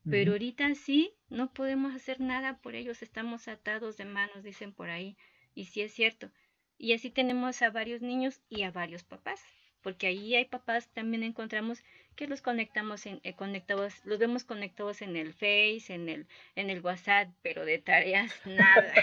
Pero 0.10 0.34
ahorita 0.34 0.74
sí, 0.76 1.12
no 1.30 1.54
podemos 1.54 1.96
hacer 1.96 2.20
nada 2.22 2.58
por 2.58 2.76
ellos, 2.76 3.02
estamos 3.02 3.48
atados 3.48 3.98
de 3.98 4.06
manos, 4.06 4.44
dicen 4.44 4.74
por 4.74 4.90
ahí. 4.90 5.18
Y 5.56 5.66
sí 5.66 5.82
es 5.82 5.94
cierto. 5.94 6.32
Y 6.78 6.94
así 6.94 7.10
tenemos 7.10 7.62
a 7.62 7.70
varios 7.70 8.02
niños 8.02 8.42
y 8.50 8.64
a 8.64 8.72
varios 8.72 9.04
papás 9.04 9.42
porque 9.82 10.08
ahí 10.08 10.36
hay 10.36 10.46
papás, 10.46 10.90
también 10.94 11.24
encontramos 11.24 11.84
que 12.16 12.28
los 12.28 12.42
conectamos 12.42 13.06
en, 13.06 13.20
eh, 13.24 13.34
conectados, 13.36 14.06
los 14.06 14.20
vemos 14.20 14.44
conectados 14.44 15.02
en 15.02 15.16
el 15.16 15.34
Face, 15.34 15.86
en 15.90 16.10
el, 16.10 16.28
en 16.56 16.70
el 16.70 16.82
WhatsApp, 16.82 17.30
pero 17.42 17.66
de 17.66 17.80
tareas 17.80 18.32
nada. 18.46 18.94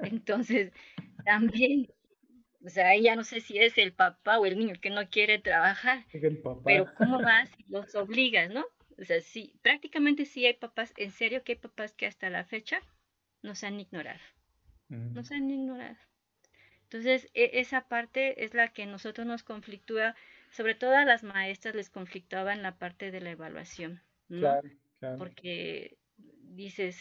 Entonces, 0.00 0.72
también, 1.24 1.88
o 2.64 2.68
sea, 2.68 2.88
ahí 2.88 3.02
ya 3.02 3.16
no 3.16 3.24
sé 3.24 3.40
si 3.40 3.58
es 3.58 3.76
el 3.78 3.92
papá 3.92 4.38
o 4.38 4.46
el 4.46 4.58
niño 4.58 4.74
que 4.80 4.90
no 4.90 5.08
quiere 5.08 5.38
trabajar, 5.38 6.04
pero 6.64 6.86
¿cómo 6.96 7.20
vas 7.20 7.50
y 7.58 7.70
los 7.70 7.94
obligas, 7.94 8.50
no? 8.50 8.64
O 8.98 9.04
sea, 9.04 9.20
sí, 9.20 9.54
prácticamente 9.62 10.24
sí 10.24 10.46
hay 10.46 10.54
papás, 10.54 10.92
en 10.96 11.10
serio 11.10 11.42
que 11.44 11.52
hay 11.52 11.58
papás 11.58 11.92
que 11.92 12.06
hasta 12.06 12.30
la 12.30 12.44
fecha 12.44 12.80
nos 13.42 13.62
han 13.64 13.78
ignorado. 13.78 14.20
Nos 14.88 15.32
han 15.32 15.50
ignorado. 15.50 15.96
Entonces, 16.84 17.28
e, 17.34 17.50
esa 17.54 17.88
parte 17.88 18.44
es 18.44 18.54
la 18.54 18.68
que 18.68 18.86
nosotros 18.86 19.26
nos 19.26 19.42
conflictúa, 19.42 20.14
sobre 20.50 20.74
todo 20.74 20.96
a 20.96 21.04
las 21.04 21.24
maestras 21.24 21.74
les 21.74 21.90
conflictuaba 21.90 22.52
en 22.52 22.62
la 22.62 22.78
parte 22.78 23.10
de 23.10 23.20
la 23.20 23.30
evaluación, 23.30 24.02
¿no? 24.28 24.40
Claro, 24.40 24.70
claro. 25.00 25.18
Porque 25.18 25.98
dices, 26.42 26.96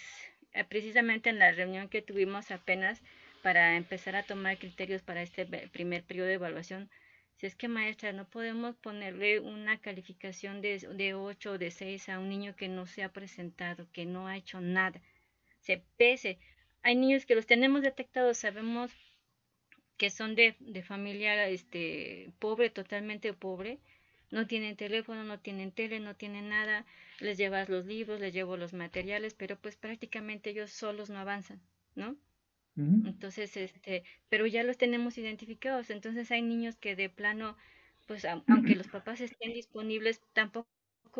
eh, 0.54 0.64
precisamente 0.64 1.30
en 1.30 1.40
la 1.40 1.52
reunión 1.52 1.88
que 1.88 2.02
tuvimos 2.02 2.52
apenas 2.52 3.02
para 3.44 3.76
empezar 3.76 4.16
a 4.16 4.24
tomar 4.24 4.58
criterios 4.58 5.04
para 5.04 5.22
este 5.22 5.46
primer 5.46 6.04
periodo 6.04 6.28
de 6.28 6.34
evaluación, 6.34 6.90
si 7.38 7.46
es 7.48 7.56
que 7.56 7.68
maestra, 7.68 8.14
no 8.14 8.30
podemos 8.30 8.76
ponerle 8.78 9.40
una 9.40 9.80
calificación 9.80 10.62
de, 10.62 10.80
de 10.80 11.14
8 11.14 11.52
o 11.52 11.58
de 11.58 11.72
6 11.72 12.10
a 12.10 12.20
un 12.20 12.30
niño 12.30 12.56
que 12.56 12.70
no 12.70 12.86
se 12.88 13.04
ha 13.04 13.12
presentado, 13.12 13.88
que 13.92 14.06
no 14.06 14.28
ha 14.28 14.38
hecho 14.38 14.62
nada. 14.62 15.02
Se 15.60 15.84
pese. 15.98 16.40
Hay 16.82 16.96
niños 16.96 17.26
que 17.26 17.36
los 17.36 17.46
tenemos 17.46 17.82
detectados, 17.82 18.38
sabemos 18.38 18.92
que 19.98 20.10
son 20.10 20.36
de, 20.36 20.56
de 20.60 20.84
familia 20.84 21.48
este, 21.48 22.32
pobre, 22.40 22.70
totalmente 22.70 23.34
pobre, 23.34 23.80
no 24.32 24.48
tienen 24.48 24.76
teléfono, 24.76 25.24
no 25.24 25.40
tienen 25.40 25.72
tele, 25.72 26.00
no 26.00 26.16
tienen 26.16 26.50
nada, 26.50 26.86
les 27.20 27.38
llevas 27.38 27.70
los 27.70 27.86
libros, 27.86 28.20
les 28.20 28.34
llevo 28.34 28.58
los 28.58 28.74
materiales, 28.74 29.34
pero 29.34 29.58
pues 29.58 29.76
prácticamente 29.78 30.50
ellos 30.50 30.72
solos 30.72 31.10
no 31.10 31.20
avanzan, 31.20 31.62
¿no? 31.96 32.18
Entonces, 32.78 33.56
este, 33.56 34.04
pero 34.28 34.46
ya 34.48 34.64
los 34.64 34.78
tenemos 34.78 35.18
identificados, 35.18 35.90
entonces 35.90 36.30
hay 36.32 36.42
niños 36.42 36.76
que 36.76 36.98
de 36.98 37.10
plano, 37.10 37.56
pues 38.06 38.26
aunque 38.26 38.76
los 38.76 38.88
papás 38.88 39.22
estén 39.22 39.54
disponibles, 39.54 40.22
tampoco 40.34 40.68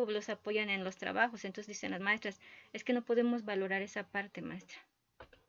los 0.08 0.28
apoyan 0.28 0.68
en 0.68 0.84
los 0.84 0.96
trabajos, 0.96 1.46
entonces 1.46 1.68
dicen 1.68 1.92
las 1.92 2.02
maestras, 2.02 2.40
es 2.74 2.84
que 2.84 2.92
no 2.92 3.04
podemos 3.04 3.44
valorar 3.44 3.80
esa 3.80 4.06
parte, 4.06 4.42
maestra. 4.42 4.78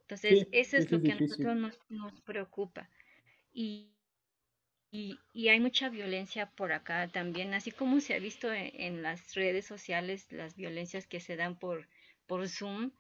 Entonces, 0.02 0.48
eso 0.54 0.78
es 0.78 0.90
lo 0.90 1.02
que 1.02 1.12
a 1.12 1.20
nosotros 1.20 1.58
nos, 1.58 1.78
nos 1.90 2.22
preocupa. 2.22 2.90
Y, 3.52 3.92
y, 4.90 5.50
hay 5.50 5.60
mucha 5.60 5.90
violencia 5.90 6.50
por 6.52 6.72
acá 6.72 7.10
también, 7.10 7.54
así 7.54 7.72
como 7.72 8.00
se 8.00 8.14
ha 8.14 8.20
visto 8.20 8.54
en, 8.54 9.02
las 9.02 9.36
redes 9.36 9.66
sociales, 9.66 10.32
las 10.32 10.56
violencias 10.56 11.08
que 11.08 11.20
se 11.20 11.36
dan 11.36 11.60
por, 11.60 11.90
por 12.26 12.48
Zoom, 12.48 12.92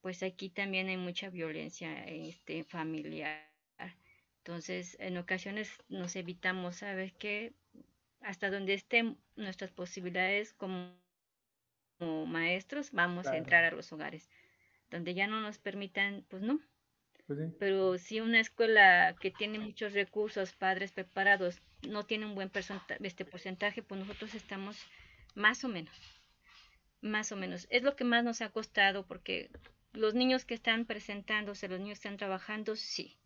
pues 0.00 0.22
aquí 0.22 0.50
también 0.50 0.88
hay 0.88 0.96
mucha 0.96 1.30
violencia 1.30 2.04
este, 2.04 2.64
familiar. 2.64 3.46
Entonces, 4.38 4.96
en 5.00 5.16
ocasiones 5.16 5.76
nos 5.88 6.14
evitamos, 6.14 6.76
¿sabes 6.76 7.12
qué? 7.14 7.52
Hasta 8.20 8.48
donde 8.48 8.74
estén 8.74 9.18
nuestras 9.34 9.72
posibilidades 9.72 10.52
como, 10.52 10.94
maestros, 11.98 12.92
vamos 12.92 13.26
a 13.26 13.36
entrar 13.36 13.64
a 13.64 13.72
los 13.72 13.92
hogares. 13.92 14.28
Donde 14.88 15.14
ya 15.14 15.26
no 15.26 15.40
nos 15.40 15.58
permitan, 15.58 16.24
pues 16.28 16.42
no, 16.42 16.60
pues 17.26 17.40
Pero 17.58 17.98
si 17.98 18.20
una 18.20 18.38
escuela 18.38 19.16
que 19.20 19.32
tiene 19.32 19.58
muchos 19.58 19.94
recursos, 19.94 20.52
padres 20.52 20.92
preparados, 20.92 21.60
no 21.82 22.04
tiene 22.04 22.26
un 22.26 22.36
buen 22.36 22.52
este 23.00 23.24
porcentaje, 23.24 23.82
pues 23.82 24.00
nosotros 24.00 24.34
estamos 24.34 24.78
más 25.34 25.64
o 25.64 25.68
menos. 25.68 25.94
Más 27.00 27.32
o 27.32 27.36
menos. 27.36 27.66
Es 27.68 27.82
lo 27.82 27.96
que 27.96 28.04
más 28.04 28.22
nos 28.22 28.42
ha 28.42 28.50
costado 28.50 29.06
porque 29.06 29.50
los 29.96 30.14
niños 30.14 30.44
que 30.44 30.54
están 30.54 30.86
presentándose, 30.86 31.68
los 31.68 31.80
niños 31.80 31.98
que 31.98 32.08
están 32.08 32.18
trabajando, 32.18 32.76
sí. 32.76 33.18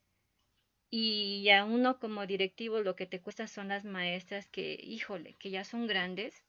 Y 0.90 1.48
a 1.50 1.64
uno 1.64 1.98
como 1.98 2.26
directivo 2.26 2.80
lo 2.80 2.96
que 2.96 3.06
te 3.06 3.20
cuesta 3.20 3.46
son 3.46 3.68
las 3.68 3.84
maestras 3.84 4.48
que, 4.48 4.78
híjole, 4.82 5.34
que 5.34 5.50
ya 5.50 5.64
son 5.64 5.86
grandes, 5.86 6.44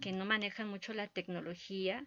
que 0.00 0.12
no 0.12 0.24
manejan 0.24 0.68
mucho 0.68 0.94
la 0.94 1.08
tecnología 1.08 2.06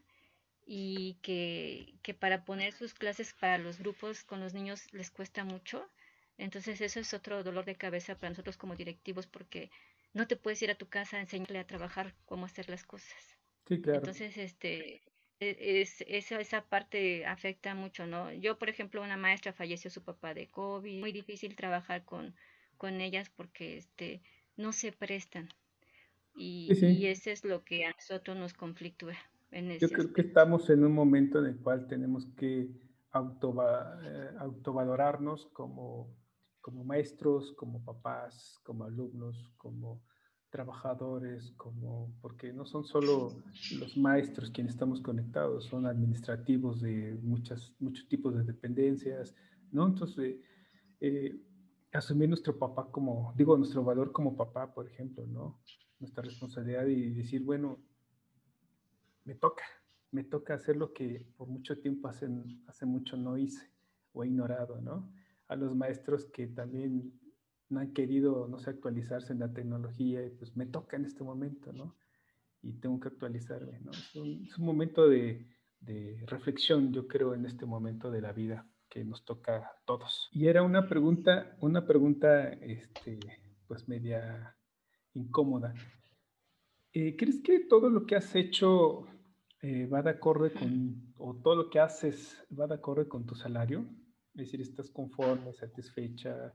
y 0.66 1.16
que, 1.24 1.96
que, 2.04 2.14
para 2.14 2.46
poner 2.46 2.74
sus 2.74 2.94
clases 2.94 3.34
para 3.34 3.58
los 3.58 3.80
grupos 3.80 4.24
con 4.24 4.40
los 4.42 4.54
niños 4.54 4.92
les 4.94 5.12
cuesta 5.12 5.44
mucho. 5.46 5.90
Entonces 6.38 6.82
eso 6.82 7.00
es 7.00 7.14
otro 7.14 7.44
dolor 7.44 7.66
de 7.66 7.76
cabeza 7.78 8.16
para 8.18 8.32
nosotros 8.32 8.58
como 8.58 8.76
directivos 8.76 9.28
porque 9.28 9.72
no 10.14 10.28
te 10.28 10.36
puedes 10.38 10.62
ir 10.62 10.72
a 10.72 10.76
tu 10.78 10.88
casa 10.90 11.18
a 11.18 11.22
enseñarle 11.22 11.60
a 11.60 11.68
trabajar 11.68 12.16
cómo 12.26 12.46
hacer 12.46 12.70
las 12.70 12.84
cosas. 12.84 13.38
Sí, 13.68 13.82
claro. 13.82 14.00
Entonces, 14.00 14.38
este, 14.38 15.02
es, 15.40 16.02
esa, 16.08 16.40
esa 16.40 16.66
parte 16.66 17.26
afecta 17.26 17.76
mucho, 17.76 18.08
¿no? 18.08 18.32
Yo, 18.34 18.58
por 18.58 18.70
ejemplo, 18.70 19.02
una 19.02 19.18
maestra 19.18 19.54
falleció 19.54 19.90
su 19.90 20.04
papá 20.04 20.34
de 20.34 20.48
COVID, 20.48 21.00
muy 21.00 21.12
difícil 21.12 21.56
trabajar 21.56 22.06
con, 22.06 22.36
con 22.78 23.02
ellas 23.02 23.30
porque 23.30 23.78
este, 23.78 24.22
no 24.58 24.72
se 24.72 24.92
prestan. 24.92 25.50
Y, 26.36 26.70
y 26.86 27.08
eso 27.08 27.30
es 27.30 27.46
lo 27.46 27.64
que 27.64 27.86
a 27.86 27.92
nosotros 27.92 28.36
nos 28.36 28.54
conflictúa. 28.54 29.16
Yo 29.80 29.90
creo 29.90 30.12
que 30.12 30.22
estamos 30.22 30.70
en 30.70 30.84
un 30.84 30.92
momento 30.92 31.40
en 31.40 31.46
el 31.46 31.58
cual 31.58 31.88
tenemos 31.88 32.26
que 32.38 32.68
autova 33.12 33.98
eh, 34.04 34.32
autovalorarnos 34.40 35.46
como, 35.54 36.14
como 36.60 36.84
maestros, 36.84 37.54
como 37.54 37.84
papás, 37.86 38.60
como 38.64 38.84
alumnos, 38.84 39.50
como 39.58 40.02
trabajadores, 40.50 41.52
como, 41.58 42.14
porque 42.22 42.54
no 42.54 42.66
son 42.66 42.86
solo 42.86 43.36
los 43.78 43.98
maestros 43.98 44.52
quienes 44.52 44.74
estamos 44.74 45.02
conectados, 45.02 45.66
son 45.66 45.86
administrativos 45.86 46.82
de 46.82 47.18
muchas, 47.22 47.74
muchos 47.80 48.08
tipos 48.08 48.36
de 48.36 48.43
dependencias, 48.43 49.36
¿no? 49.72 49.88
Entonces, 49.88 50.38
eh, 51.02 51.36
asumir 51.91 52.30
nuestro 52.30 52.58
papá 52.58 52.89
como, 52.91 53.34
digo, 53.36 53.58
nuestro 53.58 53.84
valor 53.84 54.12
como 54.12 54.36
papá, 54.36 54.74
por 54.74 54.88
ejemplo, 54.88 55.26
¿no? 55.28 55.60
nuestra 56.00 56.24
responsabilidad 56.24 56.86
y 56.88 57.12
decir, 57.12 57.43
bueno, 57.43 57.80
me 59.24 59.36
toca, 59.36 59.64
me 60.12 60.24
toca 60.24 60.54
hacer 60.54 60.78
lo 60.78 60.93
que 60.93 61.26
por 61.38 61.48
mucho 61.48 61.80
tiempo 61.80 62.08
hace, 62.08 62.28
hace 62.68 62.86
mucho 62.86 63.18
no 63.18 63.38
hice 63.38 63.72
o 64.14 64.24
he 64.24 64.28
ignorado, 64.28 64.82
¿no? 64.82 65.12
A 65.48 65.56
los 65.56 65.76
maestros 65.76 66.26
que 66.26 66.48
también 66.48 67.20
no 67.76 67.82
han 67.82 67.91
querido, 67.91 68.47
no 68.47 68.57
sé, 68.57 68.69
actualizarse 68.69 69.34
en 69.34 69.39
la 69.39 69.53
tecnología, 69.53 70.26
y 70.26 70.30
pues 70.30 70.55
me 70.55 70.65
toca 70.65 70.95
en 70.95 71.03
este 71.03 71.26
momento, 71.26 71.73
¿no? 71.73 71.93
Y 72.61 72.71
tengo 72.80 73.01
que 73.01 73.09
actualizarme, 73.09 73.82
¿no? 73.82 73.91
Es 73.91 74.15
un, 74.57 74.65
momento 74.65 75.09
de, 75.09 75.45
de, 75.82 76.23
reflexión, 76.26 76.93
yo 76.93 77.05
creo, 77.05 77.34
en 77.34 77.45
este 77.45 77.65
momento 77.65 78.09
de 78.09 78.21
la 78.21 78.32
vida 78.32 78.65
que 78.88 79.03
nos 79.03 79.26
toca 79.26 79.57
a 79.57 79.82
todos. 79.86 80.30
Y 80.32 80.47
era 80.47 80.63
una 80.63 80.88
pregunta, 80.88 81.57
una 81.59 81.86
pregunta, 81.86 82.47
este, 82.53 83.19
pues 83.67 83.89
media 83.89 84.55
incómoda. 85.13 85.73
Eh, 86.93 87.17
¿Crees 87.17 87.41
que 87.41 87.59
todo 87.59 87.89
lo 87.89 88.05
que 88.05 88.15
has 88.15 88.34
hecho 88.36 89.05
eh, 89.61 89.86
va 89.88 90.01
de 90.01 90.11
acorde 90.11 90.53
con, 90.53 91.13
o 91.17 91.36
todo 91.36 91.57
lo 91.57 91.69
que 91.69 91.82
haces 91.82 92.41
va 92.57 92.67
de 92.67 92.76
acorde 92.76 93.09
con 93.09 93.26
tu 93.26 93.36
salario? 93.36 93.86
Es 94.34 94.45
decir, 94.45 94.61
¿estás 94.61 94.89
conforme, 94.89 95.53
satisfecha 95.53 96.53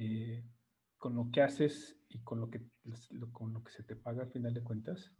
eh, 0.00 0.44
con 0.98 1.14
lo 1.14 1.30
que 1.32 1.42
haces 1.42 1.96
y 2.08 2.18
con 2.18 2.40
lo 2.40 2.50
que, 2.50 2.60
con 3.32 3.52
lo 3.52 3.62
que 3.64 3.72
se 3.72 3.82
te 3.82 3.96
paga 3.96 4.22
al 4.22 4.30
final 4.30 4.52
de 4.52 4.62
cuentas? 4.62 5.12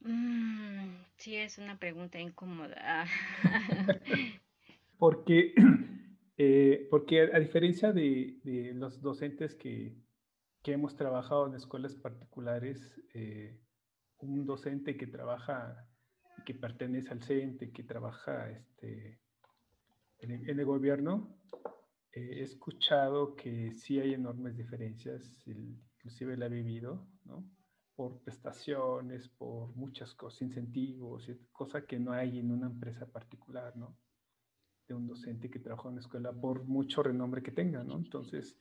Mm, 0.00 0.96
sí, 1.16 1.36
es 1.36 1.58
una 1.58 1.78
pregunta 1.78 2.18
incómoda. 2.18 3.06
porque, 4.98 5.54
porque 6.90 7.22
a 7.32 7.38
diferencia 7.38 7.92
de, 7.92 8.38
de 8.42 8.74
los 8.74 9.00
docentes 9.00 9.54
que, 9.54 9.96
que 10.62 10.72
hemos 10.72 10.96
trabajado 10.96 11.46
en 11.46 11.54
escuelas 11.54 11.94
particulares, 11.94 13.00
eh, 13.14 13.58
un 14.18 14.46
docente 14.46 14.96
que 14.96 15.08
trabaja, 15.08 15.88
que 16.46 16.54
pertenece 16.54 17.10
al 17.10 17.22
CENTE, 17.22 17.72
que 17.72 17.82
trabaja 17.82 18.48
este, 18.50 19.18
en, 20.20 20.30
el, 20.48 20.64
gobierno, 20.64 21.36
eh, 21.52 21.58
he 22.12 22.42
escuchado 22.42 23.34
que 23.34 23.72
sí 23.72 23.98
hay 23.98 24.14
enormes 24.14 24.56
diferencias, 24.56 25.44
inclusive 25.46 26.36
la 26.36 26.46
he 26.46 26.50
vivido, 26.50 27.06
¿no? 27.24 27.44
por 27.94 28.20
prestaciones, 28.20 29.28
por 29.28 29.74
muchas 29.76 30.14
cosas, 30.14 30.42
incentivos, 30.42 31.30
cosa 31.52 31.84
que 31.84 31.98
no 31.98 32.12
hay 32.12 32.38
en 32.38 32.50
una 32.50 32.66
empresa 32.66 33.06
particular, 33.06 33.76
¿no? 33.76 33.96
De 34.88 34.94
un 34.94 35.06
docente 35.06 35.50
que 35.50 35.58
trabaja 35.58 35.88
en 35.88 35.92
una 35.92 36.00
escuela, 36.00 36.32
por 36.32 36.64
mucho 36.64 37.02
renombre 37.02 37.42
que 37.42 37.52
tenga, 37.52 37.84
¿no? 37.84 37.96
Entonces, 37.96 38.58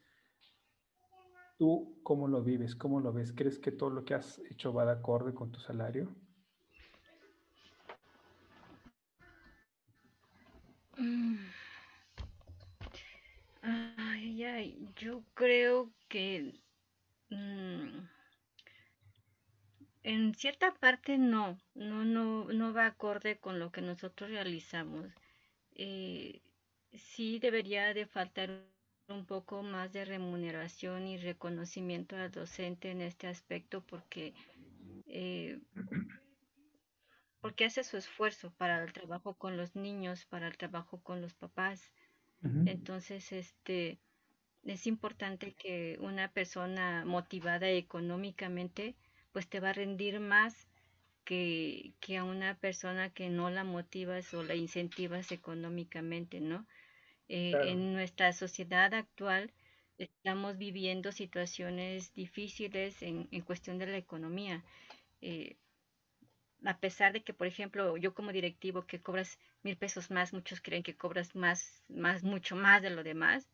¿Tú 1.61 1.99
cómo 2.01 2.27
lo 2.27 2.41
vives? 2.41 2.75
¿Cómo 2.75 2.99
lo 2.99 3.13
ves? 3.13 3.33
¿Crees 3.33 3.59
que 3.59 3.71
todo 3.71 3.91
lo 3.91 4.03
que 4.03 4.15
has 4.15 4.39
hecho 4.49 4.73
va 4.73 4.83
de 4.83 4.93
acorde 4.93 5.31
con 5.31 5.51
tu 5.51 5.59
salario? 5.59 6.09
Mm. 10.97 11.35
Yo 14.95 15.23
creo 15.33 15.91
que 16.09 16.53
mm, 17.29 18.07
en 20.03 20.33
cierta 20.35 20.73
parte 20.73 21.17
no, 21.17 21.57
no, 21.75 22.03
no, 22.03 22.45
no 22.45 22.73
va 22.73 22.87
acorde 22.87 23.37
con 23.37 23.59
lo 23.59 23.71
que 23.71 23.81
nosotros 23.81 24.29
realizamos. 24.31 25.07
Eh, 25.75 26.41
sí 26.93 27.39
debería 27.39 27.93
de 27.93 28.05
faltar 28.07 28.49
un 29.07 29.25
poco 29.25 29.61
más 29.61 29.91
de 29.93 30.05
remuneración 30.05 31.07
y 31.07 31.17
reconocimiento 31.17 32.15
al 32.15 32.31
docente 32.31 32.91
en 32.91 33.01
este 33.01 33.27
aspecto 33.27 33.81
porque 33.85 34.33
eh, 35.07 35.59
porque 37.41 37.65
hace 37.65 37.83
su 37.83 37.97
esfuerzo 37.97 38.51
para 38.57 38.83
el 38.83 38.93
trabajo 38.93 39.33
con 39.35 39.57
los 39.57 39.75
niños, 39.75 40.25
para 40.25 40.47
el 40.47 40.57
trabajo 40.57 41.01
con 41.01 41.21
los 41.21 41.33
papás. 41.33 41.91
Entonces, 42.65 43.31
este 43.31 43.99
es 44.63 44.87
importante 44.87 45.53
que 45.53 45.97
una 45.99 46.31
persona 46.31 47.03
motivada 47.05 47.69
económicamente 47.69 48.95
pues 49.31 49.47
te 49.47 49.59
va 49.59 49.69
a 49.69 49.73
rendir 49.73 50.19
más 50.19 50.67
que, 51.23 51.93
que 51.99 52.17
a 52.17 52.23
una 52.23 52.55
persona 52.55 53.09
que 53.09 53.29
no 53.29 53.49
la 53.49 53.63
motivas 53.63 54.33
o 54.33 54.43
la 54.43 54.55
incentivas 54.55 55.31
económicamente, 55.31 56.39
¿no? 56.41 56.65
Eh, 57.29 57.53
en 57.63 57.93
nuestra 57.93 58.33
sociedad 58.33 58.93
actual 58.93 59.53
estamos 59.97 60.57
viviendo 60.57 61.11
situaciones 61.11 62.13
difíciles 62.13 63.01
en, 63.01 63.27
cuestión 63.41 63.77
de 63.77 63.87
la 63.87 63.97
economía. 63.97 64.63
Eh, 65.21 65.55
a 66.65 66.77
pesar 66.79 67.13
de 67.13 67.23
que, 67.23 67.33
por 67.33 67.47
ejemplo, 67.47 67.97
yo 67.97 68.13
como 68.13 68.31
directivo 68.31 68.85
que 68.85 69.01
cobras 69.01 69.39
mil 69.63 69.77
pesos 69.77 70.11
más, 70.11 70.33
muchos 70.33 70.59
creen 70.59 70.83
que 70.83 70.97
cobras 70.97 71.35
más, 71.35 71.83
más, 71.87 72.23
mucho 72.23 72.55
más 72.55 72.81
de 72.81 72.89
lo 72.89 73.03
demás. 73.03 73.47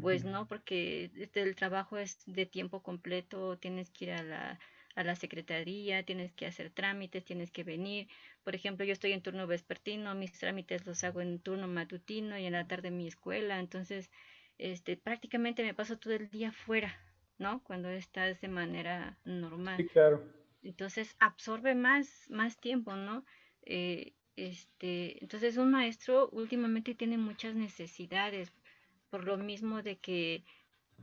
Pues 0.00 0.24
no, 0.24 0.46
porque 0.46 1.10
este, 1.16 1.42
el 1.42 1.56
trabajo 1.56 1.98
es 1.98 2.18
de 2.26 2.46
tiempo 2.46 2.82
completo, 2.82 3.58
tienes 3.58 3.90
que 3.90 4.06
ir 4.06 4.12
a 4.12 4.22
la, 4.22 4.60
a 4.94 5.04
la 5.04 5.16
secretaría, 5.16 6.02
tienes 6.04 6.32
que 6.32 6.46
hacer 6.46 6.70
trámites, 6.70 7.24
tienes 7.24 7.50
que 7.50 7.64
venir. 7.64 8.08
Por 8.44 8.54
ejemplo, 8.54 8.84
yo 8.84 8.92
estoy 8.92 9.12
en 9.12 9.22
turno 9.22 9.46
vespertino, 9.46 10.14
mis 10.14 10.32
trámites 10.32 10.86
los 10.86 11.02
hago 11.04 11.20
en 11.20 11.38
turno 11.38 11.68
matutino 11.68 12.38
y 12.38 12.46
en 12.46 12.52
la 12.52 12.66
tarde 12.66 12.88
en 12.88 12.96
mi 12.96 13.06
escuela, 13.06 13.58
entonces 13.58 14.10
este, 14.58 14.96
prácticamente 14.96 15.62
me 15.62 15.74
paso 15.74 15.98
todo 15.98 16.14
el 16.14 16.28
día 16.28 16.52
fuera, 16.52 16.94
¿no? 17.38 17.62
Cuando 17.64 17.88
estás 17.88 18.40
de 18.40 18.48
manera 18.48 19.18
normal. 19.24 19.78
Sí, 19.78 19.86
claro. 19.86 20.22
Entonces 20.62 21.16
absorbe 21.18 21.74
más, 21.74 22.26
más 22.28 22.60
tiempo, 22.60 22.94
¿no? 22.94 23.24
Eh, 23.64 24.14
este, 24.36 25.22
entonces 25.22 25.56
un 25.56 25.70
maestro 25.70 26.28
últimamente 26.30 26.94
tiene 26.94 27.18
muchas 27.18 27.54
necesidades, 27.54 28.52
por 29.10 29.24
lo 29.24 29.36
mismo 29.36 29.82
de 29.82 29.98
que 29.98 30.44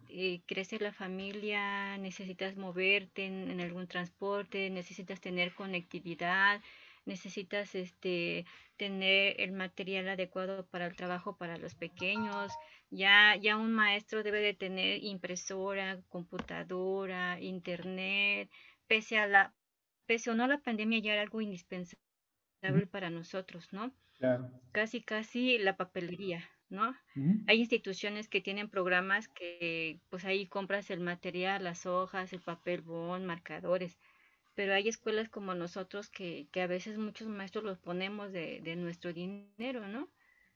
eh, 0.10 0.42
crece 0.46 0.80
la 0.80 0.94
familia, 0.94 1.98
necesitas 1.98 2.56
moverte 2.56 3.26
en, 3.26 3.60
algún 3.60 3.88
transporte, 3.88 4.70
necesitas 4.70 5.20
tener 5.20 5.54
conectividad, 5.54 6.62
necesitas 7.06 7.76
este 7.76 8.46
tener 8.78 9.42
el 9.42 9.52
material 9.52 10.08
adecuado 10.08 10.66
para 10.68 10.86
el 10.86 10.96
trabajo 10.96 11.36
para 11.36 11.58
los 11.58 11.76
pequeños. 11.76 12.52
Ya, 12.90 13.36
ya 13.36 13.58
un 13.58 13.74
maestro 13.74 14.24
debe 14.24 14.40
de 14.40 14.54
tener 14.54 15.04
impresora, 15.04 16.00
computadora, 16.10 17.40
internet, 17.42 18.50
pese 18.88 19.18
a 19.18 19.28
la, 19.28 19.54
pese 20.06 20.30
o 20.32 20.36
no 20.36 20.48
la 20.48 20.60
pandemia 20.60 21.00
ya 21.00 21.14
era 21.14 21.22
algo 21.24 21.42
indispensable 21.42 21.98
para 22.92 23.10
nosotros, 23.10 23.74
¿no? 23.74 23.92
Casi, 24.72 25.02
casi 25.02 25.58
la 25.58 25.76
papelería. 25.76 26.50
¿No? 26.70 26.96
Hay 27.48 27.60
instituciones 27.60 28.28
que 28.30 28.42
tienen 28.42 28.70
programas 28.70 29.28
que 29.28 30.02
pues 30.10 30.26
ahí 30.26 30.48
compras 30.48 30.90
el 30.92 31.00
material, 31.00 31.64
las 31.64 31.86
hojas, 31.86 32.34
el 32.34 32.42
papel 32.42 32.82
bond, 32.82 33.26
marcadores, 33.26 33.98
pero 34.56 34.74
hay 34.74 34.88
escuelas 34.90 35.30
como 35.30 35.56
nosotros 35.56 36.10
que, 36.10 36.48
que 36.52 36.62
a 36.62 36.68
veces 36.68 36.98
muchos 36.98 37.28
maestros 37.28 37.64
los 37.64 37.78
ponemos 37.80 38.32
de, 38.32 38.62
de 38.62 38.76
nuestro 38.76 39.14
dinero, 39.14 39.88
¿no? 39.88 40.10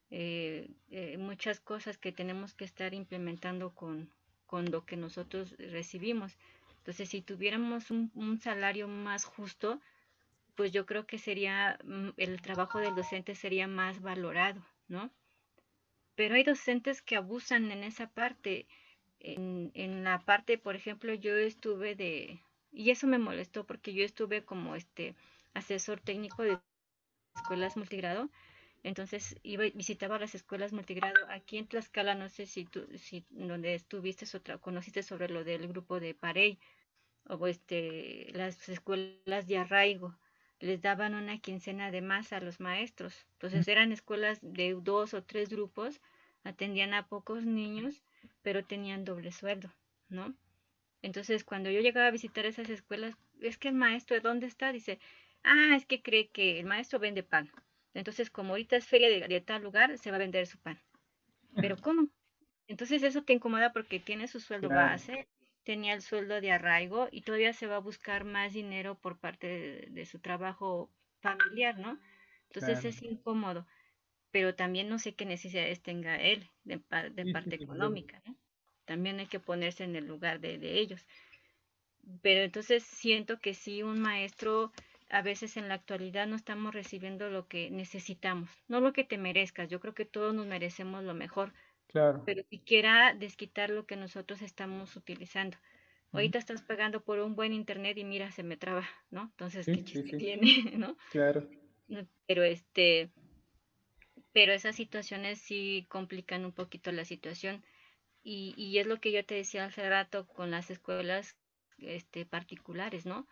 Eh, 0.09 0.69
eh, 0.89 1.17
muchas 1.17 1.59
cosas 1.61 1.97
que 1.97 2.11
tenemos 2.11 2.53
que 2.53 2.65
estar 2.65 2.93
implementando 2.93 3.73
con, 3.73 4.11
con 4.45 4.69
lo 4.71 4.85
que 4.85 4.97
nosotros 4.97 5.55
recibimos. 5.57 6.37
Entonces, 6.79 7.09
si 7.09 7.21
tuviéramos 7.21 7.91
un, 7.91 8.11
un 8.15 8.37
salario 8.39 8.87
más 8.87 9.23
justo, 9.23 9.79
pues 10.55 10.71
yo 10.71 10.85
creo 10.85 11.05
que 11.07 11.17
sería, 11.17 11.79
mm, 11.85 12.09
el 12.17 12.41
trabajo 12.41 12.79
del 12.79 12.95
docente 12.95 13.35
sería 13.35 13.67
más 13.67 14.01
valorado, 14.01 14.61
¿no? 14.87 15.11
Pero 16.15 16.35
hay 16.35 16.43
docentes 16.43 17.01
que 17.01 17.15
abusan 17.15 17.71
en 17.71 17.83
esa 17.83 18.07
parte. 18.09 18.67
En, 19.19 19.71
en 19.75 20.03
la 20.03 20.19
parte, 20.19 20.57
por 20.57 20.75
ejemplo, 20.75 21.13
yo 21.13 21.35
estuve 21.35 21.95
de, 21.95 22.41
y 22.71 22.89
eso 22.89 23.05
me 23.07 23.19
molestó 23.19 23.65
porque 23.65 23.93
yo 23.93 24.03
estuve 24.03 24.43
como 24.43 24.75
este 24.75 25.15
asesor 25.53 25.99
técnico 25.99 26.43
de 26.43 26.59
escuelas 27.35 27.77
multigrado, 27.77 28.29
entonces 28.83 29.35
iba 29.43 29.65
visitaba 29.75 30.19
las 30.19 30.33
escuelas 30.33 30.73
multigrado 30.73 31.15
aquí 31.29 31.57
en 31.57 31.67
Tlaxcala, 31.67 32.15
no 32.15 32.29
sé 32.29 32.45
si 32.45 32.65
tú, 32.65 32.87
si 32.97 33.25
donde 33.29 33.75
estuviste 33.75 34.25
otra, 34.35 34.57
conociste 34.57 35.03
sobre 35.03 35.29
lo 35.29 35.43
del 35.43 35.67
grupo 35.67 35.99
de 35.99 36.15
Parey 36.15 36.59
o 37.27 37.47
este 37.47 38.31
las 38.33 38.69
escuelas 38.69 39.47
de 39.47 39.57
arraigo 39.57 40.17
les 40.61 40.81
daban 40.81 41.15
una 41.15 41.39
quincena 41.39 41.91
de 41.91 42.01
más 42.01 42.31
a 42.33 42.39
los 42.39 42.59
maestros. 42.59 43.25
Entonces 43.33 43.67
eran 43.67 43.91
escuelas 43.91 44.39
de 44.41 44.75
dos 44.79 45.13
o 45.13 45.23
tres 45.23 45.49
grupos 45.49 45.99
atendían 46.43 46.93
a 46.93 47.07
pocos 47.07 47.45
niños, 47.45 48.03
pero 48.41 48.63
tenían 48.63 49.05
doble 49.05 49.31
sueldo, 49.31 49.71
¿no? 50.09 50.33
Entonces, 51.01 51.43
cuando 51.43 51.69
yo 51.69 51.81
llegaba 51.81 52.07
a 52.07 52.11
visitar 52.11 52.45
esas 52.45 52.69
escuelas, 52.69 53.15
es 53.41 53.57
que 53.57 53.69
el 53.69 53.75
maestro, 53.75 54.15
¿de 54.15 54.21
dónde 54.21 54.47
está? 54.47 54.71
Dice, 54.71 54.99
ah, 55.43 55.75
es 55.75 55.85
que 55.85 56.01
cree 56.01 56.29
que 56.29 56.59
el 56.59 56.65
maestro 56.65 56.99
vende 56.99 57.23
pan. 57.23 57.51
Entonces, 57.93 58.29
como 58.29 58.51
ahorita 58.53 58.75
es 58.75 58.85
feria 58.85 59.27
de, 59.27 59.41
tal 59.41 59.63
lugar, 59.63 59.97
se 59.97 60.11
va 60.11 60.17
a 60.17 60.19
vender 60.19 60.45
su 60.47 60.59
pan. 60.59 60.79
Pero 61.55 61.75
¿cómo? 61.77 62.07
Entonces 62.67 63.03
eso 63.03 63.23
te 63.23 63.33
incomoda 63.33 63.73
porque 63.73 63.99
tiene 63.99 64.27
su 64.27 64.39
sueldo 64.39 64.69
base, 64.69 65.27
tenía 65.71 65.93
el 65.93 66.01
sueldo 66.01 66.41
de 66.41 66.51
arraigo 66.51 67.07
y 67.13 67.21
todavía 67.21 67.53
se 67.53 67.65
va 67.65 67.77
a 67.77 67.87
buscar 67.89 68.25
más 68.25 68.51
dinero 68.51 68.95
por 68.95 69.17
parte 69.17 69.87
de, 69.89 70.05
su 70.05 70.19
trabajo 70.19 70.89
familiar, 71.21 71.79
¿no? 71.79 71.97
Entonces 72.49 72.83
es 72.83 73.01
incómodo, 73.01 73.65
pero 74.31 74.53
también 74.53 74.89
no 74.89 74.99
sé 74.99 75.13
qué 75.13 75.25
necesidades 75.25 75.81
tenga 75.81 76.17
él 76.17 76.49
de, 76.65 76.77
parte 76.79 77.55
económica, 77.55 78.21
¿no? 78.25 78.35
También 78.83 79.19
hay 79.19 79.27
que 79.27 79.39
ponerse 79.39 79.85
en 79.85 79.95
el 79.95 80.05
lugar 80.07 80.41
de, 80.41 80.57
de 80.57 80.77
ellos. 80.77 81.07
Pero 82.21 82.41
entonces 82.41 82.83
siento 82.83 83.39
que 83.39 83.53
sí, 83.53 83.81
un 83.81 84.01
maestro 84.01 84.73
a 85.09 85.21
veces 85.21 85.55
en 85.55 85.69
la 85.69 85.75
actualidad 85.75 86.27
no 86.27 86.35
estamos 86.35 86.75
recibiendo 86.75 87.29
lo 87.29 87.47
que 87.47 87.71
necesitamos, 87.71 88.49
no 88.67 88.81
lo 88.81 88.91
que 88.91 89.05
te 89.05 89.17
merezcas. 89.17 89.69
Yo 89.69 89.79
creo 89.79 89.93
que 89.93 90.03
todos 90.03 90.35
nos 90.35 90.47
merecemos 90.47 91.01
lo 91.05 91.13
mejor, 91.13 91.53
claro. 91.91 92.23
pero 92.25 92.43
siquiera 92.49 93.13
desquitar 93.13 93.69
lo 93.69 93.85
que 93.85 93.95
nosotros 93.95 94.41
estamos 94.41 94.95
utilizando. 94.95 95.57
Ahorita 96.13 96.37
estás 96.39 96.61
pagando 96.61 97.01
por 97.03 97.19
un 97.19 97.35
buen 97.35 97.53
internet 97.53 97.97
y 97.97 98.03
mira, 98.03 98.31
se 98.31 98.43
me 98.43 98.57
traba, 98.57 98.85
¿no? 99.11 99.23
Entonces, 99.23 99.65
¿qué 99.65 99.81
chiste 99.83 100.17
tiene, 100.17 100.41
no? 100.77 100.97
Claro. 101.09 101.47
Pero 102.27 102.43
este, 102.43 103.11
pero 104.33 104.51
esas 104.51 104.75
situaciones 104.75 105.39
sí 105.39 105.85
complican 105.87 106.43
un 106.43 106.51
poquito 106.51 106.91
la 106.91 107.05
situación. 107.05 107.63
Y, 108.23 108.53
y 108.57 108.77
es 108.79 108.87
lo 108.87 108.99
que 108.99 109.13
yo 109.13 109.25
te 109.25 109.35
decía 109.35 109.63
hace 109.63 109.89
rato 109.89 110.27
con 110.27 110.51
las 110.51 110.69
escuelas 110.69 111.37
este, 111.77 112.25
particulares, 112.25 113.05
¿no? 113.05 113.25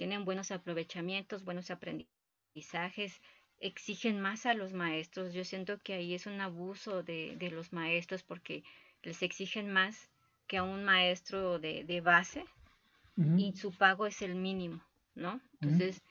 tienen 0.00 0.24
buenos 0.24 0.50
aprovechamientos, 0.50 1.44
buenos 1.44 1.70
aprendizajes, 1.70 3.20
exigen 3.60 4.20
más 4.20 4.46
a 4.46 4.54
los 4.54 4.72
maestros. 4.72 5.32
Yo 5.32 5.44
siento 5.44 5.78
que 5.78 5.94
ahí 5.94 6.14
es 6.14 6.26
un 6.26 6.40
abuso 6.40 7.02
de, 7.02 7.36
los 7.52 7.72
maestros 7.72 8.22
porque 8.22 8.64
les 9.02 9.22
exigen 9.22 9.70
más 9.70 10.10
que 10.46 10.56
a 10.56 10.62
un 10.62 10.84
maestro 10.84 11.58
de, 11.58 12.00
base 12.00 12.44
y 13.36 13.52
su 13.52 13.70
pago 13.76 14.06
es 14.06 14.22
el 14.22 14.34
mínimo, 14.34 14.82
¿no? 15.14 15.40
Entonces, 15.60 16.02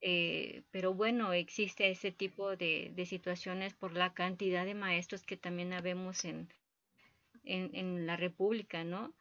eh, 0.00 0.62
pero 0.70 0.94
bueno, 0.94 1.32
existe 1.32 1.90
ese 1.90 2.10
tipo 2.10 2.56
de, 2.56 2.92
situaciones 3.06 3.74
por 3.74 3.92
la 3.92 4.14
cantidad 4.14 4.64
de 4.64 4.74
maestros 4.74 5.22
que 5.24 5.36
también 5.36 5.74
habemos 5.74 6.24
en, 6.24 6.48
en, 7.44 7.70
en 7.74 8.06
la 8.06 8.16
República, 8.16 8.82
¿no? 8.82 9.12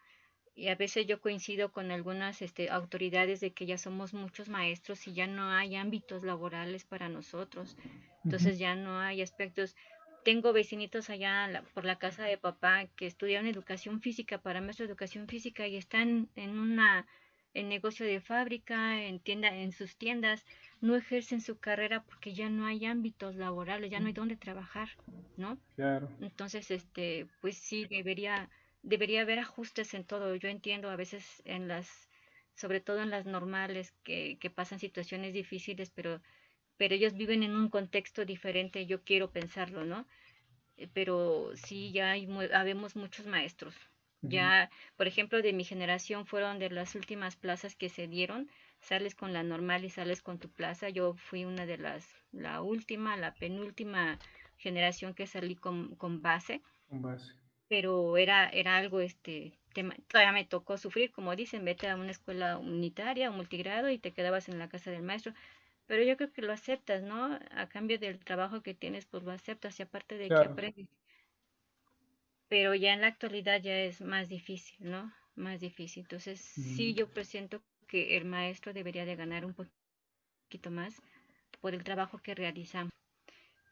Y 0.55 0.67
a 0.67 0.75
veces 0.75 1.07
yo 1.07 1.19
coincido 1.19 1.71
con 1.71 1.91
algunas 1.91 2.41
este, 2.41 2.69
autoridades 2.69 3.39
de 3.39 3.51
que 3.51 3.65
ya 3.65 3.77
somos 3.77 4.13
muchos 4.13 4.49
maestros 4.49 5.07
y 5.07 5.13
ya 5.13 5.27
no 5.27 5.49
hay 5.49 5.75
ámbitos 5.75 6.23
laborales 6.23 6.85
para 6.85 7.09
nosotros. 7.09 7.75
Entonces 8.23 8.59
ya 8.59 8.75
no 8.75 8.99
hay 8.99 9.21
aspectos. 9.21 9.75
Tengo 10.23 10.53
vecinitos 10.53 11.09
allá 11.09 11.63
por 11.73 11.85
la 11.85 11.97
casa 11.97 12.23
de 12.23 12.37
papá 12.37 12.85
que 12.95 13.07
estudiaron 13.07 13.47
educación 13.47 13.99
física 13.99 14.37
para 14.37 14.61
maestro 14.61 14.85
de 14.85 14.91
educación 14.91 15.27
física 15.27 15.67
y 15.67 15.75
están 15.75 16.29
en 16.35 16.57
una 16.57 17.05
en 17.55 17.69
negocio 17.69 18.05
de 18.05 18.19
fábrica, 18.19 19.03
en 19.03 19.19
tienda, 19.19 19.49
en 19.49 19.71
sus 19.71 19.95
tiendas, 19.95 20.43
no 20.81 20.95
ejercen 20.95 21.39
su 21.39 21.59
carrera 21.59 22.03
porque 22.03 22.33
ya 22.33 22.49
no 22.49 22.65
hay 22.65 22.85
ámbitos 22.85 23.35
laborales, 23.35 23.91
ya 23.91 23.99
no 23.99 24.07
hay 24.07 24.13
dónde 24.13 24.35
trabajar, 24.35 24.89
¿no? 25.37 25.59
Claro. 25.75 26.09
Entonces, 26.19 26.71
este, 26.71 27.27
pues 27.41 27.57
sí 27.57 27.85
debería 27.85 28.49
debería 28.83 29.21
haber 29.21 29.39
ajustes 29.39 29.93
en 29.93 30.03
todo. 30.03 30.35
Yo 30.35 30.49
entiendo 30.49 30.89
a 30.89 30.95
veces 30.95 31.41
en 31.45 31.67
las, 31.67 32.09
sobre 32.53 32.81
todo 32.81 33.01
en 33.01 33.09
las 33.09 33.25
normales, 33.25 33.93
que, 34.03 34.37
que 34.39 34.49
pasan 34.49 34.79
situaciones 34.79 35.33
difíciles, 35.33 35.89
pero, 35.89 36.21
pero 36.77 36.93
ellos 36.93 37.13
viven 37.13 37.41
en 37.43 37.55
un 37.55 37.69
contexto 37.69 38.25
diferente, 38.25 38.85
yo 38.85 39.03
quiero 39.03 39.31
pensarlo, 39.31 39.85
¿no? 39.85 40.05
Eh, 40.77 40.87
pero 40.93 41.51
sí, 41.55 41.91
ya 41.91 42.11
hay, 42.11 42.27
habemos 42.53 42.95
muchos 42.95 43.25
maestros. 43.25 43.75
Ya, 44.25 44.69
por 44.95 45.05
ejemplo, 45.05 45.41
de 45.41 45.51
mi 45.51 45.65
generación 45.65 46.25
fueron 46.25 46.57
de 46.57 46.69
las 46.69 46.95
últimas 46.95 47.35
plazas 47.35 47.75
que 47.75 47.89
se 47.89 48.07
dieron. 48.07 48.49
Sales 48.79 49.15
con 49.15 49.33
la 49.33 49.43
normal 49.43 49.83
y 49.83 49.89
sales 49.89 50.21
con 50.21 50.39
tu 50.39 50.49
plaza. 50.49 50.87
Yo 50.87 51.13
fui 51.15 51.43
una 51.43 51.65
de 51.65 51.77
las, 51.77 52.07
la 52.31 52.61
última, 52.61 53.17
la 53.17 53.33
penúltima 53.33 54.17
generación 54.55 55.13
que 55.13 55.27
salí 55.27 55.57
con, 55.57 55.95
con 55.97 56.21
base. 56.21 56.61
Con 56.87 57.01
base 57.01 57.33
pero 57.67 58.17
era, 58.17 58.49
era 58.49 58.77
algo, 58.77 58.99
este, 58.99 59.53
todavía 60.07 60.31
me 60.31 60.45
tocó 60.45 60.77
sufrir, 60.77 61.11
como 61.11 61.35
dicen, 61.35 61.65
vete 61.65 61.87
a 61.87 61.95
una 61.95 62.11
escuela 62.11 62.57
unitaria 62.57 63.29
o 63.29 63.33
multigrado 63.33 63.89
y 63.89 63.97
te 63.97 64.11
quedabas 64.11 64.49
en 64.49 64.59
la 64.59 64.69
casa 64.69 64.91
del 64.91 65.01
maestro, 65.01 65.33
pero 65.85 66.03
yo 66.03 66.15
creo 66.17 66.31
que 66.31 66.41
lo 66.41 66.53
aceptas, 66.53 67.03
¿no? 67.03 67.39
A 67.51 67.67
cambio 67.67 67.99
del 67.99 68.19
trabajo 68.19 68.61
que 68.61 68.73
tienes, 68.73 69.05
pues 69.05 69.23
lo 69.23 69.31
aceptas 69.31 69.79
y 69.79 69.83
aparte 69.83 70.17
de 70.17 70.29
que 70.29 70.35
aprendes. 70.35 70.87
Pero 72.47 72.75
ya 72.75 72.93
en 72.93 73.01
la 73.01 73.07
actualidad 73.07 73.61
ya 73.61 73.77
es 73.79 74.01
más 74.01 74.29
difícil, 74.29 74.77
¿no? 74.79 75.11
Más 75.35 75.59
difícil. 75.59 76.03
Entonces, 76.03 76.39
sí, 76.39 76.93
mm. 76.93 76.95
yo 76.95 77.09
presiento 77.09 77.61
que 77.87 78.17
el 78.17 78.25
maestro 78.25 78.73
debería 78.73 79.05
de 79.05 79.15
ganar 79.15 79.45
un 79.45 79.55
poquito 79.55 80.71
más 80.71 81.01
por 81.59 81.73
el 81.73 81.83
trabajo 81.83 82.19
que 82.19 82.35
realizamos 82.35 82.91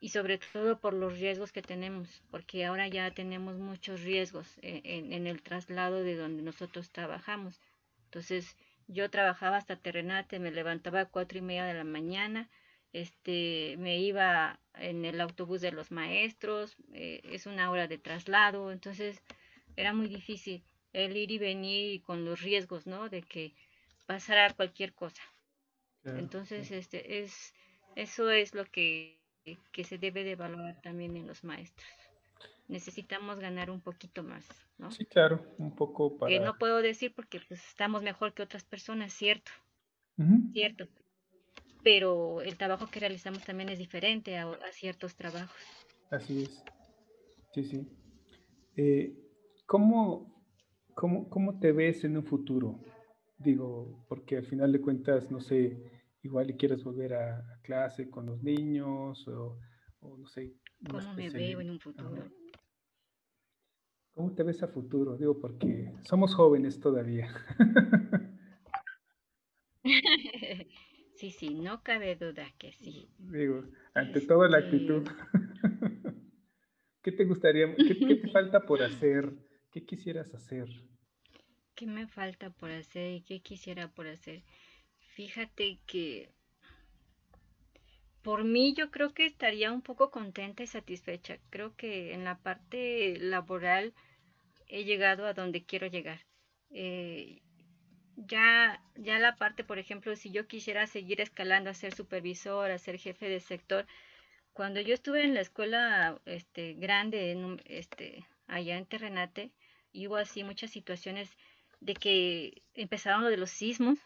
y 0.02 0.08
sobre 0.08 0.38
todo 0.38 0.80
por 0.80 0.94
los 0.94 1.20
riesgos 1.20 1.52
que 1.52 1.62
tenemos, 1.62 2.24
porque 2.32 2.64
ahora 2.64 2.88
ya 2.88 3.12
tenemos 3.12 3.56
muchos 3.56 4.00
riesgos 4.00 4.48
en, 4.60 5.12
en, 5.12 5.28
el 5.28 5.40
traslado 5.42 6.02
de 6.02 6.16
donde 6.16 6.42
nosotros 6.42 6.90
trabajamos. 6.90 7.60
Entonces, 8.06 8.56
yo 8.88 9.08
trabajaba 9.10 9.58
hasta 9.58 9.76
Terrenate, 9.76 10.40
me 10.40 10.50
levantaba 10.50 11.02
a 11.02 11.04
cuatro 11.04 11.38
y 11.38 11.42
media 11.42 11.66
de 11.66 11.74
la 11.74 11.84
mañana, 11.84 12.50
este, 12.92 13.76
me 13.78 14.00
iba 14.00 14.58
en 14.74 15.04
el 15.04 15.20
autobús 15.20 15.60
de 15.60 15.70
los 15.70 15.92
maestros, 15.92 16.74
eh, 16.92 17.20
es 17.22 17.46
una 17.46 17.70
hora 17.70 17.86
de 17.86 17.98
traslado, 17.98 18.72
entonces 18.72 19.22
era 19.76 19.92
muy 19.92 20.08
difícil 20.08 20.64
el 20.92 21.16
ir 21.16 21.30
y 21.30 21.38
venir 21.38 22.02
con 22.02 22.24
los 22.24 22.40
riesgos, 22.40 22.88
¿no? 22.88 23.08
De 23.08 23.22
que 23.22 23.54
pasara 24.06 24.52
cualquier 24.52 24.94
cosa. 24.94 25.22
Entonces, 26.04 26.72
este, 26.72 27.22
es, 27.22 27.54
eso 27.94 28.32
es 28.32 28.52
lo 28.56 28.64
que 28.64 29.21
que 29.72 29.84
se 29.84 29.98
debe 29.98 30.24
de 30.24 30.32
evaluar 30.32 30.80
también 30.80 31.16
en 31.16 31.26
los 31.26 31.44
maestros. 31.44 31.88
Necesitamos 32.68 33.38
ganar 33.38 33.70
un 33.70 33.80
poquito 33.80 34.22
más, 34.22 34.46
¿no? 34.78 34.90
Sí, 34.90 35.04
claro, 35.04 35.44
un 35.58 35.74
poco 35.74 36.16
para... 36.16 36.30
Que 36.30 36.40
no 36.40 36.56
puedo 36.58 36.80
decir 36.80 37.12
porque 37.14 37.40
pues, 37.46 37.60
estamos 37.68 38.02
mejor 38.02 38.34
que 38.34 38.42
otras 38.42 38.64
personas, 38.64 39.12
cierto, 39.12 39.50
cierto. 40.52 40.88
Pero 41.82 42.40
el 42.40 42.56
trabajo 42.56 42.86
que 42.90 43.00
realizamos 43.00 43.44
también 43.44 43.68
es 43.68 43.78
diferente 43.78 44.38
a, 44.38 44.56
ciertos 44.72 45.16
trabajos. 45.16 45.60
Así 46.10 46.44
es. 46.44 46.64
Sí, 47.52 47.64
sí. 47.64 47.88
Eh, 48.76 49.12
¿cómo, 49.66 50.44
cómo, 50.94 51.28
¿Cómo 51.28 51.58
te 51.58 51.72
ves 51.72 52.04
en 52.04 52.16
un 52.16 52.24
futuro? 52.24 52.80
Digo, 53.38 54.04
porque 54.08 54.36
al 54.36 54.46
final 54.46 54.70
de 54.72 54.80
cuentas, 54.80 55.30
no 55.30 55.40
sé, 55.40 55.76
igual 56.22 56.50
y 56.50 56.56
quieres 56.56 56.82
volver 56.84 57.14
a, 57.14 57.58
clase 57.62 58.10
con 58.10 58.26
los 58.26 58.42
niños 58.42 59.26
o, 59.28 59.58
no 60.00 60.26
sé. 60.28 60.54
¿Cómo 60.88 61.14
me 61.14 61.30
veo 61.30 61.60
en 61.60 61.70
un 61.70 61.80
futuro? 61.80 62.30
¿Cómo 64.14 64.32
te 64.34 64.42
ves 64.42 64.62
a 64.62 64.68
futuro? 64.68 65.16
Digo, 65.16 65.38
porque 65.38 65.92
somos 66.02 66.34
jóvenes 66.34 66.80
todavía. 66.80 67.28
sí, 71.14 71.30
sí, 71.30 71.54
no 71.54 71.82
cabe 71.82 72.16
duda 72.16 72.46
que 72.58 72.72
sí. 72.72 73.08
Digo, 73.18 73.64
ante 73.94 74.20
toda 74.20 74.48
la 74.48 74.58
actitud. 74.58 75.06
¿Qué 77.02 77.12
te 77.12 77.24
gustaría, 77.24 77.74
qué, 77.74 77.98
qué 77.98 78.16
te 78.16 78.28
falta 78.30 78.60
por 78.60 78.82
hacer? 78.82 79.32
¿Qué 79.72 79.84
quisieras 79.84 80.34
hacer? 80.34 80.68
¿Qué 81.74 81.86
me 81.86 82.06
falta 82.06 82.50
por 82.50 82.70
hacer 82.70 83.14
y 83.14 83.22
qué 83.22 83.40
quisiera 83.40 83.88
por 83.88 84.06
hacer? 84.06 84.44
Fíjate 85.14 85.78
que 85.86 86.30
por 88.22 88.44
mí 88.44 88.72
yo 88.74 88.90
creo 88.90 89.12
que 89.12 89.26
estaría 89.26 89.72
un 89.72 89.82
poco 89.82 90.10
contenta 90.10 90.62
y 90.62 90.66
satisfecha. 90.66 91.38
Creo 91.50 91.76
que 91.76 92.14
en 92.14 92.24
la 92.24 92.38
parte 92.38 93.18
laboral 93.18 93.92
he 94.68 94.84
llegado 94.84 95.26
a 95.26 95.34
donde 95.34 95.64
quiero 95.64 95.86
llegar. 95.86 96.24
Eh, 96.70 97.42
ya, 98.16 98.82
ya 98.96 99.18
la 99.18 99.36
parte, 99.36 99.64
por 99.64 99.78
ejemplo, 99.78 100.16
si 100.16 100.30
yo 100.30 100.46
quisiera 100.46 100.86
seguir 100.86 101.20
escalando 101.20 101.68
a 101.68 101.74
ser 101.74 101.94
supervisor, 101.94 102.70
a 102.70 102.78
ser 102.78 102.98
jefe 102.98 103.28
de 103.28 103.40
sector, 103.40 103.86
cuando 104.54 104.80
yo 104.80 104.94
estuve 104.94 105.24
en 105.24 105.34
la 105.34 105.40
escuela 105.40 106.20
este, 106.24 106.74
grande, 106.74 107.58
este, 107.66 108.24
allá 108.46 108.78
en 108.78 108.86
Terrenate, 108.86 109.50
hubo 109.92 110.16
así 110.16 110.44
muchas 110.44 110.70
situaciones 110.70 111.36
de 111.80 111.94
que 111.94 112.62
empezaron 112.74 113.24
lo 113.24 113.30
de 113.30 113.36
los 113.36 113.50
sismos, 113.50 113.98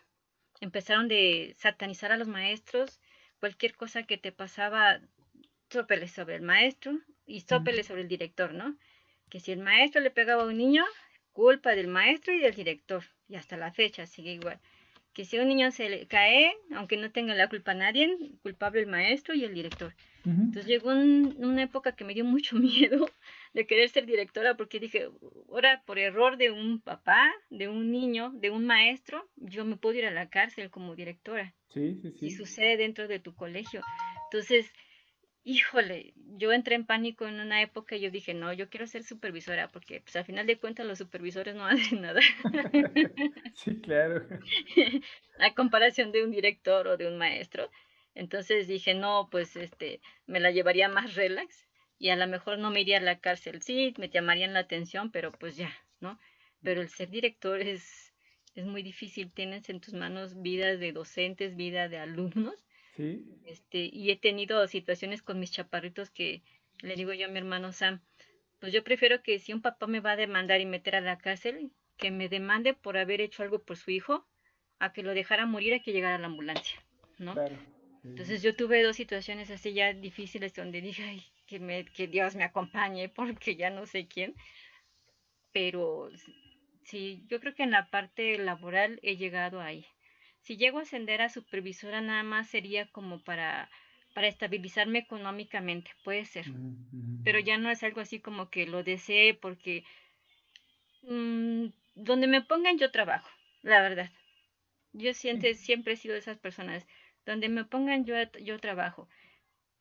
empezaron 0.60 1.08
de 1.08 1.54
satanizar 1.58 2.12
a 2.12 2.16
los 2.16 2.28
maestros, 2.28 3.00
cualquier 3.40 3.74
cosa 3.76 4.04
que 4.04 4.18
te 4.18 4.32
pasaba, 4.32 5.00
sópele 5.70 6.08
sobre 6.08 6.36
el 6.36 6.42
maestro 6.42 6.98
y 7.26 7.40
sópele 7.40 7.82
sobre 7.82 8.02
el 8.02 8.08
director, 8.08 8.54
¿no? 8.54 8.76
Que 9.28 9.40
si 9.40 9.52
el 9.52 9.58
maestro 9.58 10.00
le 10.00 10.10
pegaba 10.10 10.44
a 10.44 10.46
un 10.46 10.56
niño, 10.56 10.84
culpa 11.32 11.74
del 11.74 11.88
maestro 11.88 12.32
y 12.32 12.40
del 12.40 12.54
director, 12.54 13.04
y 13.28 13.36
hasta 13.36 13.56
la 13.56 13.72
fecha 13.72 14.06
sigue 14.06 14.32
igual. 14.32 14.60
Que 15.16 15.24
si 15.24 15.38
un 15.38 15.48
niño 15.48 15.70
se 15.70 15.88
le 15.88 16.06
cae, 16.06 16.52
aunque 16.74 16.98
no 16.98 17.10
tenga 17.10 17.34
la 17.34 17.48
culpa 17.48 17.72
nadie, 17.72 18.14
culpable 18.42 18.80
el 18.80 18.86
maestro 18.86 19.34
y 19.34 19.44
el 19.44 19.54
director. 19.54 19.94
Entonces 20.26 20.66
llegó 20.66 20.90
una 20.90 21.62
época 21.62 21.92
que 21.92 22.04
me 22.04 22.12
dio 22.12 22.26
mucho 22.26 22.56
miedo 22.58 23.08
de 23.54 23.66
querer 23.66 23.88
ser 23.88 24.04
directora 24.04 24.58
porque 24.58 24.78
dije, 24.78 25.08
ahora 25.48 25.82
por 25.86 25.98
error 25.98 26.36
de 26.36 26.50
un 26.50 26.82
papá, 26.82 27.32
de 27.48 27.66
un 27.66 27.90
niño, 27.90 28.30
de 28.34 28.50
un 28.50 28.66
maestro, 28.66 29.26
yo 29.36 29.64
me 29.64 29.78
puedo 29.78 29.96
ir 29.96 30.04
a 30.04 30.10
la 30.10 30.28
cárcel 30.28 30.68
como 30.68 30.94
directora. 30.94 31.54
Sí, 31.68 31.98
sí, 32.02 32.12
sí. 32.12 32.26
Y 32.26 32.30
sucede 32.32 32.76
dentro 32.76 33.08
de 33.08 33.18
tu 33.18 33.34
colegio. 33.34 33.80
Entonces, 34.24 34.70
híjole, 35.46 36.12
yo 36.38 36.52
entré 36.52 36.74
en 36.74 36.84
pánico 36.84 37.24
en 37.24 37.38
una 37.38 37.62
época 37.62 37.94
y 37.94 38.00
yo 38.00 38.10
dije, 38.10 38.34
no, 38.34 38.52
yo 38.52 38.68
quiero 38.68 38.88
ser 38.88 39.04
supervisora 39.04 39.68
porque 39.68 40.00
pues 40.00 40.16
al 40.16 40.24
final 40.24 40.44
de 40.44 40.58
cuentas 40.58 40.84
los 40.84 40.98
supervisores 40.98 41.54
no 41.54 41.64
hacen 41.94 42.02
nada. 42.02 42.20
sí, 43.54 43.80
claro. 43.80 44.26
a 45.38 45.54
comparación 45.54 46.10
de 46.10 46.24
un 46.24 46.32
director 46.32 46.88
o 46.88 46.96
de 46.96 47.06
un 47.06 47.16
maestro. 47.16 47.70
Entonces 48.14 48.66
dije, 48.66 48.94
no, 48.94 49.28
pues 49.30 49.54
este, 49.54 50.00
me 50.26 50.40
la 50.40 50.50
llevaría 50.50 50.88
más 50.88 51.14
relax 51.14 51.68
y 51.96 52.08
a 52.08 52.16
lo 52.16 52.26
mejor 52.26 52.58
no 52.58 52.70
me 52.70 52.80
iría 52.80 52.98
a 52.98 53.02
la 53.02 53.20
cárcel. 53.20 53.62
Sí, 53.62 53.94
me 53.98 54.08
llamarían 54.08 54.52
la 54.52 54.60
atención, 54.60 55.12
pero 55.12 55.30
pues 55.30 55.56
ya, 55.56 55.72
¿no? 56.00 56.18
Pero 56.60 56.80
el 56.80 56.88
ser 56.88 57.08
director 57.08 57.60
es, 57.60 58.12
es 58.56 58.64
muy 58.66 58.82
difícil. 58.82 59.30
Tienes 59.30 59.68
en 59.68 59.80
tus 59.80 59.94
manos 59.94 60.42
vidas 60.42 60.80
de 60.80 60.90
docentes, 60.90 61.54
vida 61.54 61.88
de 61.88 61.98
alumnos 61.98 62.65
este, 63.44 63.90
y 63.92 64.10
he 64.10 64.16
tenido 64.16 64.66
situaciones 64.66 65.22
con 65.22 65.38
mis 65.38 65.52
chaparritos 65.52 66.10
que 66.10 66.42
le 66.82 66.94
digo 66.96 67.12
yo 67.12 67.26
a 67.26 67.30
mi 67.30 67.38
hermano 67.38 67.72
Sam, 67.72 68.00
pues 68.58 68.72
yo 68.72 68.82
prefiero 68.84 69.22
que 69.22 69.38
si 69.38 69.52
un 69.52 69.62
papá 69.62 69.86
me 69.86 70.00
va 70.00 70.12
a 70.12 70.16
demandar 70.16 70.60
y 70.60 70.66
meter 70.66 70.96
a 70.96 71.00
la 71.00 71.18
cárcel, 71.18 71.70
que 71.96 72.10
me 72.10 72.28
demande 72.28 72.74
por 72.74 72.96
haber 72.98 73.20
hecho 73.20 73.42
algo 73.42 73.62
por 73.62 73.76
su 73.76 73.90
hijo, 73.90 74.26
a 74.78 74.92
que 74.92 75.02
lo 75.02 75.14
dejara 75.14 75.46
morir 75.46 75.74
a 75.74 75.80
que 75.80 75.92
llegara 75.92 76.18
la 76.18 76.26
ambulancia, 76.26 76.82
¿no? 77.18 77.34
Entonces 78.04 78.42
yo 78.42 78.54
tuve 78.54 78.82
dos 78.82 78.96
situaciones 78.96 79.50
así 79.50 79.72
ya 79.72 79.92
difíciles 79.92 80.54
donde 80.54 80.80
dije, 80.80 81.02
ay, 81.02 81.24
que, 81.46 81.58
me, 81.58 81.84
que 81.86 82.06
Dios 82.06 82.36
me 82.36 82.44
acompañe 82.44 83.08
porque 83.08 83.56
ya 83.56 83.70
no 83.70 83.86
sé 83.86 84.06
quién. 84.06 84.34
Pero 85.52 86.10
sí, 86.84 87.24
yo 87.28 87.40
creo 87.40 87.54
que 87.54 87.64
en 87.64 87.72
la 87.72 87.90
parte 87.90 88.38
laboral 88.38 89.00
he 89.02 89.16
llegado 89.16 89.60
ahí. 89.60 89.86
Si 90.46 90.56
llego 90.56 90.78
a 90.78 90.82
ascender 90.82 91.22
a 91.22 91.28
supervisora, 91.28 92.00
nada 92.00 92.22
más 92.22 92.48
sería 92.48 92.86
como 92.92 93.18
para, 93.18 93.68
para 94.14 94.28
estabilizarme 94.28 95.00
económicamente, 95.00 95.90
puede 96.04 96.24
ser. 96.24 96.46
Pero 97.24 97.40
ya 97.40 97.58
no 97.58 97.68
es 97.68 97.82
algo 97.82 98.00
así 98.00 98.20
como 98.20 98.48
que 98.48 98.64
lo 98.64 98.84
desee 98.84 99.34
porque 99.34 99.82
mm, 101.02 101.66
donde 101.96 102.28
me 102.28 102.42
pongan 102.42 102.78
yo 102.78 102.92
trabajo, 102.92 103.28
la 103.62 103.82
verdad. 103.82 104.08
Yo 104.92 105.14
siempre, 105.14 105.54
siempre 105.54 105.94
he 105.94 105.96
sido 105.96 106.12
de 106.12 106.20
esas 106.20 106.38
personas. 106.38 106.86
Donde 107.24 107.48
me 107.48 107.64
pongan 107.64 108.04
yo, 108.04 108.14
yo 108.40 108.60
trabajo. 108.60 109.08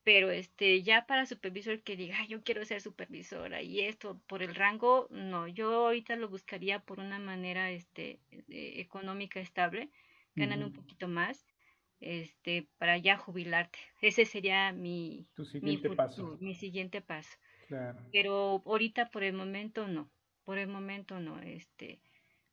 Pero 0.04 0.32
este, 0.32 0.82
ya 0.82 1.06
para 1.06 1.28
supervisor 1.28 1.84
que 1.84 1.96
diga, 1.96 2.26
yo 2.28 2.42
quiero 2.42 2.66
ser 2.66 2.82
supervisora 2.82 3.62
y 3.62 3.82
esto 3.82 4.20
por 4.26 4.42
el 4.42 4.56
rango, 4.56 5.08
no, 5.12 5.48
yo 5.48 5.86
ahorita 5.86 6.16
lo 6.16 6.28
buscaría 6.28 6.80
por 6.80 7.00
una 7.00 7.20
manera 7.20 7.70
este, 7.70 8.20
eh, 8.50 8.74
económica 8.78 9.40
estable 9.40 9.92
ganan 10.36 10.64
un 10.64 10.74
poquito 10.74 11.08
más 11.08 11.46
este, 12.00 12.68
para 12.78 12.98
ya 12.98 13.18
jubilarte. 13.18 13.80
Ese 14.02 14.26
sería 14.26 14.72
mi, 14.72 15.28
siguiente 15.52 15.90
paso. 15.92 16.38
Mi 16.40 16.56
siguiente 16.56 17.02
paso. 17.02 17.38
Pero 18.12 18.62
ahorita 18.66 19.10
por 19.10 19.24
el 19.24 19.34
momento 19.34 19.88
no, 19.88 20.10
por 20.44 20.58
el 20.58 20.68
momento 20.68 21.20
no. 21.20 21.40
Este, 21.42 22.00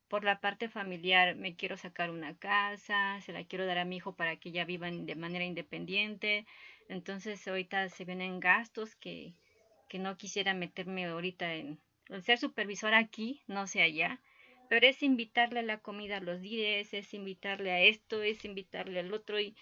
por 0.09 0.25
la 0.25 0.41
parte 0.41 0.69
familiar 0.69 1.37
me 1.37 1.55
quiero 1.55 1.77
sacar 1.77 2.11
una 2.11 2.37
casa, 2.37 3.21
se 3.21 3.33
la 3.33 3.45
quiero 3.45 3.67
dar 3.67 3.79
a 3.79 3.85
mi 3.85 3.97
hijo 3.97 4.15
para 4.15 4.37
que 4.37 4.53
ya 4.53 4.65
vivan 4.65 5.07
de 5.07 5.17
manera 5.17 5.45
independiente. 5.45 6.47
Entonces 6.89 7.47
ahorita 7.47 7.89
se 7.89 8.05
vienen 8.05 8.41
gastos 8.41 8.97
que, 8.97 9.35
que 9.89 9.99
no 9.99 10.17
quisiera 10.17 10.55
meterme 10.55 11.07
ahorita 11.07 11.55
en, 11.55 11.79
en 12.09 12.23
ser 12.23 12.39
supervisor 12.39 12.95
aquí, 12.95 13.43
no 13.47 13.67
sé 13.67 13.83
allá 13.83 14.21
pero 14.69 14.87
es 14.87 15.03
invitarle 15.03 15.61
a 15.61 15.65
la 15.65 15.79
comida 15.79 16.19
a 16.19 16.21
los 16.21 16.41
días, 16.41 16.95
es 16.95 17.15
invitarle 17.15 17.73
a 17.73 17.81
esto, 17.81 18.23
es 18.23 18.45
invitarle 18.45 19.01
al 19.01 19.13
otro 19.13 19.39
y 19.41 19.55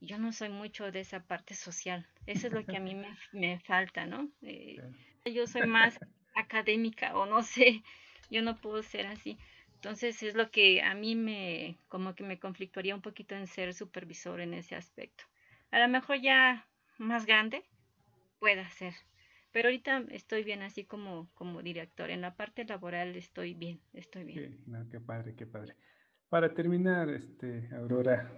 yo 0.00 0.18
no 0.18 0.32
soy 0.32 0.48
mucho 0.48 0.90
de 0.90 1.00
esa 1.00 1.24
parte 1.24 1.54
social. 1.54 2.06
Eso 2.26 2.48
es 2.48 2.52
lo 2.52 2.64
que 2.64 2.76
a 2.76 2.80
mí 2.80 2.94
me, 2.94 3.16
me 3.32 3.58
falta, 3.60 4.06
¿no? 4.06 4.30
Eh, 4.42 4.76
yo 5.24 5.46
soy 5.46 5.66
más 5.66 5.98
académica 6.34 7.16
o 7.16 7.26
no 7.26 7.42
sé, 7.42 7.82
yo 8.30 8.42
no 8.42 8.56
puedo 8.56 8.82
ser 8.82 9.06
así. 9.06 9.38
Entonces 9.74 10.22
es 10.22 10.34
lo 10.34 10.50
que 10.50 10.82
a 10.82 10.94
mí 10.94 11.14
me, 11.14 11.78
como 11.88 12.14
que 12.14 12.24
me 12.24 12.40
conflictuaría 12.40 12.94
un 12.94 13.02
poquito 13.02 13.36
en 13.36 13.46
ser 13.46 13.74
supervisor 13.74 14.40
en 14.40 14.54
ese 14.54 14.74
aspecto. 14.74 15.24
A 15.70 15.78
lo 15.78 15.88
mejor 15.88 16.20
ya 16.20 16.66
más 16.98 17.26
grande 17.26 17.64
pueda 18.40 18.68
ser, 18.70 18.94
pero 19.52 19.68
ahorita 19.68 20.04
estoy 20.10 20.44
bien 20.44 20.62
así 20.62 20.84
como, 20.84 21.30
como 21.34 21.62
director. 21.62 22.10
En 22.10 22.20
la 22.20 22.36
parte 22.36 22.64
laboral 22.64 23.16
estoy 23.16 23.54
bien, 23.54 23.80
estoy 23.92 24.24
bien. 24.24 24.64
qué 24.90 25.00
padre, 25.00 25.34
qué 25.34 25.46
padre. 25.46 25.74
Para 26.28 26.52
terminar, 26.52 27.08
este, 27.08 27.68
Aurora, 27.74 28.30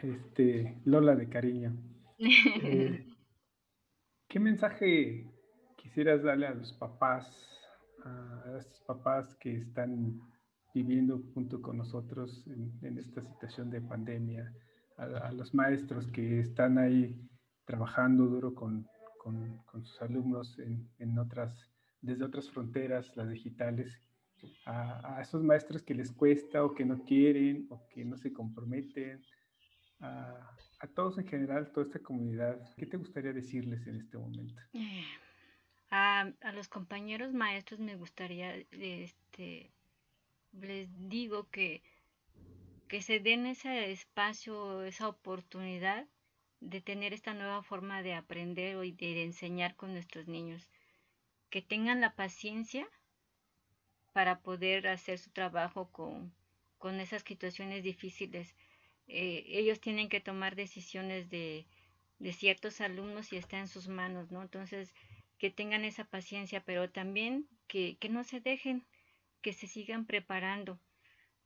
este, 0.00 0.76
Lola 0.84 1.16
de 1.16 1.28
cariño, 1.28 1.74
eh, 2.18 3.06
¿qué 4.28 4.38
mensaje 4.38 5.26
quisieras 5.76 6.22
darle 6.22 6.46
a 6.46 6.54
los 6.54 6.72
papás, 6.74 7.26
a 8.04 8.56
estos 8.58 8.80
papás 8.82 9.34
que 9.36 9.56
están 9.56 10.20
viviendo 10.74 11.22
junto 11.32 11.62
con 11.62 11.78
nosotros 11.78 12.44
en, 12.48 12.98
esta 12.98 13.22
situación 13.22 13.70
de 13.70 13.80
pandemia, 13.80 14.52
a, 14.96 15.32
los 15.32 15.54
maestros 15.54 16.06
que 16.08 16.40
están 16.40 16.78
ahí 16.78 17.16
trabajando 17.64 18.26
duro 18.26 18.54
con, 18.54 18.86
con, 19.24 19.84
sus 19.84 20.02
alumnos 20.02 20.58
en, 20.58 21.18
otras, 21.18 21.70
desde 22.02 22.24
otras 22.24 22.50
fronteras, 22.50 23.16
las 23.16 23.30
digitales, 23.30 23.98
a, 24.66 25.18
esos 25.22 25.42
maestros 25.42 25.82
que 25.82 25.94
les 25.94 26.12
cuesta 26.12 26.62
o 26.62 26.74
que 26.74 26.84
no 26.84 27.02
quieren 27.04 27.66
o 27.70 27.88
que 27.88 28.04
no 28.04 28.16
se 28.18 28.32
comprometen, 28.32 29.22
a, 30.00 30.56
todos 30.94 31.16
en 31.16 31.26
general, 31.26 31.72
toda 31.72 31.86
esta 31.86 31.98
comunidad, 31.98 32.60
¿qué 32.76 32.84
te 32.84 32.98
gustaría 32.98 33.32
decirles 33.32 33.86
en 33.86 33.96
este 33.96 34.18
momento? 34.18 34.60
A, 35.90 36.30
a 36.42 36.52
los 36.52 36.68
compañeros 36.68 37.32
maestros 37.32 37.80
me 37.80 37.96
gustaría, 37.96 38.54
este, 38.72 39.72
les 40.52 40.90
digo 41.08 41.48
que, 41.48 41.82
que 42.86 43.00
se 43.00 43.18
den 43.18 43.46
ese 43.46 43.90
espacio, 43.92 44.82
esa 44.82 45.08
oportunidad 45.08 46.06
de 46.64 46.80
tener 46.80 47.12
esta 47.12 47.34
nueva 47.34 47.62
forma 47.62 48.02
de 48.02 48.14
aprender 48.14 48.82
y 48.84 48.92
de 48.92 49.22
enseñar 49.22 49.76
con 49.76 49.92
nuestros 49.92 50.26
niños. 50.28 50.68
Que 51.50 51.62
tengan 51.62 52.00
la 52.00 52.14
paciencia 52.14 52.88
para 54.12 54.40
poder 54.40 54.88
hacer 54.88 55.18
su 55.18 55.30
trabajo 55.30 55.90
con, 55.92 56.32
con 56.78 57.00
esas 57.00 57.22
situaciones 57.22 57.82
difíciles. 57.84 58.54
Eh, 59.08 59.44
ellos 59.48 59.80
tienen 59.80 60.08
que 60.08 60.20
tomar 60.20 60.56
decisiones 60.56 61.28
de, 61.28 61.66
de 62.18 62.32
ciertos 62.32 62.80
alumnos 62.80 63.32
y 63.32 63.36
está 63.36 63.58
en 63.58 63.68
sus 63.68 63.88
manos, 63.88 64.30
¿no? 64.30 64.42
Entonces, 64.42 64.94
que 65.38 65.50
tengan 65.50 65.84
esa 65.84 66.04
paciencia, 66.04 66.64
pero 66.64 66.90
también 66.90 67.46
que, 67.66 67.96
que 67.98 68.08
no 68.08 68.24
se 68.24 68.40
dejen, 68.40 68.86
que 69.42 69.52
se 69.52 69.66
sigan 69.66 70.06
preparando 70.06 70.80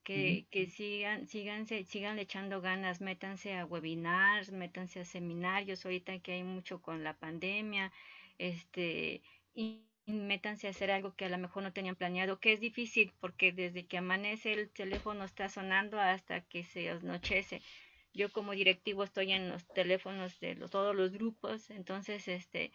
que, 0.08 0.46
que 0.50 0.64
sigan, 0.76 1.26
sigan, 1.26 1.66
sigan 1.66 2.18
echando 2.18 2.62
ganas, 2.62 3.02
métanse 3.02 3.48
a 3.58 3.66
webinars, 3.66 4.50
métanse 4.52 5.00
a 5.00 5.04
seminarios, 5.04 5.84
ahorita 5.84 6.18
que 6.20 6.32
hay 6.32 6.44
mucho 6.44 6.80
con 6.80 7.04
la 7.04 7.12
pandemia, 7.12 7.92
este, 8.38 9.20
y 9.54 9.84
métanse 10.06 10.66
a 10.66 10.70
hacer 10.70 10.90
algo 10.90 11.14
que 11.14 11.26
a 11.26 11.28
lo 11.28 11.36
mejor 11.36 11.62
no 11.62 11.74
tenían 11.74 11.94
planeado, 11.94 12.40
que 12.40 12.54
es 12.54 12.60
difícil 12.60 13.12
porque 13.20 13.52
desde 13.52 13.86
que 13.86 13.98
amanece 13.98 14.54
el 14.54 14.70
teléfono 14.70 15.24
está 15.24 15.50
sonando 15.50 16.00
hasta 16.00 16.40
que 16.40 16.64
se 16.64 16.88
anochece. 16.88 17.60
Yo 18.14 18.32
como 18.32 18.52
directivo 18.52 19.04
estoy 19.04 19.32
en 19.32 19.50
los 19.50 19.68
teléfonos 19.74 20.40
de 20.40 20.54
todos 20.70 20.96
los 20.96 21.12
grupos, 21.12 21.68
entonces 21.68 22.28
este 22.28 22.72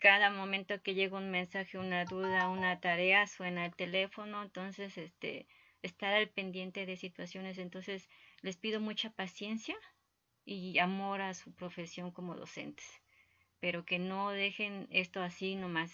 cada 0.00 0.30
momento 0.30 0.82
que 0.82 0.94
llega 0.94 1.18
un 1.18 1.30
mensaje, 1.30 1.78
una 1.78 2.04
duda, 2.04 2.48
una 2.48 2.80
tarea, 2.80 3.28
suena 3.28 3.64
el 3.64 3.76
teléfono, 3.76 4.42
entonces 4.42 4.98
este 4.98 5.46
estar 5.84 6.12
al 6.14 6.28
pendiente 6.30 6.86
de 6.86 6.96
situaciones. 6.96 7.58
Entonces, 7.58 8.08
les 8.42 8.56
pido 8.56 8.80
mucha 8.80 9.10
paciencia 9.10 9.76
y 10.44 10.78
amor 10.78 11.20
a 11.22 11.34
su 11.34 11.54
profesión 11.54 12.10
como 12.12 12.36
docentes, 12.36 12.86
pero 13.60 13.84
que 13.84 13.98
no 13.98 14.30
dejen 14.30 14.88
esto 14.90 15.22
así 15.22 15.56
nomás, 15.56 15.92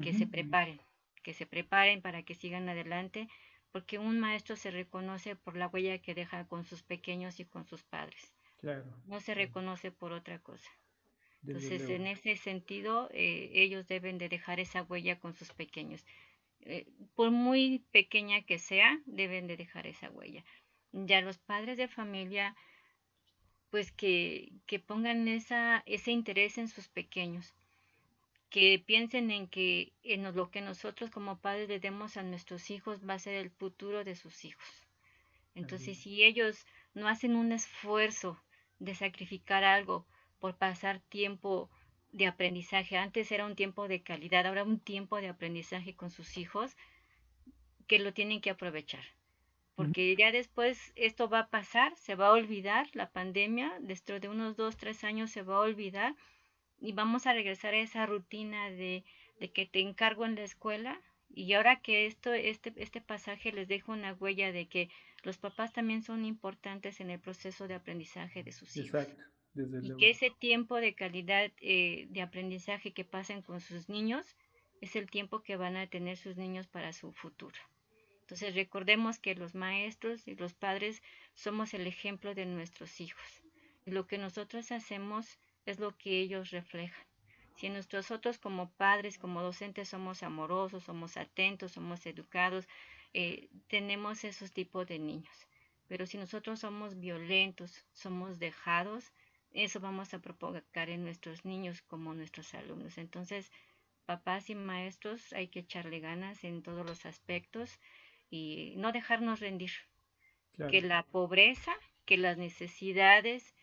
que 0.00 0.12
se 0.14 0.26
preparen, 0.26 0.80
que 1.24 1.34
se 1.34 1.46
preparen 1.46 2.02
para 2.02 2.22
que 2.24 2.34
sigan 2.34 2.68
adelante, 2.68 3.28
porque 3.72 3.98
un 3.98 4.20
maestro 4.20 4.56
se 4.56 4.70
reconoce 4.70 5.36
por 5.36 5.56
la 5.56 5.68
huella 5.68 5.98
que 5.98 6.14
deja 6.14 6.46
con 6.46 6.64
sus 6.64 6.82
pequeños 6.82 7.40
y 7.40 7.44
con 7.46 7.66
sus 7.66 7.84
padres. 7.84 8.34
No 9.04 9.20
se 9.20 9.34
reconoce 9.34 9.92
por 9.92 10.12
otra 10.12 10.38
cosa. 10.40 10.70
Entonces, 11.48 11.88
en 11.88 12.06
ese 12.06 12.36
sentido, 12.36 13.08
eh, 13.12 13.50
ellos 13.54 13.86
deben 13.86 14.18
de 14.18 14.28
dejar 14.28 14.60
esa 14.60 14.82
huella 14.82 15.18
con 15.18 15.34
sus 15.34 15.52
pequeños. 15.52 16.04
Eh, 16.60 16.86
por 17.14 17.30
muy 17.30 17.84
pequeña 17.92 18.42
que 18.42 18.58
sea, 18.58 19.00
deben 19.06 19.46
de 19.46 19.56
dejar 19.56 19.86
esa 19.86 20.10
huella. 20.10 20.44
ya 20.92 21.20
los 21.20 21.38
padres 21.38 21.76
de 21.78 21.88
familia 21.88 22.56
pues 23.70 23.92
que, 23.92 24.52
que 24.66 24.78
pongan 24.78 25.28
esa, 25.28 25.82
ese 25.86 26.10
interés 26.10 26.58
en 26.58 26.68
sus 26.68 26.88
pequeños, 26.88 27.54
que 28.50 28.82
piensen 28.84 29.30
en 29.30 29.46
que 29.46 29.92
en 30.02 30.34
lo 30.34 30.50
que 30.50 30.62
nosotros 30.62 31.10
como 31.10 31.38
padres 31.38 31.68
le 31.68 31.80
demos 31.80 32.16
a 32.16 32.22
nuestros 32.22 32.70
hijos 32.70 33.06
va 33.06 33.14
a 33.14 33.18
ser 33.18 33.34
el 33.34 33.50
futuro 33.50 34.04
de 34.04 34.14
sus 34.14 34.44
hijos. 34.44 34.66
Entonces, 35.54 35.98
si 35.98 36.22
ellos 36.22 36.64
no 36.94 37.08
hacen 37.08 37.36
un 37.36 37.52
esfuerzo 37.52 38.42
de 38.78 38.94
sacrificar 38.94 39.64
algo 39.64 40.06
por 40.38 40.56
pasar 40.56 41.00
tiempo 41.00 41.68
de 42.12 42.26
aprendizaje, 42.26 42.96
antes 42.96 43.30
era 43.32 43.46
un 43.46 43.54
tiempo 43.54 43.88
de 43.88 44.02
calidad, 44.02 44.46
ahora 44.46 44.64
un 44.64 44.80
tiempo 44.80 45.20
de 45.20 45.28
aprendizaje 45.28 45.94
con 45.94 46.10
sus 46.10 46.36
hijos, 46.36 46.76
que 47.86 47.98
lo 47.98 48.12
tienen 48.12 48.40
que 48.40 48.50
aprovechar. 48.50 49.04
Porque 49.74 50.16
ya 50.16 50.32
después 50.32 50.92
esto 50.96 51.28
va 51.28 51.40
a 51.40 51.48
pasar, 51.50 51.94
se 51.96 52.16
va 52.16 52.28
a 52.28 52.32
olvidar 52.32 52.88
la 52.94 53.10
pandemia, 53.10 53.78
dentro 53.80 54.18
de 54.18 54.28
unos 54.28 54.56
dos, 54.56 54.76
tres 54.76 55.04
años 55.04 55.30
se 55.30 55.42
va 55.42 55.56
a 55.56 55.60
olvidar 55.60 56.16
y 56.80 56.92
vamos 56.92 57.26
a 57.26 57.32
regresar 57.32 57.74
a 57.74 57.78
esa 57.78 58.04
rutina 58.04 58.70
de, 58.70 59.04
de 59.38 59.52
que 59.52 59.66
te 59.66 59.80
encargo 59.80 60.26
en 60.26 60.34
la 60.34 60.42
escuela 60.42 61.00
y 61.30 61.52
ahora 61.52 61.80
que 61.80 62.06
esto, 62.06 62.32
este, 62.32 62.72
este 62.76 63.00
pasaje 63.00 63.52
les 63.52 63.68
deja 63.68 63.92
una 63.92 64.14
huella 64.14 64.50
de 64.50 64.66
que 64.66 64.88
los 65.22 65.38
papás 65.38 65.72
también 65.72 66.02
son 66.02 66.24
importantes 66.24 67.00
en 67.00 67.10
el 67.10 67.20
proceso 67.20 67.68
de 67.68 67.74
aprendizaje 67.74 68.42
de 68.42 68.52
sus 68.52 68.76
hijos. 68.76 69.06
Desde 69.54 69.86
y 69.86 69.96
que 69.96 70.10
ese 70.10 70.30
tiempo 70.30 70.76
de 70.76 70.94
calidad 70.94 71.50
eh, 71.60 72.06
de 72.10 72.22
aprendizaje 72.22 72.92
que 72.92 73.04
pasen 73.04 73.42
con 73.42 73.60
sus 73.60 73.88
niños 73.88 74.36
es 74.80 74.94
el 74.96 75.10
tiempo 75.10 75.42
que 75.42 75.56
van 75.56 75.76
a 75.76 75.88
tener 75.88 76.16
sus 76.16 76.36
niños 76.36 76.66
para 76.66 76.92
su 76.92 77.12
futuro. 77.12 77.56
Entonces 78.20 78.54
recordemos 78.54 79.18
que 79.18 79.34
los 79.34 79.54
maestros 79.54 80.28
y 80.28 80.34
los 80.34 80.52
padres 80.52 81.02
somos 81.34 81.72
el 81.74 81.86
ejemplo 81.86 82.34
de 82.34 82.46
nuestros 82.46 83.00
hijos. 83.00 83.42
Lo 83.86 84.06
que 84.06 84.18
nosotros 84.18 84.70
hacemos 84.70 85.38
es 85.64 85.78
lo 85.78 85.96
que 85.96 86.20
ellos 86.20 86.50
reflejan. 86.50 87.06
Si 87.56 87.70
nosotros 87.70 88.38
como 88.38 88.70
padres, 88.72 89.18
como 89.18 89.42
docentes 89.42 89.88
somos 89.88 90.22
amorosos, 90.22 90.84
somos 90.84 91.16
atentos, 91.16 91.72
somos 91.72 92.06
educados, 92.06 92.68
eh, 93.14 93.48
tenemos 93.66 94.22
esos 94.22 94.52
tipos 94.52 94.86
de 94.86 94.98
niños. 94.98 95.48
Pero 95.88 96.06
si 96.06 96.18
nosotros 96.18 96.60
somos 96.60 97.00
violentos, 97.00 97.84
somos 97.92 98.38
dejados, 98.38 99.10
eso 99.52 99.80
vamos 99.80 100.14
a 100.14 100.20
provocar 100.20 100.90
en 100.90 101.04
nuestros 101.04 101.44
niños 101.44 101.82
como 101.82 102.14
nuestros 102.14 102.54
alumnos. 102.54 102.98
Entonces, 102.98 103.50
papás 104.04 104.50
y 104.50 104.54
maestros 104.54 105.32
hay 105.32 105.48
que 105.48 105.60
echarle 105.60 106.00
ganas 106.00 106.44
en 106.44 106.62
todos 106.62 106.86
los 106.86 107.06
aspectos 107.06 107.78
y 108.30 108.74
no 108.76 108.92
dejarnos 108.92 109.40
rendir. 109.40 109.72
Que 110.70 110.80
la 110.82 111.04
pobreza, 111.04 111.72
que 112.04 112.16
las 112.16 112.36
necesidades, 112.36 113.54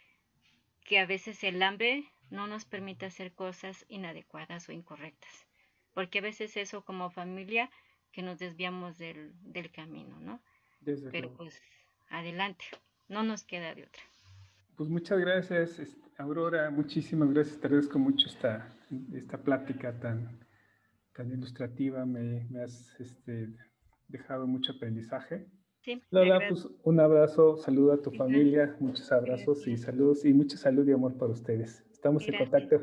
que 0.86 1.00
a 1.00 1.06
veces 1.06 1.44
el 1.44 1.62
hambre 1.62 2.06
no 2.30 2.48
nos 2.48 2.64
permite 2.64 3.06
hacer 3.06 3.34
cosas 3.34 3.86
inadecuadas 3.90 4.70
o 4.70 4.72
incorrectas. 4.72 5.46
Porque 5.94 6.20
a 6.20 6.22
veces 6.22 6.56
eso 6.56 6.86
como 6.86 7.10
familia 7.10 7.70
que 8.12 8.22
nos 8.22 8.40
desviamos 8.40 8.98
del, 8.98 9.34
del 9.42 9.72
camino, 9.72 10.20
¿no? 10.22 10.42
Pero 11.12 11.34
pues 11.34 11.62
adelante, 12.08 12.66
no 13.10 13.24
nos 13.24 13.44
queda 13.44 13.76
de 13.76 13.84
otra. 13.84 14.04
Pues 14.76 14.90
muchas 14.90 15.20
gracias, 15.20 15.80
Aurora, 16.18 16.70
muchísimas 16.70 17.32
gracias, 17.32 17.60
te 17.60 17.68
agradezco 17.68 17.98
mucho 17.98 18.28
esta, 18.28 18.70
esta 19.14 19.38
plática 19.38 19.98
tan, 20.00 20.40
tan 21.14 21.32
ilustrativa, 21.32 22.06
me, 22.06 22.46
me 22.50 22.64
has 22.64 23.00
este, 23.00 23.50
dejado 24.08 24.48
mucho 24.48 24.74
aprendizaje. 24.74 25.48
Sí, 25.82 26.02
Lola, 26.10 26.42
pues 26.50 26.68
un 26.84 27.00
abrazo, 27.00 27.58
saludo 27.58 27.94
a 27.94 28.02
tu 28.02 28.12
familia, 28.12 28.76
muchos 28.80 29.12
abrazos 29.12 29.68
y 29.68 29.78
saludos 29.78 30.26
y 30.26 30.34
mucha 30.34 30.58
salud 30.58 30.88
y 30.88 30.92
amor 30.92 31.18
para 31.18 31.32
ustedes. 31.32 31.86
Estamos 31.92 32.28
en 32.28 32.38
contacto. 32.38 32.82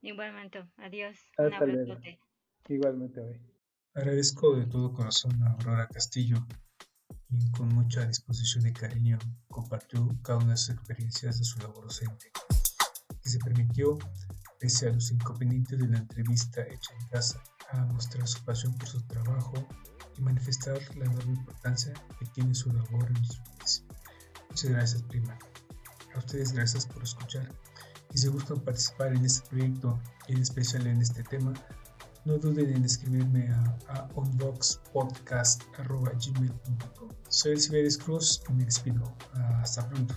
Igualmente, 0.00 0.64
adiós. 0.76 1.18
Hasta 1.36 1.66
luego. 1.66 1.98
Igualmente, 2.68 3.20
hoy. 3.20 3.40
Agradezco 3.94 4.54
de 4.56 4.66
todo 4.66 4.92
corazón 4.92 5.32
a 5.42 5.52
Aurora 5.52 5.88
Castillo, 5.88 6.36
quien 7.28 7.50
con 7.50 7.68
mucha 7.68 8.06
disposición 8.06 8.66
y 8.66 8.72
cariño 8.72 9.18
compartió 9.48 10.08
cada 10.22 10.38
una 10.38 10.52
de 10.52 10.56
sus 10.56 10.70
experiencias 10.70 11.38
de 11.38 11.44
su 11.44 11.58
labor 11.58 11.84
docente, 11.84 12.30
y 13.24 13.28
se 13.28 13.38
permitió, 13.38 13.98
pese 14.58 14.88
a 14.88 14.92
los 14.92 15.10
inconvenientes 15.10 15.78
de 15.78 15.88
la 15.88 15.98
entrevista 15.98 16.62
hecha 16.62 16.92
en 17.00 17.08
casa, 17.08 17.42
a 17.70 17.84
mostrar 17.86 18.26
su 18.28 18.42
pasión 18.44 18.74
por 18.74 18.88
su 18.88 19.00
trabajo 19.02 19.54
y 20.16 20.22
manifestar 20.22 20.78
la 20.96 21.06
enorme 21.06 21.34
importancia 21.34 21.92
que 22.18 22.26
tiene 22.26 22.54
su 22.54 22.72
labor 22.72 23.06
en 23.08 23.14
nuestro 23.14 23.42
país. 23.58 23.84
Muchas 24.48 24.70
gracias, 24.70 25.02
prima. 25.02 25.36
A 26.14 26.18
ustedes 26.18 26.52
gracias 26.52 26.86
por 26.86 27.02
escuchar. 27.02 27.48
Y 28.14 28.18
si 28.18 28.28
gustan 28.28 28.60
participar 28.60 29.12
en 29.14 29.24
este 29.24 29.46
proyecto 29.48 30.00
y 30.28 30.32
en 30.32 30.42
especial 30.42 30.86
en 30.86 31.02
este 31.02 31.22
tema, 31.24 31.52
no 32.26 32.36
duden 32.38 32.74
en 32.74 32.84
escribirme 32.84 33.48
a, 33.48 33.78
a 33.88 34.08
unboxpodcast.gmail.com. 34.16 37.08
Soy 37.28 37.52
el 37.52 37.60
Ciberes 37.60 37.96
Cruz 37.96 38.42
y 38.48 38.52
me 38.52 38.64
despido. 38.64 39.04
Hasta 39.62 39.88
pronto. 39.88 40.16